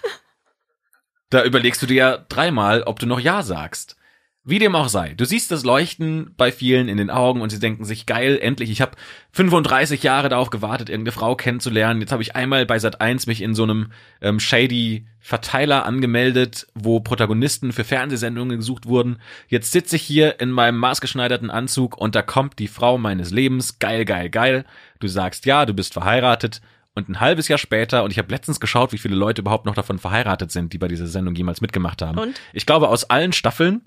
da 1.30 1.44
überlegst 1.44 1.82
du 1.82 1.86
dir 1.86 1.96
ja 1.96 2.18
dreimal, 2.18 2.84
ob 2.84 3.00
du 3.00 3.06
noch 3.06 3.20
Ja 3.20 3.44
sagst. 3.44 3.98
Wie 4.48 4.60
dem 4.60 4.76
auch 4.76 4.90
sei, 4.90 5.16
du 5.16 5.26
siehst 5.26 5.50
das 5.50 5.66
Leuchten 5.66 6.36
bei 6.38 6.52
vielen 6.52 6.88
in 6.88 6.98
den 6.98 7.10
Augen 7.10 7.42
und 7.42 7.50
sie 7.50 7.60
denken 7.60 7.84
sich, 7.84 8.06
geil, 8.06 8.38
endlich, 8.40 8.70
ich 8.70 8.80
habe 8.80 8.92
35 9.32 10.04
Jahre 10.04 10.30
darauf 10.30 10.52
gewartet, 10.52 10.88
irgendeine 10.88 11.14
Frau 11.14 11.36
kennenzulernen. 11.36 12.00
Jetzt 12.00 12.12
habe 12.12 12.22
ich 12.22 12.36
einmal 12.36 12.68
bei 12.68 12.78
Sat 12.78 13.02
1 13.02 13.26
mich 13.26 13.42
in 13.42 13.56
so 13.56 13.64
einem 13.64 13.88
ähm, 14.22 14.40
shady 14.40 15.08
Verteiler 15.20 15.88
angemeldet, 15.88 16.68
wo 16.76 17.00
Protagonisten 17.00 17.74
für 17.74 17.84
Fernsehsendungen 17.84 18.58
gesucht 18.58 18.86
wurden. 18.86 19.18
Jetzt 19.48 19.72
sitze 19.72 19.96
ich 19.96 20.04
hier 20.04 20.40
in 20.40 20.52
meinem 20.52 20.78
maßgeschneiderten 20.78 21.50
Anzug 21.50 21.98
und 21.98 22.14
da 22.14 22.22
kommt 22.22 22.60
die 22.60 22.68
Frau 22.68 23.00
meines 23.00 23.32
Lebens. 23.32 23.80
Geil, 23.80 24.06
geil, 24.06 24.30
geil. 24.30 24.64
Du 25.00 25.08
sagst 25.08 25.48
ja, 25.48 25.66
du 25.66 25.74
bist 25.74 25.94
verheiratet. 25.94 26.62
Und 26.94 27.10
ein 27.10 27.20
halbes 27.20 27.48
Jahr 27.48 27.58
später, 27.58 28.04
und 28.04 28.12
ich 28.12 28.20
habe 28.20 28.32
letztens 28.32 28.60
geschaut, 28.60 28.94
wie 28.94 28.98
viele 28.98 29.16
Leute 29.16 29.42
überhaupt 29.42 29.66
noch 29.66 29.76
davon 29.76 30.00
verheiratet 30.00 30.52
sind, 30.52 30.72
die 30.72 30.78
bei 30.78 30.88
dieser 30.88 31.08
Sendung 31.08 31.36
jemals 31.36 31.60
mitgemacht 31.60 32.02
haben. 32.02 32.18
Und? 32.18 32.40
Ich 32.54 32.66
glaube, 32.66 32.88
aus 32.88 33.10
allen 33.10 33.34
Staffeln, 33.34 33.82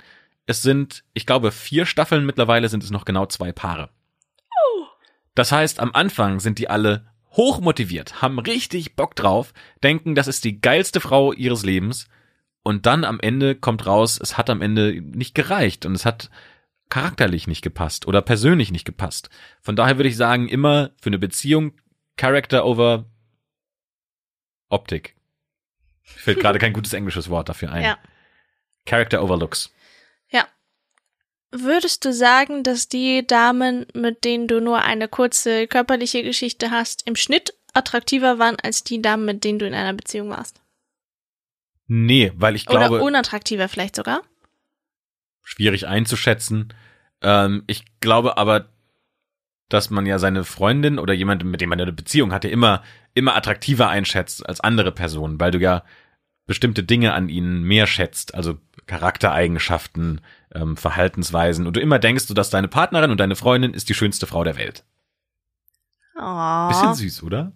es 0.48 0.62
sind, 0.62 1.04
ich 1.12 1.26
glaube, 1.26 1.52
vier 1.52 1.84
Staffeln 1.84 2.24
mittlerweile 2.24 2.70
sind 2.70 2.82
es 2.82 2.90
noch 2.90 3.04
genau 3.04 3.26
zwei 3.26 3.52
Paare. 3.52 3.90
Das 5.34 5.52
heißt, 5.52 5.78
am 5.78 5.92
Anfang 5.92 6.40
sind 6.40 6.58
die 6.58 6.70
alle 6.70 7.06
hochmotiviert, 7.32 8.22
haben 8.22 8.38
richtig 8.38 8.96
Bock 8.96 9.14
drauf, 9.14 9.52
denken, 9.82 10.14
das 10.14 10.26
ist 10.26 10.44
die 10.44 10.60
geilste 10.60 11.00
Frau 11.00 11.32
ihres 11.32 11.64
Lebens. 11.64 12.08
Und 12.62 12.86
dann 12.86 13.04
am 13.04 13.20
Ende 13.20 13.54
kommt 13.54 13.86
raus, 13.86 14.18
es 14.20 14.36
hat 14.36 14.50
am 14.50 14.62
Ende 14.62 15.00
nicht 15.00 15.34
gereicht 15.34 15.86
und 15.86 15.94
es 15.94 16.06
hat 16.06 16.30
charakterlich 16.88 17.46
nicht 17.46 17.62
gepasst 17.62 18.08
oder 18.08 18.22
persönlich 18.22 18.72
nicht 18.72 18.86
gepasst. 18.86 19.28
Von 19.60 19.76
daher 19.76 19.98
würde 19.98 20.08
ich 20.08 20.16
sagen, 20.16 20.48
immer 20.48 20.90
für 21.00 21.10
eine 21.10 21.18
Beziehung 21.18 21.74
Character 22.16 22.64
over 22.64 23.04
Optik. 24.70 25.14
Fällt 26.02 26.40
gerade 26.40 26.58
kein 26.58 26.72
gutes 26.72 26.94
englisches 26.94 27.28
Wort 27.28 27.50
dafür 27.50 27.70
ein. 27.70 27.84
Ja. 27.84 27.98
Character 28.86 29.22
over 29.22 29.36
Looks. 29.36 29.72
Würdest 31.50 32.04
du 32.04 32.12
sagen, 32.12 32.62
dass 32.62 32.88
die 32.88 33.26
Damen, 33.26 33.86
mit 33.94 34.24
denen 34.24 34.48
du 34.48 34.60
nur 34.60 34.82
eine 34.82 35.08
kurze 35.08 35.66
körperliche 35.66 36.22
Geschichte 36.22 36.70
hast, 36.70 37.06
im 37.06 37.16
Schnitt 37.16 37.54
attraktiver 37.72 38.38
waren 38.38 38.56
als 38.62 38.84
die 38.84 39.00
Damen, 39.00 39.24
mit 39.24 39.44
denen 39.44 39.58
du 39.58 39.66
in 39.66 39.74
einer 39.74 39.94
Beziehung 39.94 40.28
warst? 40.30 40.60
Nee, 41.86 42.32
weil 42.36 42.54
ich 42.54 42.66
glaube. 42.66 42.96
Oder 42.96 43.02
unattraktiver 43.02 43.68
vielleicht 43.68 43.96
sogar? 43.96 44.22
Schwierig 45.42 45.86
einzuschätzen. 45.86 46.74
Ähm, 47.22 47.64
ich 47.66 47.84
glaube 48.00 48.36
aber, 48.36 48.68
dass 49.70 49.88
man 49.88 50.04
ja 50.04 50.18
seine 50.18 50.44
Freundin 50.44 50.98
oder 50.98 51.14
jemanden, 51.14 51.50
mit 51.50 51.62
dem 51.62 51.70
man 51.70 51.80
eine 51.80 51.92
Beziehung 51.92 52.32
hatte, 52.32 52.48
immer, 52.48 52.82
immer 53.14 53.34
attraktiver 53.36 53.88
einschätzt 53.88 54.46
als 54.46 54.60
andere 54.60 54.92
Personen, 54.92 55.40
weil 55.40 55.50
du 55.50 55.58
ja 55.58 55.82
bestimmte 56.46 56.82
Dinge 56.82 57.14
an 57.14 57.28
ihnen 57.28 57.62
mehr 57.62 57.86
schätzt, 57.86 58.34
also 58.34 58.58
Charaktereigenschaften, 58.86 60.20
ähm, 60.54 60.76
Verhaltensweisen 60.76 61.66
und 61.66 61.76
du 61.76 61.80
immer 61.80 61.98
denkst, 61.98 62.26
du, 62.26 62.34
dass 62.34 62.50
deine 62.50 62.68
Partnerin 62.68 63.10
und 63.10 63.18
deine 63.18 63.36
Freundin 63.36 63.74
ist 63.74 63.88
die 63.88 63.94
schönste 63.94 64.26
Frau 64.26 64.44
der 64.44 64.56
Welt. 64.56 64.84
Oh. 66.16 66.68
Bisschen 66.68 66.94
süß, 66.94 67.22
oder? 67.22 67.52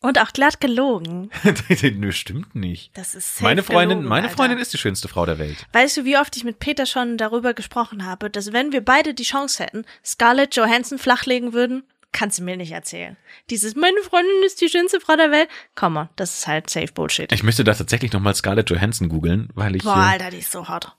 Und 0.00 0.20
auch 0.20 0.32
glatt 0.32 0.60
gelogen. 0.60 1.30
Nö, 1.94 2.10
stimmt 2.10 2.56
nicht. 2.56 2.90
Das 2.98 3.14
ist 3.14 3.36
safe 3.36 3.44
Meine 3.44 3.62
Freundin, 3.62 3.98
gelogen, 3.98 4.08
meine 4.08 4.26
Alter. 4.26 4.36
Freundin 4.36 4.58
ist 4.58 4.72
die 4.72 4.78
schönste 4.78 5.06
Frau 5.06 5.24
der 5.26 5.38
Welt. 5.38 5.64
Weißt 5.72 5.96
du, 5.96 6.04
wie 6.04 6.18
oft 6.18 6.36
ich 6.36 6.42
mit 6.42 6.58
Peter 6.58 6.86
schon 6.86 7.16
darüber 7.16 7.54
gesprochen 7.54 8.04
habe, 8.04 8.28
dass 8.28 8.52
wenn 8.52 8.72
wir 8.72 8.84
beide 8.84 9.14
die 9.14 9.22
Chance 9.22 9.62
hätten, 9.62 9.84
Scarlett 10.04 10.56
Johansson 10.56 10.98
flachlegen 10.98 11.52
würden? 11.52 11.84
Kannst 12.10 12.40
du 12.40 12.42
mir 12.42 12.56
nicht 12.56 12.72
erzählen. 12.72 13.16
Dieses, 13.48 13.76
meine 13.76 14.02
Freundin 14.02 14.42
ist 14.44 14.60
die 14.60 14.68
schönste 14.68 15.00
Frau 15.00 15.16
der 15.16 15.30
Welt. 15.30 15.48
Komm 15.76 15.94
mal, 15.94 16.10
das 16.16 16.36
ist 16.36 16.46
halt 16.48 16.68
safe 16.68 16.92
Bullshit. 16.92 17.32
Ich 17.32 17.44
müsste 17.44 17.64
da 17.64 17.72
tatsächlich 17.72 18.12
nochmal 18.12 18.34
Scarlett 18.34 18.68
Johansson 18.70 19.08
googeln, 19.08 19.48
weil 19.54 19.76
ich, 19.76 19.84
Boah, 19.84 19.94
Alter, 19.94 20.30
die 20.30 20.38
ist 20.38 20.50
so 20.50 20.68
hot. 20.68 20.96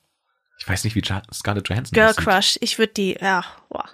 Ich 0.63 0.69
weiß 0.69 0.85
nicht, 0.85 0.95
wie 0.95 1.01
Ja- 1.03 1.21
Scarlett 1.33 1.67
Johansson 1.67 1.93
Girl 1.93 2.07
aussieht. 2.11 2.23
Crush, 2.23 2.57
ich 2.61 2.79
würde 2.79 2.93
die, 2.93 3.17
ja, 3.19 3.43
boah. 3.67 3.89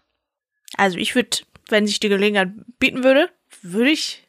Also 0.77 0.99
ich 0.99 1.15
würde, 1.15 1.37
wenn 1.67 1.87
sich 1.87 1.99
die 1.99 2.09
Gelegenheit 2.09 2.51
bieten 2.77 3.03
würde, 3.03 3.31
würde 3.63 3.89
ich, 3.89 4.27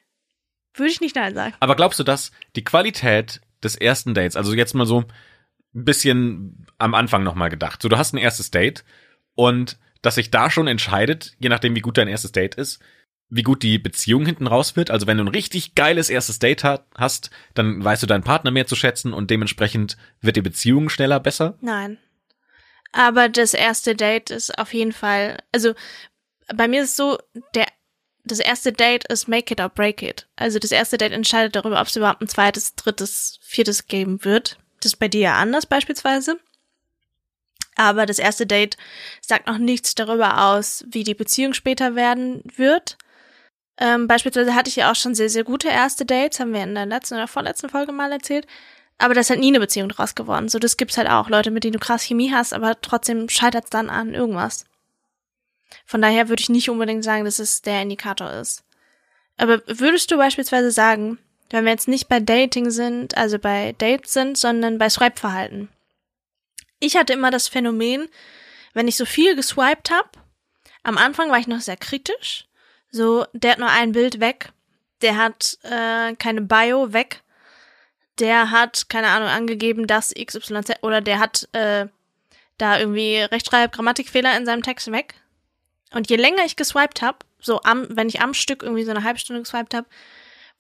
würde 0.72 0.90
ich 0.90 1.02
nicht 1.02 1.16
nein 1.16 1.34
sagen. 1.34 1.54
Aber 1.60 1.76
glaubst 1.76 2.00
du, 2.00 2.02
dass 2.02 2.30
die 2.56 2.64
Qualität 2.64 3.42
des 3.62 3.76
ersten 3.76 4.14
Dates, 4.14 4.36
also 4.36 4.54
jetzt 4.54 4.72
mal 4.74 4.86
so 4.86 5.00
ein 5.74 5.84
bisschen 5.84 6.66
am 6.78 6.94
Anfang 6.94 7.24
nochmal 7.24 7.50
gedacht, 7.50 7.82
so 7.82 7.90
du 7.90 7.98
hast 7.98 8.14
ein 8.14 8.18
erstes 8.18 8.50
Date 8.50 8.84
und 9.34 9.78
dass 10.00 10.14
sich 10.14 10.30
da 10.30 10.50
schon 10.50 10.66
entscheidet, 10.66 11.36
je 11.40 11.50
nachdem 11.50 11.74
wie 11.76 11.80
gut 11.82 11.98
dein 11.98 12.08
erstes 12.08 12.32
Date 12.32 12.54
ist, 12.54 12.80
wie 13.28 13.42
gut 13.42 13.62
die 13.62 13.78
Beziehung 13.78 14.24
hinten 14.24 14.46
raus 14.46 14.76
wird. 14.76 14.90
Also 14.90 15.06
wenn 15.06 15.18
du 15.18 15.24
ein 15.24 15.28
richtig 15.28 15.74
geiles 15.74 16.08
erstes 16.08 16.38
Date 16.38 16.64
ha 16.64 16.86
hast, 16.96 17.28
dann 17.52 17.84
weißt 17.84 18.02
du 18.02 18.06
deinen 18.06 18.24
Partner 18.24 18.50
mehr 18.50 18.66
zu 18.66 18.76
schätzen 18.76 19.12
und 19.12 19.30
dementsprechend 19.30 19.98
wird 20.22 20.36
die 20.36 20.42
Beziehung 20.42 20.88
schneller 20.88 21.20
besser. 21.20 21.58
Nein. 21.60 21.98
Aber 22.92 23.28
das 23.28 23.54
erste 23.54 23.94
Date 23.94 24.30
ist 24.30 24.58
auf 24.58 24.74
jeden 24.74 24.92
Fall, 24.92 25.38
also 25.52 25.74
bei 26.54 26.66
mir 26.68 26.82
ist 26.82 26.96
so, 26.96 27.18
der, 27.54 27.66
das 28.24 28.40
erste 28.40 28.72
Date 28.72 29.04
ist 29.04 29.28
make 29.28 29.52
it 29.52 29.60
or 29.60 29.68
break 29.68 30.02
it. 30.02 30.26
Also 30.36 30.58
das 30.58 30.72
erste 30.72 30.98
Date 30.98 31.12
entscheidet 31.12 31.54
darüber, 31.54 31.80
ob 31.80 31.86
es 31.86 31.96
überhaupt 31.96 32.20
ein 32.20 32.28
zweites, 32.28 32.74
drittes, 32.74 33.38
viertes 33.42 33.86
geben 33.86 34.24
wird. 34.24 34.58
Das 34.80 34.92
ist 34.92 34.98
bei 34.98 35.08
dir 35.08 35.20
ja 35.20 35.34
anders 35.34 35.66
beispielsweise. 35.66 36.38
Aber 37.76 38.06
das 38.06 38.18
erste 38.18 38.46
Date 38.46 38.76
sagt 39.20 39.46
noch 39.46 39.58
nichts 39.58 39.94
darüber 39.94 40.44
aus, 40.46 40.84
wie 40.88 41.04
die 41.04 41.14
Beziehung 41.14 41.54
später 41.54 41.94
werden 41.94 42.42
wird. 42.56 42.98
Ähm, 43.78 44.06
beispielsweise 44.06 44.54
hatte 44.54 44.68
ich 44.68 44.76
ja 44.76 44.90
auch 44.90 44.96
schon 44.96 45.14
sehr, 45.14 45.30
sehr 45.30 45.44
gute 45.44 45.68
erste 45.68 46.04
Dates, 46.04 46.40
haben 46.40 46.52
wir 46.52 46.62
in 46.62 46.74
der 46.74 46.86
letzten 46.86 47.14
oder 47.14 47.28
vorletzten 47.28 47.70
Folge 47.70 47.92
mal 47.92 48.12
erzählt. 48.12 48.46
Aber 49.00 49.14
da 49.14 49.20
ist 49.20 49.30
halt 49.30 49.40
nie 49.40 49.48
eine 49.48 49.60
Beziehung 49.60 49.88
draus 49.88 50.14
geworden. 50.14 50.50
So, 50.50 50.58
das 50.58 50.76
gibt's 50.76 50.98
halt 50.98 51.08
auch. 51.08 51.30
Leute, 51.30 51.50
mit 51.50 51.64
denen 51.64 51.72
du 51.72 51.78
krass 51.78 52.02
Chemie 52.02 52.32
hast, 52.32 52.52
aber 52.52 52.78
trotzdem 52.82 53.30
scheitert's 53.30 53.70
dann 53.70 53.88
an 53.88 54.12
irgendwas. 54.12 54.66
Von 55.86 56.02
daher 56.02 56.28
würde 56.28 56.42
ich 56.42 56.50
nicht 56.50 56.68
unbedingt 56.68 57.02
sagen, 57.02 57.24
dass 57.24 57.38
es 57.38 57.62
der 57.62 57.80
Indikator 57.80 58.30
ist. 58.30 58.62
Aber 59.38 59.62
würdest 59.66 60.10
du 60.10 60.18
beispielsweise 60.18 60.70
sagen, 60.70 61.18
wenn 61.48 61.64
wir 61.64 61.72
jetzt 61.72 61.88
nicht 61.88 62.08
bei 62.08 62.20
Dating 62.20 62.70
sind, 62.70 63.16
also 63.16 63.38
bei 63.38 63.74
Dates 63.78 64.12
sind, 64.12 64.36
sondern 64.36 64.76
bei 64.76 64.90
Swipe-Verhalten. 64.90 65.70
Ich 66.78 66.96
hatte 66.96 67.14
immer 67.14 67.30
das 67.30 67.48
Phänomen, 67.48 68.06
wenn 68.74 68.86
ich 68.86 68.96
so 68.96 69.06
viel 69.06 69.34
geswiped 69.34 69.90
habe, 69.90 70.10
am 70.82 70.98
Anfang 70.98 71.30
war 71.30 71.38
ich 71.38 71.46
noch 71.46 71.60
sehr 71.60 71.78
kritisch. 71.78 72.44
So, 72.90 73.24
der 73.32 73.52
hat 73.52 73.58
nur 73.58 73.70
ein 73.70 73.92
Bild 73.92 74.20
weg, 74.20 74.52
der 75.00 75.16
hat 75.16 75.56
äh, 75.62 76.14
keine 76.16 76.42
Bio 76.42 76.92
weg, 76.92 77.22
der 78.20 78.50
hat, 78.50 78.88
keine 78.88 79.08
Ahnung, 79.08 79.28
angegeben, 79.28 79.86
dass 79.86 80.14
XYZ 80.14 80.82
oder 80.82 81.00
der 81.00 81.18
hat 81.18 81.48
äh, 81.52 81.86
da 82.58 82.78
irgendwie 82.78 83.16
Rechtschreib, 83.16 83.72
Grammatikfehler 83.72 84.36
in 84.36 84.46
seinem 84.46 84.62
Text 84.62 84.90
weg. 84.92 85.14
Und 85.92 86.10
je 86.10 86.16
länger 86.16 86.44
ich 86.44 86.56
geswiped 86.56 87.02
habe, 87.02 87.18
so 87.40 87.60
am, 87.62 87.86
wenn 87.90 88.08
ich 88.08 88.20
am 88.20 88.34
Stück 88.34 88.62
irgendwie 88.62 88.84
so 88.84 88.90
eine 88.90 89.02
halbe 89.02 89.18
Stunde 89.18 89.42
geswiped 89.42 89.74
habe, 89.74 89.86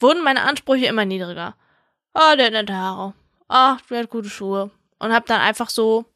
wurden 0.00 0.24
meine 0.24 0.42
Ansprüche 0.42 0.86
immer 0.86 1.04
niedriger. 1.04 1.54
Oh, 2.14 2.36
der 2.36 2.46
hat 2.46 2.52
nette 2.52 2.74
Haare. 2.74 3.14
Oh, 3.48 3.76
der 3.90 3.98
hat 4.00 4.10
gute 4.10 4.30
Schuhe. 4.30 4.70
Und 4.98 5.12
habe 5.12 5.26
dann 5.26 5.40
einfach 5.40 5.70
so 5.70 6.06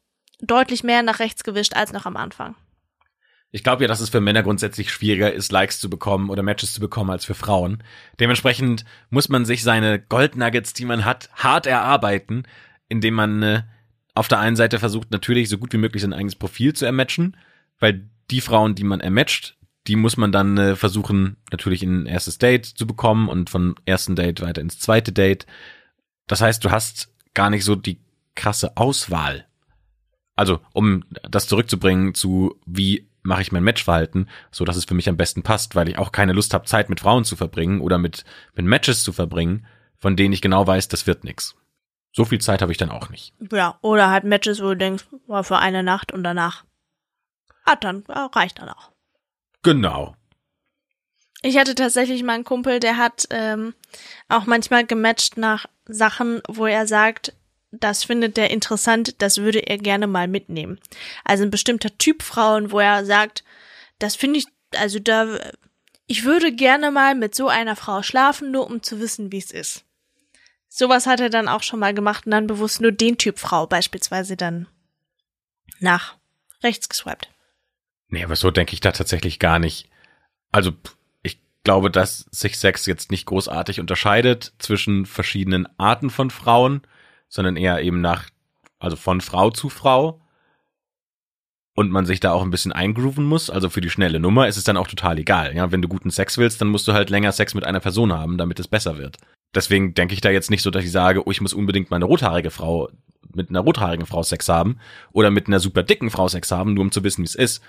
deutlich 0.41 0.83
mehr 0.83 1.03
nach 1.03 1.19
rechts 1.19 1.43
gewischt 1.43 1.75
als 1.75 1.93
noch 1.93 2.05
am 2.05 2.17
Anfang. 2.17 2.55
Ich 3.51 3.63
glaube 3.63 3.83
ja, 3.83 3.87
dass 3.87 4.01
es 4.01 4.09
für 4.09 4.19
Männer 4.19 4.43
grundsätzlich 4.43 4.91
schwieriger 4.91 5.31
ist, 5.31 5.51
Likes 5.51 5.79
zu 5.79 5.89
bekommen 5.89 6.29
oder 6.29 6.43
Matches 6.43 6.73
zu 6.73 6.81
bekommen 6.81 7.09
als 7.09 7.25
für 7.25 7.35
Frauen. 7.35 7.83
Dementsprechend 8.19 8.83
muss 9.09 9.29
man 9.29 9.45
sich 9.45 9.63
seine 9.63 9.99
Goldnuggets, 9.99 10.73
die 10.73 10.85
man 10.85 11.05
hat, 11.05 11.29
hart 11.33 11.65
erarbeiten, 11.65 12.43
indem 12.89 13.13
man 13.13 13.43
äh, 13.43 13.63
auf 14.13 14.27
der 14.27 14.39
einen 14.39 14.55
Seite 14.55 14.79
versucht, 14.79 15.11
natürlich 15.11 15.49
so 15.49 15.57
gut 15.57 15.73
wie 15.73 15.77
möglich 15.77 16.01
sein 16.01 16.13
eigenes 16.13 16.35
Profil 16.35 16.73
zu 16.73 16.85
ermatchen, 16.85 17.37
weil 17.79 18.09
die 18.31 18.41
Frauen, 18.41 18.75
die 18.75 18.83
man 18.83 18.99
ermatcht, 18.99 19.57
die 19.87 19.95
muss 19.95 20.17
man 20.17 20.31
dann 20.31 20.57
äh, 20.57 20.75
versuchen, 20.75 21.37
natürlich 21.51 21.83
in 21.83 22.03
ein 22.03 22.05
erstes 22.07 22.37
Date 22.37 22.65
zu 22.65 22.87
bekommen 22.87 23.29
und 23.29 23.49
von 23.49 23.75
ersten 23.85 24.15
Date 24.15 24.41
weiter 24.41 24.61
ins 24.61 24.79
zweite 24.79 25.11
Date. 25.11 25.45
Das 26.27 26.41
heißt, 26.41 26.65
du 26.65 26.71
hast 26.71 27.13
gar 27.33 27.49
nicht 27.49 27.63
so 27.63 27.75
die 27.75 27.99
krasse 28.33 28.77
Auswahl. 28.77 29.45
Also, 30.35 30.59
um 30.73 31.03
das 31.29 31.47
zurückzubringen 31.47 32.13
zu, 32.13 32.59
wie 32.65 33.07
mache 33.25 33.41
ich 33.41 33.51
mein 33.51 33.63
Matchverhalten, 33.63 34.29
so 34.51 34.65
dass 34.65 34.77
es 34.77 34.85
für 34.85 34.93
mich 34.93 35.09
am 35.09 35.17
besten 35.17 35.43
passt, 35.43 35.75
weil 35.75 35.89
ich 35.89 35.97
auch 35.97 36.11
keine 36.11 36.33
Lust 36.33 36.53
habe, 36.53 36.65
Zeit 36.65 36.89
mit 36.89 37.01
Frauen 37.01 37.25
zu 37.25 37.35
verbringen 37.35 37.81
oder 37.81 37.97
mit, 37.97 38.23
mit 38.53 38.65
Matches 38.65 39.03
zu 39.03 39.11
verbringen, 39.11 39.65
von 39.97 40.15
denen 40.15 40.33
ich 40.33 40.41
genau 40.41 40.65
weiß, 40.65 40.87
das 40.87 41.07
wird 41.07 41.23
nix. 41.23 41.55
So 42.11 42.23
viel 42.23 42.39
Zeit 42.39 42.61
habe 42.61 42.71
ich 42.71 42.77
dann 42.77 42.91
auch 42.91 43.09
nicht. 43.09 43.33
Ja, 43.51 43.77
oder 43.81 44.09
halt 44.09 44.23
Matches, 44.23 44.61
wo 44.61 44.69
du 44.69 44.77
denkst, 44.77 45.05
war 45.27 45.43
für 45.43 45.57
eine 45.57 45.83
Nacht 45.83 46.13
und 46.13 46.23
danach. 46.23 46.63
Ah, 47.65 47.75
dann 47.75 48.03
reicht 48.07 48.59
dann 48.59 48.69
auch. 48.69 48.91
Genau. 49.63 50.15
Ich 51.41 51.57
hatte 51.57 51.75
tatsächlich 51.75 52.23
mal 52.23 52.33
einen 52.33 52.43
Kumpel, 52.43 52.79
der 52.79 52.97
hat 52.97 53.27
ähm, 53.31 53.73
auch 54.29 54.45
manchmal 54.45 54.85
gematcht 54.85 55.37
nach 55.37 55.65
Sachen, 55.85 56.41
wo 56.47 56.65
er 56.65 56.87
sagt, 56.87 57.33
das 57.79 58.03
findet 58.03 58.37
er 58.37 58.49
interessant, 58.51 59.21
das 59.21 59.37
würde 59.39 59.59
er 59.59 59.77
gerne 59.77 60.07
mal 60.07 60.27
mitnehmen. 60.27 60.79
Also 61.23 61.43
ein 61.43 61.51
bestimmter 61.51 61.97
Typ 61.97 62.23
Frauen, 62.23 62.71
wo 62.71 62.79
er 62.79 63.05
sagt, 63.05 63.43
das 63.99 64.15
finde 64.15 64.39
ich, 64.39 64.45
also 64.75 64.99
da, 64.99 65.39
ich 66.07 66.23
würde 66.23 66.51
gerne 66.53 66.91
mal 66.91 67.15
mit 67.15 67.35
so 67.35 67.47
einer 67.47 67.75
Frau 67.75 68.03
schlafen, 68.03 68.51
nur 68.51 68.67
um 68.67 68.83
zu 68.83 68.99
wissen, 68.99 69.31
wie 69.31 69.37
es 69.37 69.51
ist. 69.51 69.85
Sowas 70.67 71.07
hat 71.07 71.21
er 71.21 71.29
dann 71.29 71.47
auch 71.47 71.63
schon 71.63 71.79
mal 71.79 71.93
gemacht 71.93 72.25
und 72.25 72.31
dann 72.31 72.47
bewusst 72.47 72.81
nur 72.81 72.91
den 72.91 73.17
Typ 73.17 73.39
Frau 73.39 73.65
beispielsweise 73.65 74.35
dann 74.35 74.67
nach 75.79 76.17
rechts 76.63 76.89
geswiped. 76.89 77.29
Nee, 78.09 78.23
aber 78.23 78.35
so 78.35 78.51
denke 78.51 78.73
ich 78.73 78.81
da 78.81 78.91
tatsächlich 78.91 79.39
gar 79.39 79.59
nicht. 79.59 79.89
Also, 80.51 80.73
ich 81.23 81.39
glaube, 81.63 81.89
dass 81.89 82.25
sich 82.31 82.59
Sex 82.59 82.85
jetzt 82.85 83.11
nicht 83.11 83.25
großartig 83.25 83.79
unterscheidet 83.79 84.53
zwischen 84.59 85.05
verschiedenen 85.05 85.67
Arten 85.77 86.09
von 86.09 86.29
Frauen, 86.29 86.81
sondern 87.35 87.57
eher 87.57 87.81
eben 87.81 87.99
nach, 87.99 88.29
also 88.79 88.95
von 88.95 89.19
Frau 89.19 89.49
zu 89.49 89.67
Frau. 89.67 90.21
Und 91.77 91.91
man 91.91 92.05
sich 92.05 92.21
da 92.21 92.31
auch 92.31 92.41
ein 92.41 92.51
bisschen 92.51 92.71
eingrooven 92.71 93.25
muss. 93.25 93.49
Also 93.49 93.69
für 93.69 93.81
die 93.81 93.89
schnelle 93.89 94.21
Nummer 94.21 94.47
ist 94.47 94.55
es 94.55 94.63
dann 94.63 94.77
auch 94.77 94.87
total 94.87 95.19
egal. 95.19 95.53
Ja, 95.53 95.73
wenn 95.73 95.81
du 95.81 95.89
guten 95.89 96.09
Sex 96.09 96.37
willst, 96.37 96.61
dann 96.61 96.69
musst 96.69 96.87
du 96.87 96.93
halt 96.93 97.09
länger 97.09 97.33
Sex 97.33 97.53
mit 97.53 97.65
einer 97.65 97.81
Person 97.81 98.13
haben, 98.13 98.37
damit 98.37 98.61
es 98.61 98.69
besser 98.69 98.97
wird. 98.97 99.17
Deswegen 99.53 99.93
denke 99.93 100.13
ich 100.13 100.21
da 100.21 100.29
jetzt 100.29 100.49
nicht 100.49 100.61
so, 100.61 100.71
dass 100.71 100.85
ich 100.85 100.91
sage, 100.93 101.27
oh, 101.27 101.31
ich 101.31 101.41
muss 101.41 101.53
unbedingt 101.53 101.91
meine 101.91 102.05
rothaarige 102.05 102.49
Frau 102.49 102.89
mit 103.33 103.49
einer 103.49 103.59
rothaarigen 103.59 104.05
Frau 104.05 104.23
Sex 104.23 104.47
haben 104.47 104.79
oder 105.11 105.31
mit 105.31 105.47
einer 105.47 105.59
super 105.59 105.83
dicken 105.83 106.11
Frau 106.11 106.29
Sex 106.29 106.49
haben, 106.51 106.75
nur 106.75 106.83
um 106.85 106.91
zu 106.93 107.03
wissen, 107.03 107.23
wie 107.23 107.27
es 107.27 107.35
ist. 107.35 107.61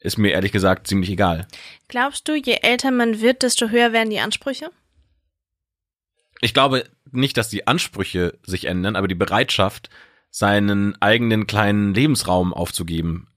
Ist 0.00 0.18
mir 0.18 0.32
ehrlich 0.32 0.52
gesagt 0.52 0.86
ziemlich 0.86 1.08
egal. 1.08 1.48
Glaubst 1.88 2.28
du, 2.28 2.34
je 2.34 2.58
älter 2.60 2.90
man 2.90 3.22
wird, 3.22 3.42
desto 3.42 3.70
höher 3.70 3.94
werden 3.94 4.10
die 4.10 4.20
Ansprüche? 4.20 4.70
Ich 6.42 6.52
glaube 6.52 6.84
nicht, 7.12 7.36
dass 7.36 7.48
die 7.48 7.66
Ansprüche 7.66 8.38
sich 8.42 8.66
ändern, 8.66 8.96
aber 8.96 9.08
die 9.08 9.14
Bereitschaft, 9.14 9.90
seinen 10.30 11.00
eigenen 11.00 11.46
kleinen 11.46 11.94
Lebensraum 11.94 12.52
aufzugeben, 12.52 13.28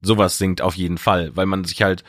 sowas 0.00 0.38
sinkt 0.38 0.62
auf 0.62 0.74
jeden 0.74 0.98
Fall, 0.98 1.30
weil 1.34 1.46
man 1.46 1.64
sich 1.64 1.82
halt 1.82 2.04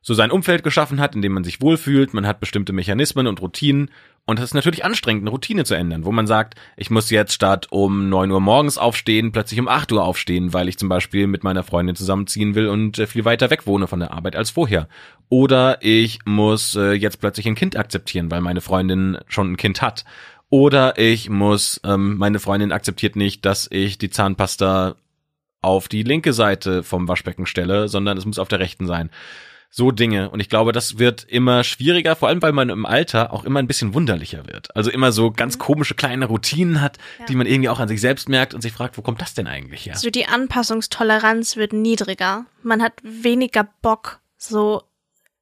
so 0.00 0.14
sein 0.14 0.30
Umfeld 0.30 0.62
geschaffen 0.62 1.00
hat, 1.00 1.14
in 1.14 1.22
dem 1.22 1.32
man 1.32 1.44
sich 1.44 1.62
wohlfühlt, 1.62 2.12
man 2.12 2.26
hat 2.26 2.40
bestimmte 2.40 2.72
Mechanismen 2.72 3.26
und 3.26 3.40
Routinen 3.40 3.90
und 4.26 4.38
es 4.38 4.46
ist 4.46 4.54
natürlich 4.54 4.84
anstrengend, 4.84 5.22
eine 5.22 5.30
Routine 5.30 5.64
zu 5.64 5.74
ändern, 5.74 6.06
wo 6.06 6.12
man 6.12 6.26
sagt, 6.26 6.54
ich 6.76 6.90
muss 6.90 7.10
jetzt 7.10 7.34
statt 7.34 7.66
um 7.70 8.08
neun 8.08 8.30
Uhr 8.30 8.40
morgens 8.40 8.78
aufstehen, 8.78 9.32
plötzlich 9.32 9.60
um 9.60 9.68
acht 9.68 9.92
Uhr 9.92 10.02
aufstehen, 10.02 10.54
weil 10.54 10.68
ich 10.68 10.78
zum 10.78 10.88
Beispiel 10.88 11.26
mit 11.26 11.44
meiner 11.44 11.62
Freundin 11.62 11.94
zusammenziehen 11.94 12.54
will 12.54 12.68
und 12.68 12.98
äh, 12.98 13.06
viel 13.06 13.26
weiter 13.26 13.50
weg 13.50 13.66
wohne 13.66 13.86
von 13.86 14.00
der 14.00 14.12
Arbeit 14.12 14.34
als 14.34 14.50
vorher. 14.50 14.88
Oder 15.28 15.78
ich 15.82 16.20
muss 16.24 16.74
äh, 16.74 16.92
jetzt 16.92 17.20
plötzlich 17.20 17.46
ein 17.46 17.54
Kind 17.54 17.76
akzeptieren, 17.76 18.30
weil 18.30 18.40
meine 18.40 18.62
Freundin 18.62 19.18
schon 19.26 19.52
ein 19.52 19.56
Kind 19.58 19.82
hat. 19.82 20.06
Oder 20.54 20.98
ich 20.98 21.28
muss, 21.28 21.80
ähm, 21.82 22.16
meine 22.16 22.38
Freundin 22.38 22.70
akzeptiert 22.70 23.16
nicht, 23.16 23.44
dass 23.44 23.66
ich 23.72 23.98
die 23.98 24.08
Zahnpasta 24.08 24.94
auf 25.62 25.88
die 25.88 26.04
linke 26.04 26.32
Seite 26.32 26.84
vom 26.84 27.08
Waschbecken 27.08 27.44
stelle, 27.44 27.88
sondern 27.88 28.16
es 28.16 28.24
muss 28.24 28.38
auf 28.38 28.46
der 28.46 28.60
rechten 28.60 28.86
sein. 28.86 29.10
So 29.68 29.90
Dinge. 29.90 30.30
Und 30.30 30.38
ich 30.38 30.48
glaube, 30.48 30.70
das 30.70 31.00
wird 31.00 31.24
immer 31.24 31.64
schwieriger, 31.64 32.14
vor 32.14 32.28
allem 32.28 32.40
weil 32.40 32.52
man 32.52 32.68
im 32.68 32.86
Alter 32.86 33.32
auch 33.32 33.42
immer 33.44 33.58
ein 33.58 33.66
bisschen 33.66 33.94
wunderlicher 33.94 34.46
wird. 34.46 34.76
Also 34.76 34.92
immer 34.92 35.10
so 35.10 35.32
ganz 35.32 35.58
komische 35.58 35.96
kleine 35.96 36.26
Routinen 36.26 36.80
hat, 36.80 36.98
Ja. 37.18 37.26
die 37.26 37.34
man 37.34 37.48
irgendwie 37.48 37.68
auch 37.68 37.80
an 37.80 37.88
sich 37.88 38.00
selbst 38.00 38.28
merkt 38.28 38.54
und 38.54 38.60
sich 38.60 38.72
fragt, 38.72 38.96
wo 38.96 39.02
kommt 39.02 39.20
das 39.20 39.34
denn 39.34 39.48
eigentlich 39.48 39.86
her? 39.86 39.96
So 39.96 40.08
die 40.10 40.26
Anpassungstoleranz 40.26 41.56
wird 41.56 41.72
niedriger. 41.72 42.46
Man 42.62 42.80
hat 42.80 42.92
weniger 43.02 43.66
Bock, 43.82 44.20
so 44.36 44.84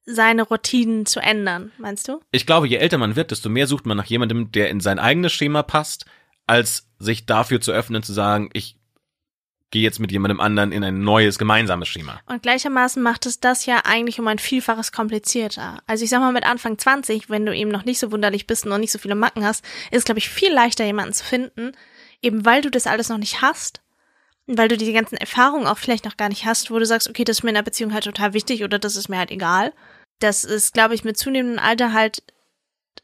seine 0.05 0.43
Routinen 0.43 1.05
zu 1.05 1.19
ändern, 1.19 1.71
meinst 1.77 2.07
du? 2.07 2.19
Ich 2.31 2.45
glaube, 2.45 2.67
je 2.67 2.77
älter 2.77 2.97
man 2.97 3.15
wird, 3.15 3.31
desto 3.31 3.49
mehr 3.49 3.67
sucht 3.67 3.85
man 3.85 3.97
nach 3.97 4.05
jemandem, 4.05 4.51
der 4.51 4.69
in 4.69 4.79
sein 4.79 4.99
eigenes 4.99 5.31
Schema 5.31 5.63
passt, 5.63 6.05
als 6.45 6.89
sich 6.99 7.25
dafür 7.25 7.61
zu 7.61 7.71
öffnen, 7.71 8.03
zu 8.03 8.13
sagen, 8.13 8.49
ich 8.53 8.77
gehe 9.71 9.81
jetzt 9.81 9.99
mit 9.99 10.11
jemandem 10.11 10.39
anderen 10.39 10.71
in 10.71 10.83
ein 10.83 11.01
neues 11.03 11.39
gemeinsames 11.39 11.87
Schema. 11.87 12.21
Und 12.27 12.43
gleichermaßen 12.43 13.01
macht 13.01 13.25
es 13.25 13.39
das 13.39 13.65
ja 13.65 13.81
eigentlich 13.85 14.19
um 14.19 14.27
ein 14.27 14.37
Vielfaches 14.37 14.91
komplizierter. 14.91 15.79
Also 15.87 16.03
ich 16.03 16.11
sag 16.11 16.19
mal, 16.19 16.31
mit 16.31 16.45
Anfang 16.45 16.77
20, 16.77 17.29
wenn 17.31 17.45
du 17.45 17.55
eben 17.55 17.71
noch 17.71 17.83
nicht 17.83 17.97
so 17.97 18.11
wunderlich 18.11 18.45
bist 18.45 18.65
und 18.65 18.69
noch 18.69 18.77
nicht 18.77 18.91
so 18.91 18.99
viele 18.99 19.15
Macken 19.15 19.43
hast, 19.43 19.65
ist 19.89 19.99
es, 19.99 20.05
glaube 20.05 20.19
ich, 20.19 20.29
viel 20.29 20.53
leichter, 20.53 20.85
jemanden 20.85 21.13
zu 21.13 21.23
finden, 21.23 21.71
eben 22.21 22.45
weil 22.45 22.61
du 22.61 22.69
das 22.69 22.85
alles 22.85 23.09
noch 23.09 23.17
nicht 23.17 23.41
hast. 23.41 23.81
Weil 24.45 24.67
du 24.67 24.77
die 24.77 24.91
ganzen 24.91 25.17
Erfahrungen 25.17 25.67
auch 25.67 25.77
vielleicht 25.77 26.05
noch 26.05 26.17
gar 26.17 26.29
nicht 26.29 26.45
hast, 26.45 26.69
wo 26.69 26.77
du 26.77 26.85
sagst, 26.85 27.09
okay, 27.09 27.23
das 27.23 27.39
ist 27.39 27.43
mir 27.43 27.49
in 27.49 27.55
der 27.55 27.61
Beziehung 27.63 27.93
halt 27.93 28.03
total 28.03 28.33
wichtig 28.33 28.63
oder 28.63 28.77
das 28.77 28.95
ist 28.95 29.07
mir 29.07 29.17
halt 29.17 29.31
egal. 29.31 29.73
Das 30.19 30.43
ist, 30.43 30.73
glaube 30.73 30.95
ich, 30.95 31.03
mit 31.03 31.17
zunehmendem 31.17 31.59
Alter 31.59 31.93
halt, 31.93 32.23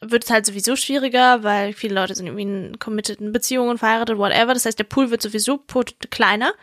wird 0.02 0.26
es 0.26 0.30
halt 0.30 0.46
sowieso 0.46 0.76
schwieriger, 0.76 1.44
weil 1.44 1.74
viele 1.74 1.96
Leute 1.96 2.16
sind 2.16 2.28
irgendwie 2.28 2.44
in 2.44 2.80
committeden 2.80 3.32
Beziehungen, 3.32 3.78
verheiratet, 3.78 4.18
whatever. 4.18 4.54
Das 4.54 4.66
heißt, 4.66 4.80
der 4.80 4.84
Pool 4.84 5.12
wird 5.12 5.22
sowieso 5.22 5.64
kleiner. 6.10 6.54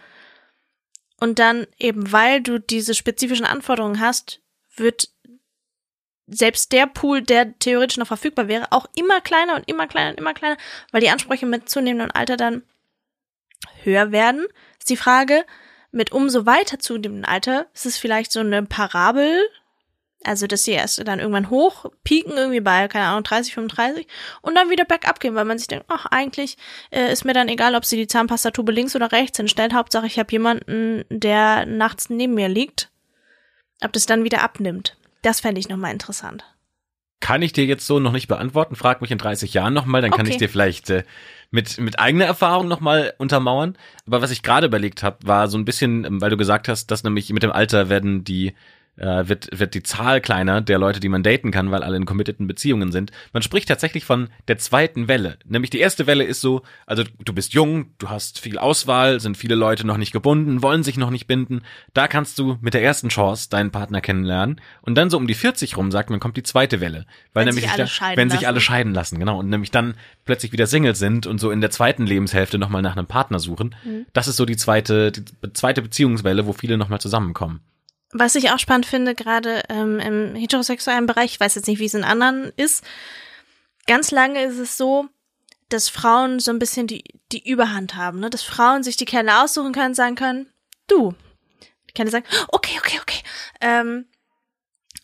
Und 1.18 1.38
dann 1.38 1.66
eben, 1.78 2.12
weil 2.12 2.42
du 2.42 2.60
diese 2.60 2.94
spezifischen 2.94 3.46
Anforderungen 3.46 4.00
hast, 4.00 4.40
wird 4.76 5.08
selbst 6.26 6.72
der 6.72 6.86
Pool, 6.86 7.22
der 7.22 7.58
theoretisch 7.58 7.96
noch 7.98 8.08
verfügbar 8.08 8.48
wäre, 8.48 8.72
auch 8.72 8.86
immer 8.96 9.20
kleiner 9.20 9.54
und 9.54 9.68
immer 9.68 9.86
kleiner 9.86 10.10
und 10.10 10.18
immer 10.18 10.34
kleiner, 10.34 10.56
weil 10.92 11.00
die 11.00 11.10
Ansprüche 11.10 11.46
mit 11.46 11.68
zunehmendem 11.68 12.10
Alter 12.12 12.36
dann 12.36 12.62
höher 13.82 14.12
werden. 14.12 14.46
Ist 14.78 14.90
die 14.90 14.96
Frage, 14.96 15.44
mit 15.90 16.12
umso 16.12 16.46
weiter 16.46 16.78
zunehmendem 16.78 17.30
Alter, 17.30 17.66
ist 17.74 17.86
es 17.86 17.98
vielleicht 17.98 18.32
so 18.32 18.40
eine 18.40 18.62
Parabel, 18.64 19.40
also 20.24 20.46
dass 20.46 20.64
sie 20.64 20.72
erst 20.72 21.06
dann 21.06 21.20
irgendwann 21.20 21.50
hoch 21.50 21.86
pieken, 22.04 22.32
irgendwie 22.36 22.60
bei, 22.60 22.88
keine 22.88 23.06
Ahnung, 23.06 23.22
30, 23.22 23.54
35 23.54 24.06
und 24.42 24.54
dann 24.54 24.70
wieder 24.70 24.84
bergab 24.84 25.20
gehen, 25.20 25.34
weil 25.34 25.44
man 25.44 25.58
sich 25.58 25.68
denkt, 25.68 25.86
ach, 25.88 26.06
eigentlich 26.06 26.56
äh, 26.90 27.12
ist 27.12 27.24
mir 27.24 27.32
dann 27.32 27.48
egal, 27.48 27.74
ob 27.74 27.84
sie 27.84 27.96
die 27.96 28.08
Zahnpastatube 28.08 28.72
links 28.72 28.96
oder 28.96 29.12
rechts 29.12 29.36
hinstellt. 29.36 29.72
Hauptsache, 29.72 30.06
ich 30.06 30.18
habe 30.18 30.32
jemanden, 30.32 31.04
der 31.10 31.64
nachts 31.66 32.10
neben 32.10 32.34
mir 32.34 32.48
liegt. 32.48 32.90
Ob 33.84 33.92
das 33.92 34.06
dann 34.06 34.24
wieder 34.24 34.42
abnimmt. 34.42 34.96
Das 35.22 35.40
fände 35.40 35.60
ich 35.60 35.68
nochmal 35.68 35.92
interessant. 35.92 36.44
Kann 37.20 37.42
ich 37.42 37.52
dir 37.52 37.64
jetzt 37.64 37.86
so 37.86 38.00
noch 38.00 38.12
nicht 38.12 38.26
beantworten. 38.28 38.74
Frag 38.76 39.00
mich 39.00 39.10
in 39.10 39.18
30 39.18 39.52
Jahren 39.54 39.74
nochmal, 39.74 40.00
dann 40.02 40.10
kann 40.10 40.22
Okay. 40.22 40.30
ich 40.30 40.36
dir 40.38 40.48
vielleicht 40.48 40.90
äh, 40.90 41.02
mit, 41.50 41.78
mit 41.78 41.98
eigener 41.98 42.24
Erfahrung 42.24 42.68
nochmal 42.68 43.14
untermauern. 43.18 43.76
Aber 44.06 44.22
was 44.22 44.30
ich 44.30 44.42
gerade 44.42 44.66
überlegt 44.66 45.02
habe, 45.02 45.18
war 45.26 45.48
so 45.48 45.58
ein 45.58 45.64
bisschen, 45.64 46.04
ähm, 46.04 46.20
weil 46.20 46.30
du 46.30 46.36
gesagt 46.36 46.68
hast, 46.68 46.90
dass 46.90 47.04
nämlich 47.04 47.32
mit 47.32 47.42
dem 47.42 47.52
Alter 47.52 47.88
werden 47.88 48.24
die 48.24 48.54
äh, 48.96 49.28
wird, 49.28 49.48
wird 49.58 49.74
die 49.74 49.82
Zahl 49.82 50.20
kleiner 50.20 50.60
der 50.60 50.78
Leute, 50.78 51.00
die 51.00 51.08
man 51.08 51.22
daten 51.22 51.50
kann, 51.50 51.70
weil 51.70 51.82
alle 51.82 51.96
in 51.96 52.06
committeden 52.06 52.46
Beziehungen 52.46 52.92
sind. 52.92 53.10
Man 53.32 53.42
spricht 53.42 53.68
tatsächlich 53.68 54.04
von 54.04 54.28
der 54.48 54.58
zweiten 54.58 55.08
Welle. 55.08 55.38
Nämlich 55.44 55.70
die 55.70 55.78
erste 55.78 56.06
Welle 56.06 56.24
ist 56.24 56.40
so, 56.40 56.62
also 56.86 57.04
du 57.24 57.32
bist 57.32 57.52
jung, 57.52 57.92
du 57.98 58.08
hast 58.08 58.40
viel 58.40 58.58
Auswahl, 58.58 59.20
sind 59.20 59.36
viele 59.36 59.54
Leute 59.54 59.86
noch 59.86 59.96
nicht 59.96 60.12
gebunden, 60.12 60.62
wollen 60.62 60.82
sich 60.82 60.96
noch 60.96 61.10
nicht 61.10 61.26
binden. 61.26 61.62
Da 61.94 62.08
kannst 62.08 62.38
du 62.38 62.58
mit 62.60 62.74
der 62.74 62.82
ersten 62.82 63.08
Chance 63.08 63.50
deinen 63.50 63.70
Partner 63.70 64.00
kennenlernen. 64.00 64.60
Und 64.82 64.96
dann 64.96 65.10
so 65.10 65.16
um 65.16 65.26
die 65.26 65.34
40 65.34 65.76
rum, 65.76 65.90
sagt 65.90 66.10
man, 66.10 66.20
kommt 66.20 66.36
die 66.36 66.42
zweite 66.42 66.80
Welle. 66.80 67.06
Weil 67.32 67.46
Wenn 67.46 67.54
nämlich 67.54 67.64
sich 67.64 67.72
alle 67.72 67.82
da, 67.82 67.86
scheiden 67.88 68.16
wenn 68.16 68.30
sich 68.30 68.40
lassen. 68.40 68.46
alle 68.48 68.60
scheiden 68.60 68.94
lassen, 68.94 69.18
genau. 69.18 69.38
Und 69.38 69.48
nämlich 69.48 69.70
dann 69.70 69.94
plötzlich 70.24 70.52
wieder 70.52 70.66
Single 70.66 70.94
sind 70.94 71.26
und 71.26 71.38
so 71.38 71.50
in 71.50 71.60
der 71.60 71.70
zweiten 71.70 72.06
Lebenshälfte 72.06 72.58
nochmal 72.58 72.82
nach 72.82 72.96
einem 72.96 73.06
Partner 73.06 73.38
suchen. 73.38 73.74
Mhm. 73.84 74.06
Das 74.12 74.28
ist 74.28 74.36
so 74.36 74.46
die 74.46 74.56
zweite, 74.56 75.12
die 75.12 75.24
zweite 75.52 75.82
Beziehungswelle, 75.82 76.46
wo 76.46 76.52
viele 76.52 76.76
nochmal 76.78 77.00
zusammenkommen. 77.00 77.60
Was 78.18 78.34
ich 78.34 78.50
auch 78.50 78.58
spannend 78.58 78.86
finde, 78.86 79.14
gerade 79.14 79.62
ähm, 79.68 80.00
im 80.00 80.34
heterosexuellen 80.34 81.06
Bereich, 81.06 81.32
ich 81.32 81.40
weiß 81.40 81.54
jetzt 81.54 81.66
nicht, 81.66 81.78
wie 81.78 81.84
es 81.84 81.94
in 81.94 82.04
anderen 82.04 82.52
ist, 82.56 82.84
ganz 83.86 84.10
lange 84.10 84.42
ist 84.42 84.58
es 84.58 84.76
so, 84.76 85.08
dass 85.68 85.88
Frauen 85.88 86.38
so 86.40 86.50
ein 86.50 86.58
bisschen 86.58 86.86
die, 86.86 87.04
die 87.32 87.46
Überhand 87.48 87.94
haben, 87.94 88.20
ne? 88.20 88.30
dass 88.30 88.42
Frauen 88.42 88.82
sich 88.82 88.96
die 88.96 89.04
Kerle 89.04 89.42
aussuchen 89.42 89.72
können, 89.72 89.94
sagen 89.94 90.14
können, 90.14 90.48
du. 90.86 91.14
Die 91.88 91.92
Kerle 91.92 92.10
sagen, 92.10 92.26
okay, 92.48 92.78
okay, 92.78 92.98
okay. 93.02 93.22
Ähm, 93.60 94.06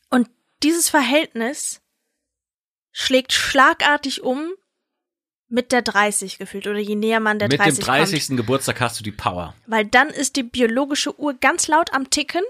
und 0.08 0.28
dieses 0.62 0.88
Verhältnis 0.88 1.80
schlägt 2.92 3.32
schlagartig 3.32 4.22
um 4.22 4.52
mit 5.48 5.70
der 5.70 5.82
30 5.82 6.38
gefühlt 6.38 6.66
oder 6.66 6.78
je 6.78 6.94
näher 6.94 7.20
man 7.20 7.38
der 7.38 7.48
Mit 7.48 7.58
30 7.58 7.74
dem 7.74 7.84
kommt. 7.84 7.98
30. 7.98 8.36
Geburtstag 8.36 8.80
hast 8.80 8.98
du 8.98 9.04
die 9.04 9.12
Power. 9.12 9.54
Weil 9.66 9.84
dann 9.84 10.08
ist 10.08 10.36
die 10.36 10.42
biologische 10.42 11.18
Uhr 11.18 11.34
ganz 11.34 11.68
laut 11.68 11.92
am 11.92 12.08
Ticken. 12.08 12.42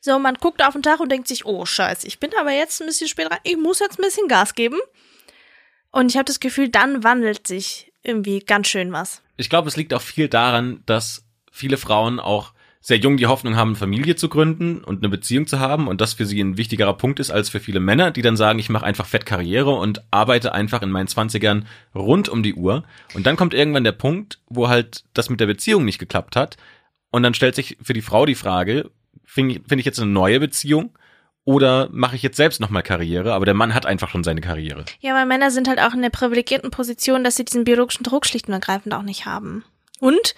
So, 0.00 0.18
man 0.18 0.34
guckt 0.34 0.62
auf 0.62 0.74
den 0.74 0.82
Tag 0.82 1.00
und 1.00 1.10
denkt 1.10 1.28
sich, 1.28 1.44
oh 1.44 1.66
Scheiße, 1.66 2.06
ich 2.06 2.20
bin 2.20 2.30
aber 2.38 2.52
jetzt 2.52 2.80
ein 2.80 2.86
bisschen 2.86 3.08
spät 3.08 3.30
rein. 3.30 3.40
Ich 3.42 3.56
muss 3.56 3.80
jetzt 3.80 3.98
ein 3.98 4.02
bisschen 4.02 4.28
Gas 4.28 4.54
geben. 4.54 4.78
Und 5.90 6.10
ich 6.10 6.16
habe 6.16 6.26
das 6.26 6.40
Gefühl, 6.40 6.68
dann 6.68 7.02
wandelt 7.02 7.46
sich 7.46 7.92
irgendwie 8.02 8.40
ganz 8.40 8.68
schön 8.68 8.92
was. 8.92 9.22
Ich 9.36 9.50
glaube, 9.50 9.68
es 9.68 9.76
liegt 9.76 9.94
auch 9.94 10.02
viel 10.02 10.28
daran, 10.28 10.82
dass 10.86 11.24
viele 11.50 11.76
Frauen 11.76 12.20
auch 12.20 12.52
sehr 12.80 12.98
jung 12.98 13.16
die 13.16 13.26
Hoffnung 13.26 13.56
haben, 13.56 13.76
Familie 13.76 14.16
zu 14.16 14.28
gründen 14.28 14.82
und 14.82 15.02
eine 15.02 15.08
Beziehung 15.08 15.46
zu 15.46 15.58
haben 15.58 15.88
und 15.88 16.00
das 16.00 16.14
für 16.14 16.26
sie 16.26 16.40
ein 16.40 16.56
wichtigerer 16.56 16.96
Punkt 16.96 17.18
ist 17.18 17.30
als 17.30 17.50
für 17.50 17.60
viele 17.60 17.80
Männer, 17.80 18.12
die 18.12 18.22
dann 18.22 18.36
sagen, 18.36 18.58
ich 18.58 18.70
mache 18.70 18.86
einfach 18.86 19.06
fett 19.06 19.26
Karriere 19.26 19.72
und 19.72 20.04
arbeite 20.10 20.54
einfach 20.54 20.80
in 20.82 20.90
meinen 20.90 21.08
Zwanzigern 21.08 21.66
rund 21.94 22.28
um 22.28 22.42
die 22.42 22.54
Uhr. 22.54 22.84
Und 23.14 23.26
dann 23.26 23.36
kommt 23.36 23.52
irgendwann 23.52 23.84
der 23.84 23.92
Punkt, 23.92 24.40
wo 24.46 24.68
halt 24.68 25.04
das 25.12 25.28
mit 25.28 25.40
der 25.40 25.46
Beziehung 25.46 25.84
nicht 25.84 25.98
geklappt 25.98 26.36
hat. 26.36 26.56
Und 27.10 27.22
dann 27.22 27.34
stellt 27.34 27.56
sich 27.56 27.78
für 27.82 27.94
die 27.94 28.02
Frau 28.02 28.26
die 28.26 28.34
Frage, 28.34 28.90
finde 29.28 29.54
ich, 29.54 29.60
find 29.68 29.78
ich 29.78 29.86
jetzt 29.86 30.00
eine 30.00 30.10
neue 30.10 30.40
Beziehung 30.40 30.90
oder 31.44 31.88
mache 31.92 32.16
ich 32.16 32.22
jetzt 32.22 32.36
selbst 32.36 32.60
nochmal 32.60 32.82
Karriere? 32.82 33.34
Aber 33.34 33.44
der 33.44 33.54
Mann 33.54 33.74
hat 33.74 33.86
einfach 33.86 34.08
schon 34.08 34.24
seine 34.24 34.40
Karriere. 34.40 34.84
Ja, 35.00 35.14
weil 35.14 35.26
Männer 35.26 35.50
sind 35.50 35.68
halt 35.68 35.80
auch 35.80 35.94
in 35.94 36.02
der 36.02 36.10
privilegierten 36.10 36.70
Position, 36.70 37.24
dass 37.24 37.36
sie 37.36 37.44
diesen 37.44 37.64
biologischen 37.64 38.04
Druck 38.04 38.26
schlicht 38.26 38.48
und 38.48 38.54
ergreifend 38.54 38.94
auch 38.94 39.02
nicht 39.02 39.26
haben. 39.26 39.64
Und 40.00 40.34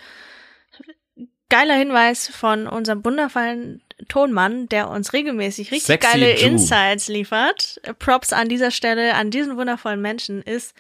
geiler 1.49 1.74
Hinweis 1.74 2.28
von 2.28 2.66
unserem 2.66 3.05
wundervollen 3.05 3.82
Tonmann, 4.09 4.68
der 4.68 4.88
uns 4.88 5.12
regelmäßig 5.12 5.70
richtig 5.72 5.86
Sexy 5.86 6.12
geile 6.12 6.36
Jew. 6.38 6.47
Insights 6.47 7.09
liefert. 7.09 7.80
Props 7.99 8.32
an 8.32 8.49
dieser 8.49 8.70
Stelle 8.70 9.14
an 9.14 9.30
diesen 9.30 9.57
wundervollen 9.57 10.01
Menschen 10.01 10.43
ist, 10.43 10.74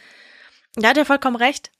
da 0.76 0.90
hat 0.90 0.96
er 0.96 1.04
vollkommen 1.04 1.36
recht. 1.36 1.70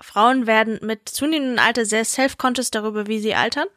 Frauen 0.00 0.46
werden 0.46 0.80
mit 0.82 1.08
zunehmendem 1.08 1.64
Alter 1.64 1.84
sehr 1.84 2.04
self-conscious 2.04 2.70
darüber, 2.70 3.06
wie 3.06 3.20
sie 3.20 3.34
altern. 3.34 3.68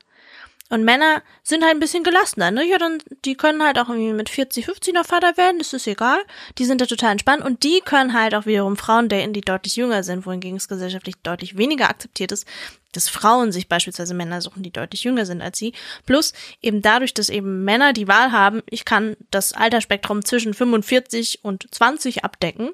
Und 0.69 0.83
Männer 0.83 1.23
sind 1.43 1.63
halt 1.63 1.75
ein 1.75 1.79
bisschen 1.79 2.03
gelassener, 2.03 2.51
ne? 2.51 2.65
Ja, 2.67 2.77
dann, 2.77 2.97
die 3.23 3.35
können 3.35 3.63
halt 3.63 3.79
auch 3.79 3.87
irgendwie 3.87 4.13
mit 4.13 4.29
40, 4.29 4.65
50 4.65 4.93
noch 4.93 5.05
Vater 5.05 5.37
werden, 5.37 5.59
das 5.59 5.71
ist 5.73 5.87
egal. 5.87 6.19
Die 6.57 6.65
sind 6.65 6.81
da 6.81 6.85
total 6.85 7.13
entspannt 7.13 7.43
und 7.43 7.63
die 7.63 7.79
können 7.83 8.13
halt 8.13 8.35
auch 8.35 8.45
wiederum 8.45 8.75
Frauen 8.75 9.07
daten, 9.07 9.31
die 9.31 9.41
deutlich 9.41 9.77
jünger 9.77 10.03
sind, 10.03 10.25
wohingegen 10.25 10.57
es 10.57 10.67
gesellschaftlich 10.67 11.15
deutlich 11.23 11.57
weniger 11.57 11.89
akzeptiert 11.89 12.33
ist, 12.33 12.45
dass 12.91 13.07
Frauen 13.07 13.51
sich 13.51 13.69
beispielsweise 13.69 14.13
Männer 14.13 14.41
suchen, 14.41 14.63
die 14.63 14.71
deutlich 14.71 15.03
jünger 15.03 15.25
sind 15.25 15.41
als 15.41 15.57
sie. 15.57 15.73
Plus 16.05 16.33
eben 16.61 16.81
dadurch, 16.81 17.13
dass 17.13 17.29
eben 17.29 17.63
Männer 17.63 17.93
die 17.93 18.07
Wahl 18.07 18.31
haben, 18.31 18.61
ich 18.69 18.83
kann 18.83 19.15
das 19.31 19.53
Altersspektrum 19.53 20.25
zwischen 20.25 20.53
45 20.53 21.43
und 21.43 21.67
20 21.73 22.25
abdecken, 22.25 22.71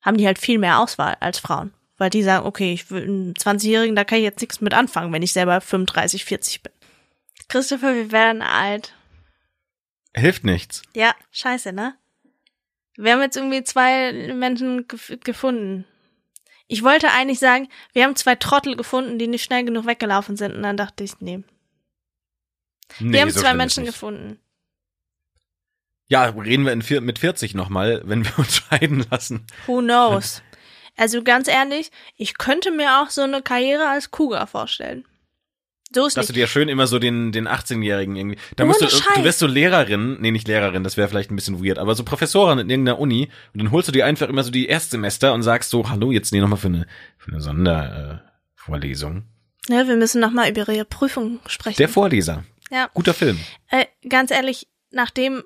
haben 0.00 0.16
die 0.16 0.26
halt 0.26 0.38
viel 0.38 0.58
mehr 0.58 0.78
Auswahl 0.78 1.16
als 1.20 1.38
Frauen. 1.38 1.74
Weil 1.98 2.08
die 2.08 2.22
sagen, 2.22 2.46
okay, 2.46 2.72
ich 2.72 2.90
will 2.90 3.02
einen 3.02 3.34
20-Jährigen, 3.34 3.94
da 3.94 4.04
kann 4.04 4.18
ich 4.18 4.24
jetzt 4.24 4.40
nichts 4.40 4.62
mit 4.62 4.72
anfangen, 4.72 5.12
wenn 5.12 5.22
ich 5.22 5.34
selber 5.34 5.60
35, 5.60 6.24
40 6.24 6.62
bin. 6.62 6.72
Christopher, 7.50 7.96
wir 7.96 8.12
werden 8.12 8.42
alt. 8.42 8.94
Hilft 10.14 10.44
nichts. 10.44 10.82
Ja, 10.94 11.14
scheiße, 11.32 11.72
ne? 11.72 11.96
Wir 12.96 13.12
haben 13.12 13.22
jetzt 13.22 13.36
irgendwie 13.36 13.64
zwei 13.64 14.12
Menschen 14.34 14.86
gef 14.86 15.12
gefunden. 15.24 15.84
Ich 16.68 16.84
wollte 16.84 17.10
eigentlich 17.10 17.40
sagen, 17.40 17.68
wir 17.92 18.04
haben 18.04 18.14
zwei 18.14 18.36
Trottel 18.36 18.76
gefunden, 18.76 19.18
die 19.18 19.26
nicht 19.26 19.42
schnell 19.42 19.64
genug 19.64 19.86
weggelaufen 19.86 20.36
sind. 20.36 20.54
Und 20.54 20.62
dann 20.62 20.76
dachte 20.76 21.02
ich, 21.02 21.20
nee. 21.20 21.42
Nee, 23.00 23.12
wir 23.14 23.22
haben 23.22 23.30
so 23.30 23.40
zwei 23.40 23.54
Menschen 23.54 23.84
gefunden. 23.84 24.38
Ja, 26.06 26.26
reden 26.26 26.64
wir 26.64 26.72
in 26.72 27.04
mit 27.04 27.18
40 27.18 27.54
nochmal, 27.54 28.02
wenn 28.04 28.24
wir 28.24 28.38
uns 28.38 28.58
scheiden 28.58 29.04
lassen. 29.10 29.44
Who 29.66 29.80
knows? 29.80 30.42
Also 30.96 31.24
ganz 31.24 31.48
ehrlich, 31.48 31.90
ich 32.16 32.38
könnte 32.38 32.70
mir 32.70 33.00
auch 33.00 33.10
so 33.10 33.22
eine 33.22 33.42
Karriere 33.42 33.88
als 33.88 34.12
Cougar 34.12 34.46
vorstellen. 34.46 35.04
So 35.92 36.06
ist 36.06 36.16
Dass 36.16 36.28
du 36.28 36.32
dir 36.32 36.46
schön 36.46 36.68
immer 36.68 36.86
so 36.86 37.00
den, 37.00 37.32
den 37.32 37.48
18-Jährigen 37.48 38.14
irgendwie. 38.14 38.38
Da 38.54 38.64
musst 38.64 38.80
du, 38.80 38.86
du 38.86 39.24
wirst 39.24 39.40
so 39.40 39.48
Lehrerin, 39.48 40.18
nee, 40.20 40.30
nicht 40.30 40.46
Lehrerin, 40.46 40.84
das 40.84 40.96
wäre 40.96 41.08
vielleicht 41.08 41.32
ein 41.32 41.36
bisschen 41.36 41.64
weird, 41.64 41.78
aber 41.78 41.96
so 41.96 42.04
Professorin 42.04 42.60
in 42.60 42.70
irgendeiner 42.70 43.00
Uni 43.00 43.28
und 43.52 43.60
dann 43.60 43.72
holst 43.72 43.88
du 43.88 43.92
dir 43.92 44.06
einfach 44.06 44.28
immer 44.28 44.44
so 44.44 44.52
die 44.52 44.66
Erstsemester 44.66 45.34
und 45.34 45.42
sagst 45.42 45.70
so, 45.70 45.90
hallo, 45.90 46.12
jetzt 46.12 46.32
nee, 46.32 46.40
nochmal 46.40 46.58
für 46.58 46.68
eine, 46.68 46.86
für 47.18 47.32
eine 47.32 47.40
Sondervorlesung. 47.40 48.16
Äh, 48.16 48.30
Vorlesung. 48.54 49.24
Ja, 49.68 49.88
wir 49.88 49.96
müssen 49.96 50.20
noch 50.20 50.30
mal 50.30 50.48
über 50.48 50.68
ihre 50.72 50.84
Prüfung 50.84 51.40
sprechen. 51.46 51.78
Der 51.78 51.88
Vorleser. 51.88 52.44
ja. 52.70 52.88
Guter 52.94 53.14
Film. 53.14 53.38
Äh, 53.68 53.86
ganz 54.08 54.30
ehrlich, 54.30 54.68
nachdem 54.90 55.42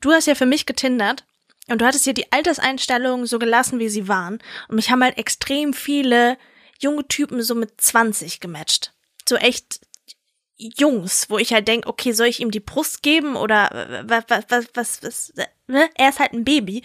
du 0.00 0.12
hast 0.12 0.26
ja 0.26 0.34
für 0.34 0.46
mich 0.46 0.66
getindert 0.66 1.24
und 1.68 1.80
du 1.80 1.86
hattest 1.86 2.06
ja 2.06 2.12
die 2.12 2.30
Alterseinstellungen 2.32 3.26
so 3.26 3.38
gelassen, 3.38 3.78
wie 3.78 3.88
sie 3.88 4.08
waren. 4.08 4.38
Und 4.68 4.76
mich 4.76 4.90
haben 4.90 5.02
halt 5.02 5.18
extrem 5.18 5.72
viele 5.72 6.36
junge 6.80 7.06
Typen 7.08 7.42
so 7.42 7.54
mit 7.54 7.80
20 7.80 8.40
gematcht. 8.40 8.92
So 9.30 9.36
echt 9.36 9.78
Jungs, 10.56 11.30
wo 11.30 11.38
ich 11.38 11.52
halt 11.52 11.68
denk, 11.68 11.86
okay, 11.86 12.10
soll 12.10 12.26
ich 12.26 12.40
ihm 12.40 12.50
die 12.50 12.58
Brust 12.58 13.04
geben 13.04 13.36
oder 13.36 14.02
was, 14.08 14.24
was, 14.48 14.66
was, 14.74 15.02
was, 15.04 15.32
ne? 15.68 15.88
Er 15.94 16.08
ist 16.08 16.18
halt 16.18 16.32
ein 16.32 16.42
Baby. 16.42 16.82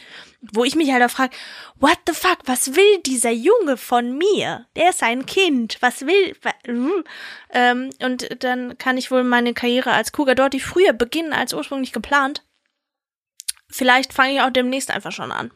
Wo 0.53 0.63
ich 0.63 0.75
mich 0.75 0.91
halt 0.91 1.01
auch 1.01 1.09
frage, 1.09 1.35
what 1.77 1.97
the 2.07 2.13
fuck, 2.13 2.37
was 2.45 2.75
will 2.75 3.01
dieser 3.03 3.31
Junge 3.31 3.77
von 3.77 4.15
mir? 4.15 4.67
Der 4.75 4.91
ist 4.91 5.01
ein 5.01 5.25
Kind, 5.25 5.77
was 5.81 6.01
will, 6.01 6.35
hm? 6.67 7.03
ähm, 7.49 7.89
und 7.99 8.43
dann 8.43 8.77
kann 8.77 8.97
ich 8.97 9.09
wohl 9.09 9.23
meine 9.23 9.55
Karriere 9.55 9.89
als 9.93 10.11
Cougar 10.11 10.35
Dorty 10.35 10.59
früher 10.59 10.93
beginnen 10.93 11.33
als 11.33 11.51
ursprünglich 11.51 11.93
geplant. 11.93 12.45
Vielleicht 13.69 14.13
fange 14.13 14.35
ich 14.35 14.41
auch 14.41 14.51
demnächst 14.51 14.91
einfach 14.91 15.11
schon 15.11 15.31
an. 15.31 15.49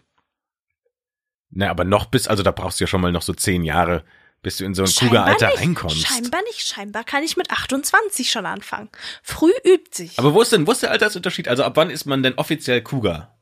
Na, 1.51 1.69
aber 1.69 1.83
noch 1.83 2.07
bis, 2.07 2.27
also 2.27 2.41
da 2.41 2.49
brauchst 2.49 2.79
du 2.79 2.85
ja 2.85 2.87
schon 2.87 3.01
mal 3.01 3.11
noch 3.11 3.21
so 3.21 3.33
zehn 3.33 3.63
Jahre, 3.63 4.03
bis 4.41 4.57
du 4.57 4.65
in 4.65 4.73
so 4.73 4.83
ein 4.83 4.89
Cougar-Alter 4.89 5.57
reinkommst. 5.57 6.07
Scheinbar 6.07 6.41
nicht. 6.43 6.67
Scheinbar 6.67 7.03
kann 7.03 7.23
ich 7.23 7.35
mit 7.37 7.51
28 7.51 8.31
schon 8.31 8.45
anfangen. 8.45 8.89
Früh 9.21 9.51
übt 9.65 9.89
sich. 9.95 10.17
Aber 10.17 10.33
wo 10.33 10.41
ist 10.41 10.51
denn, 10.51 10.65
wo 10.67 10.71
ist 10.71 10.81
der 10.81 10.91
Altersunterschied? 10.91 11.47
Also 11.47 11.63
ab 11.63 11.73
wann 11.75 11.89
ist 11.89 12.05
man 12.05 12.23
denn 12.23 12.35
offiziell 12.35 12.81
Cougar? 12.81 13.37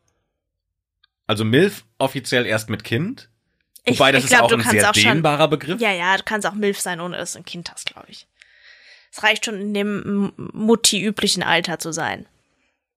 Also 1.28 1.44
MILF 1.44 1.84
offiziell 1.98 2.46
erst 2.46 2.70
mit 2.70 2.84
Kind? 2.84 3.30
Ich- 3.84 4.00
Wobei 4.00 4.12
das 4.12 4.20
ich 4.20 4.26
ist 4.26 4.30
glaub, 4.32 4.44
auch 4.44 4.48
du 4.50 4.56
ein 4.56 4.62
kannst 4.62 4.80
sehr 4.80 4.90
auch 4.90 4.94
schon- 4.96 5.04
dehnbarer 5.04 5.48
Begriff. 5.48 5.80
ja, 5.80 5.92
ja, 5.92 6.18
du 6.18 6.24
kannst 6.24 6.48
auch 6.48 6.54
Milf 6.54 6.80
sein, 6.80 7.00
ohne 7.00 7.18
dass 7.18 7.34
du 7.34 7.40
ein 7.40 7.46
Kind 7.46 7.72
hast, 7.72 7.86
glaube 7.86 8.08
ich. 8.10 8.28
Es 9.12 9.24
reicht 9.24 9.46
schon 9.46 9.60
in 9.62 9.74
dem 9.74 10.34
Mutti-üblichen 10.54 11.44
Alter 11.44 11.80
zu 11.80 11.92
sein. 11.94 12.28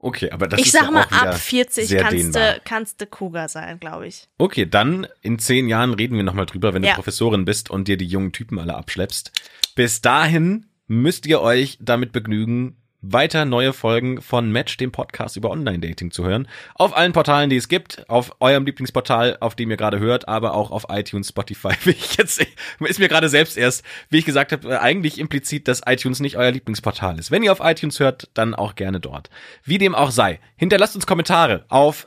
Okay, 0.02 0.30
aber 0.30 0.48
das 0.48 0.58
ich 0.60 0.66
ist 0.66 0.72
sag 0.72 0.84
ja 0.84 0.90
mal, 0.90 1.02
ab 1.10 1.38
40 1.38 1.88
sehr 1.88 2.02
kannst 2.02 2.34
du, 2.34 2.60
kannst 2.64 3.00
du 3.02 3.06
Cougar 3.06 3.48
sein, 3.48 3.78
glaube 3.78 4.06
ich. 4.06 4.28
Okay, 4.38 4.64
dann 4.64 5.06
in 5.20 5.38
zehn 5.38 5.68
Jahren 5.68 5.92
reden 5.92 6.16
wir 6.16 6.22
nochmal 6.22 6.46
drüber, 6.46 6.72
wenn 6.72 6.80
du 6.82 6.88
Ja. 6.88 6.94
Professorin 6.94 7.44
bist 7.44 7.70
und 7.70 7.86
dir 7.86 7.98
die 7.98 8.06
jungen 8.06 8.32
Typen 8.32 8.58
alle 8.58 8.74
abschleppst. 8.74 9.30
Bis 9.74 10.00
dahin 10.00 10.66
müsst 10.86 11.26
ihr 11.26 11.42
euch 11.42 11.78
damit 11.82 12.12
begnügen, 12.12 12.79
weiter 13.02 13.44
neue 13.44 13.72
Folgen 13.72 14.20
von 14.20 14.52
Match, 14.52 14.76
dem 14.76 14.92
Podcast 14.92 15.36
über 15.36 15.50
Online-Dating 15.50 16.10
zu 16.10 16.24
hören. 16.24 16.48
Auf 16.74 16.96
allen 16.96 17.12
Portalen, 17.12 17.50
die 17.50 17.56
es 17.56 17.68
gibt, 17.68 18.08
auf 18.08 18.36
eurem 18.40 18.66
Lieblingsportal, 18.66 19.38
auf 19.40 19.54
dem 19.54 19.70
ihr 19.70 19.76
gerade 19.76 19.98
hört, 19.98 20.28
aber 20.28 20.54
auch 20.54 20.70
auf 20.70 20.86
iTunes, 20.88 21.28
Spotify. 21.28 21.74
Wie 21.84 21.90
ich 21.90 22.16
jetzt, 22.16 22.44
ist 22.80 22.98
mir 22.98 23.08
gerade 23.08 23.28
selbst 23.28 23.56
erst, 23.56 23.84
wie 24.08 24.18
ich 24.18 24.24
gesagt 24.24 24.52
habe, 24.52 24.80
eigentlich 24.80 25.18
implizit, 25.18 25.68
dass 25.68 25.82
iTunes 25.86 26.20
nicht 26.20 26.36
euer 26.36 26.50
Lieblingsportal 26.50 27.18
ist. 27.18 27.30
Wenn 27.30 27.42
ihr 27.42 27.52
auf 27.52 27.60
iTunes 27.62 28.00
hört, 28.00 28.28
dann 28.34 28.54
auch 28.54 28.74
gerne 28.74 29.00
dort. 29.00 29.30
Wie 29.64 29.78
dem 29.78 29.94
auch 29.94 30.10
sei. 30.10 30.40
Hinterlasst 30.56 30.94
uns 30.94 31.06
Kommentare 31.06 31.64
auf 31.68 32.06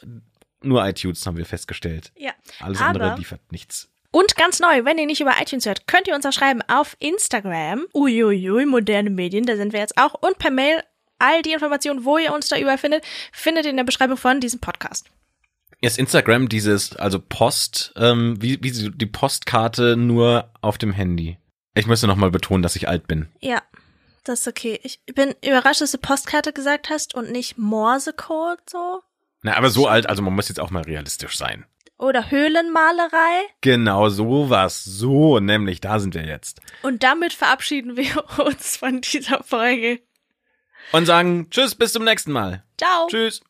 nur 0.62 0.88
iTunes, 0.88 1.26
haben 1.26 1.38
wir 1.38 1.46
festgestellt. 1.46 2.12
Ja. 2.18 2.32
Alles 2.60 2.80
Aber- 2.80 2.88
andere 2.90 3.16
liefert 3.18 3.52
nichts. 3.52 3.90
Und 4.14 4.36
ganz 4.36 4.60
neu, 4.60 4.86
wenn 4.86 5.00
ihr 5.00 5.08
nicht 5.08 5.22
über 5.22 5.34
iTunes 5.42 5.66
hört, 5.66 5.88
könnt 5.88 6.08
ihr 6.08 6.14
uns 6.14 6.24
auch 6.24 6.32
schreiben 6.32 6.62
auf 6.68 6.96
Instagram. 7.00 7.88
Uiuiui, 7.96 8.68
moderne 8.68 9.10
Medien, 9.10 9.48
da 9.48 9.56
sind 9.56 9.74
wir 9.74 9.80
jetzt 9.80 9.98
auch. 9.98 10.14
Und 10.14 10.38
per 10.38 10.52
Mail. 10.52 10.84
All 11.18 11.42
die 11.42 11.54
Informationen, 11.54 12.06
wo 12.06 12.18
ihr 12.18 12.34
uns 12.34 12.50
da 12.50 12.60
überfindet, 12.60 13.04
findet 13.32 13.66
ihr 13.66 13.72
in 13.72 13.78
der 13.78 13.86
Beschreibung 13.86 14.18
von 14.18 14.40
diesem 14.40 14.60
Podcast. 14.60 15.10
Ist 15.82 15.98
Instagram 15.98 16.48
dieses, 16.48 16.96
also 16.96 17.20
Post, 17.20 17.94
ähm, 17.96 18.40
wie, 18.40 18.62
wie 18.62 18.92
die 18.92 19.06
Postkarte 19.06 19.96
nur 19.96 20.52
auf 20.62 20.78
dem 20.78 20.92
Handy? 20.92 21.38
Ich 21.74 21.88
müsste 21.88 22.08
nochmal 22.08 22.30
betonen, 22.30 22.62
dass 22.62 22.76
ich 22.76 22.88
alt 22.90 23.08
bin. 23.08 23.30
Ja, 23.40 23.64
das 24.26 24.42
ist 24.42 24.48
okay. 24.48 24.80
Ich 24.84 25.02
bin 25.16 25.34
überrascht, 25.44 25.82
dass 25.82 25.92
du 25.92 25.98
Postkarte 25.98 26.54
gesagt 26.54 26.90
hast 26.90 27.16
und 27.16 27.32
nicht 27.32 27.58
Morsecode 27.58 28.60
so. 28.70 29.02
Na, 29.42 29.56
aber 29.56 29.70
so 29.70 29.88
alt, 29.88 30.08
also 30.08 30.22
man 30.22 30.36
muss 30.36 30.50
jetzt 30.50 30.60
auch 30.60 30.72
mal 30.72 30.84
realistisch 30.84 31.38
sein. 31.38 31.66
Oder 31.98 32.32
Höhlenmalerei. 32.32 33.44
Genau, 33.62 34.10
sowas. 34.10 34.84
So, 34.84 35.40
nämlich, 35.40 35.80
da 35.80 36.00
sind 36.00 36.16
wir 36.16 36.26
jetzt. 36.26 36.60
Und 36.82 37.04
damit 37.04 37.34
verabschieden 37.34 37.96
wir 37.96 38.24
uns 38.46 38.78
von 38.78 39.02
dieser 39.02 39.44
Folge. 39.44 40.02
Und 40.92 41.06
sagen 41.06 41.48
Tschüss, 41.50 41.76
bis 41.76 41.94
zum 41.94 42.04
nächsten 42.04 42.32
Mal. 42.32 42.64
Ciao. 42.78 43.08
Tschüss. 43.08 43.42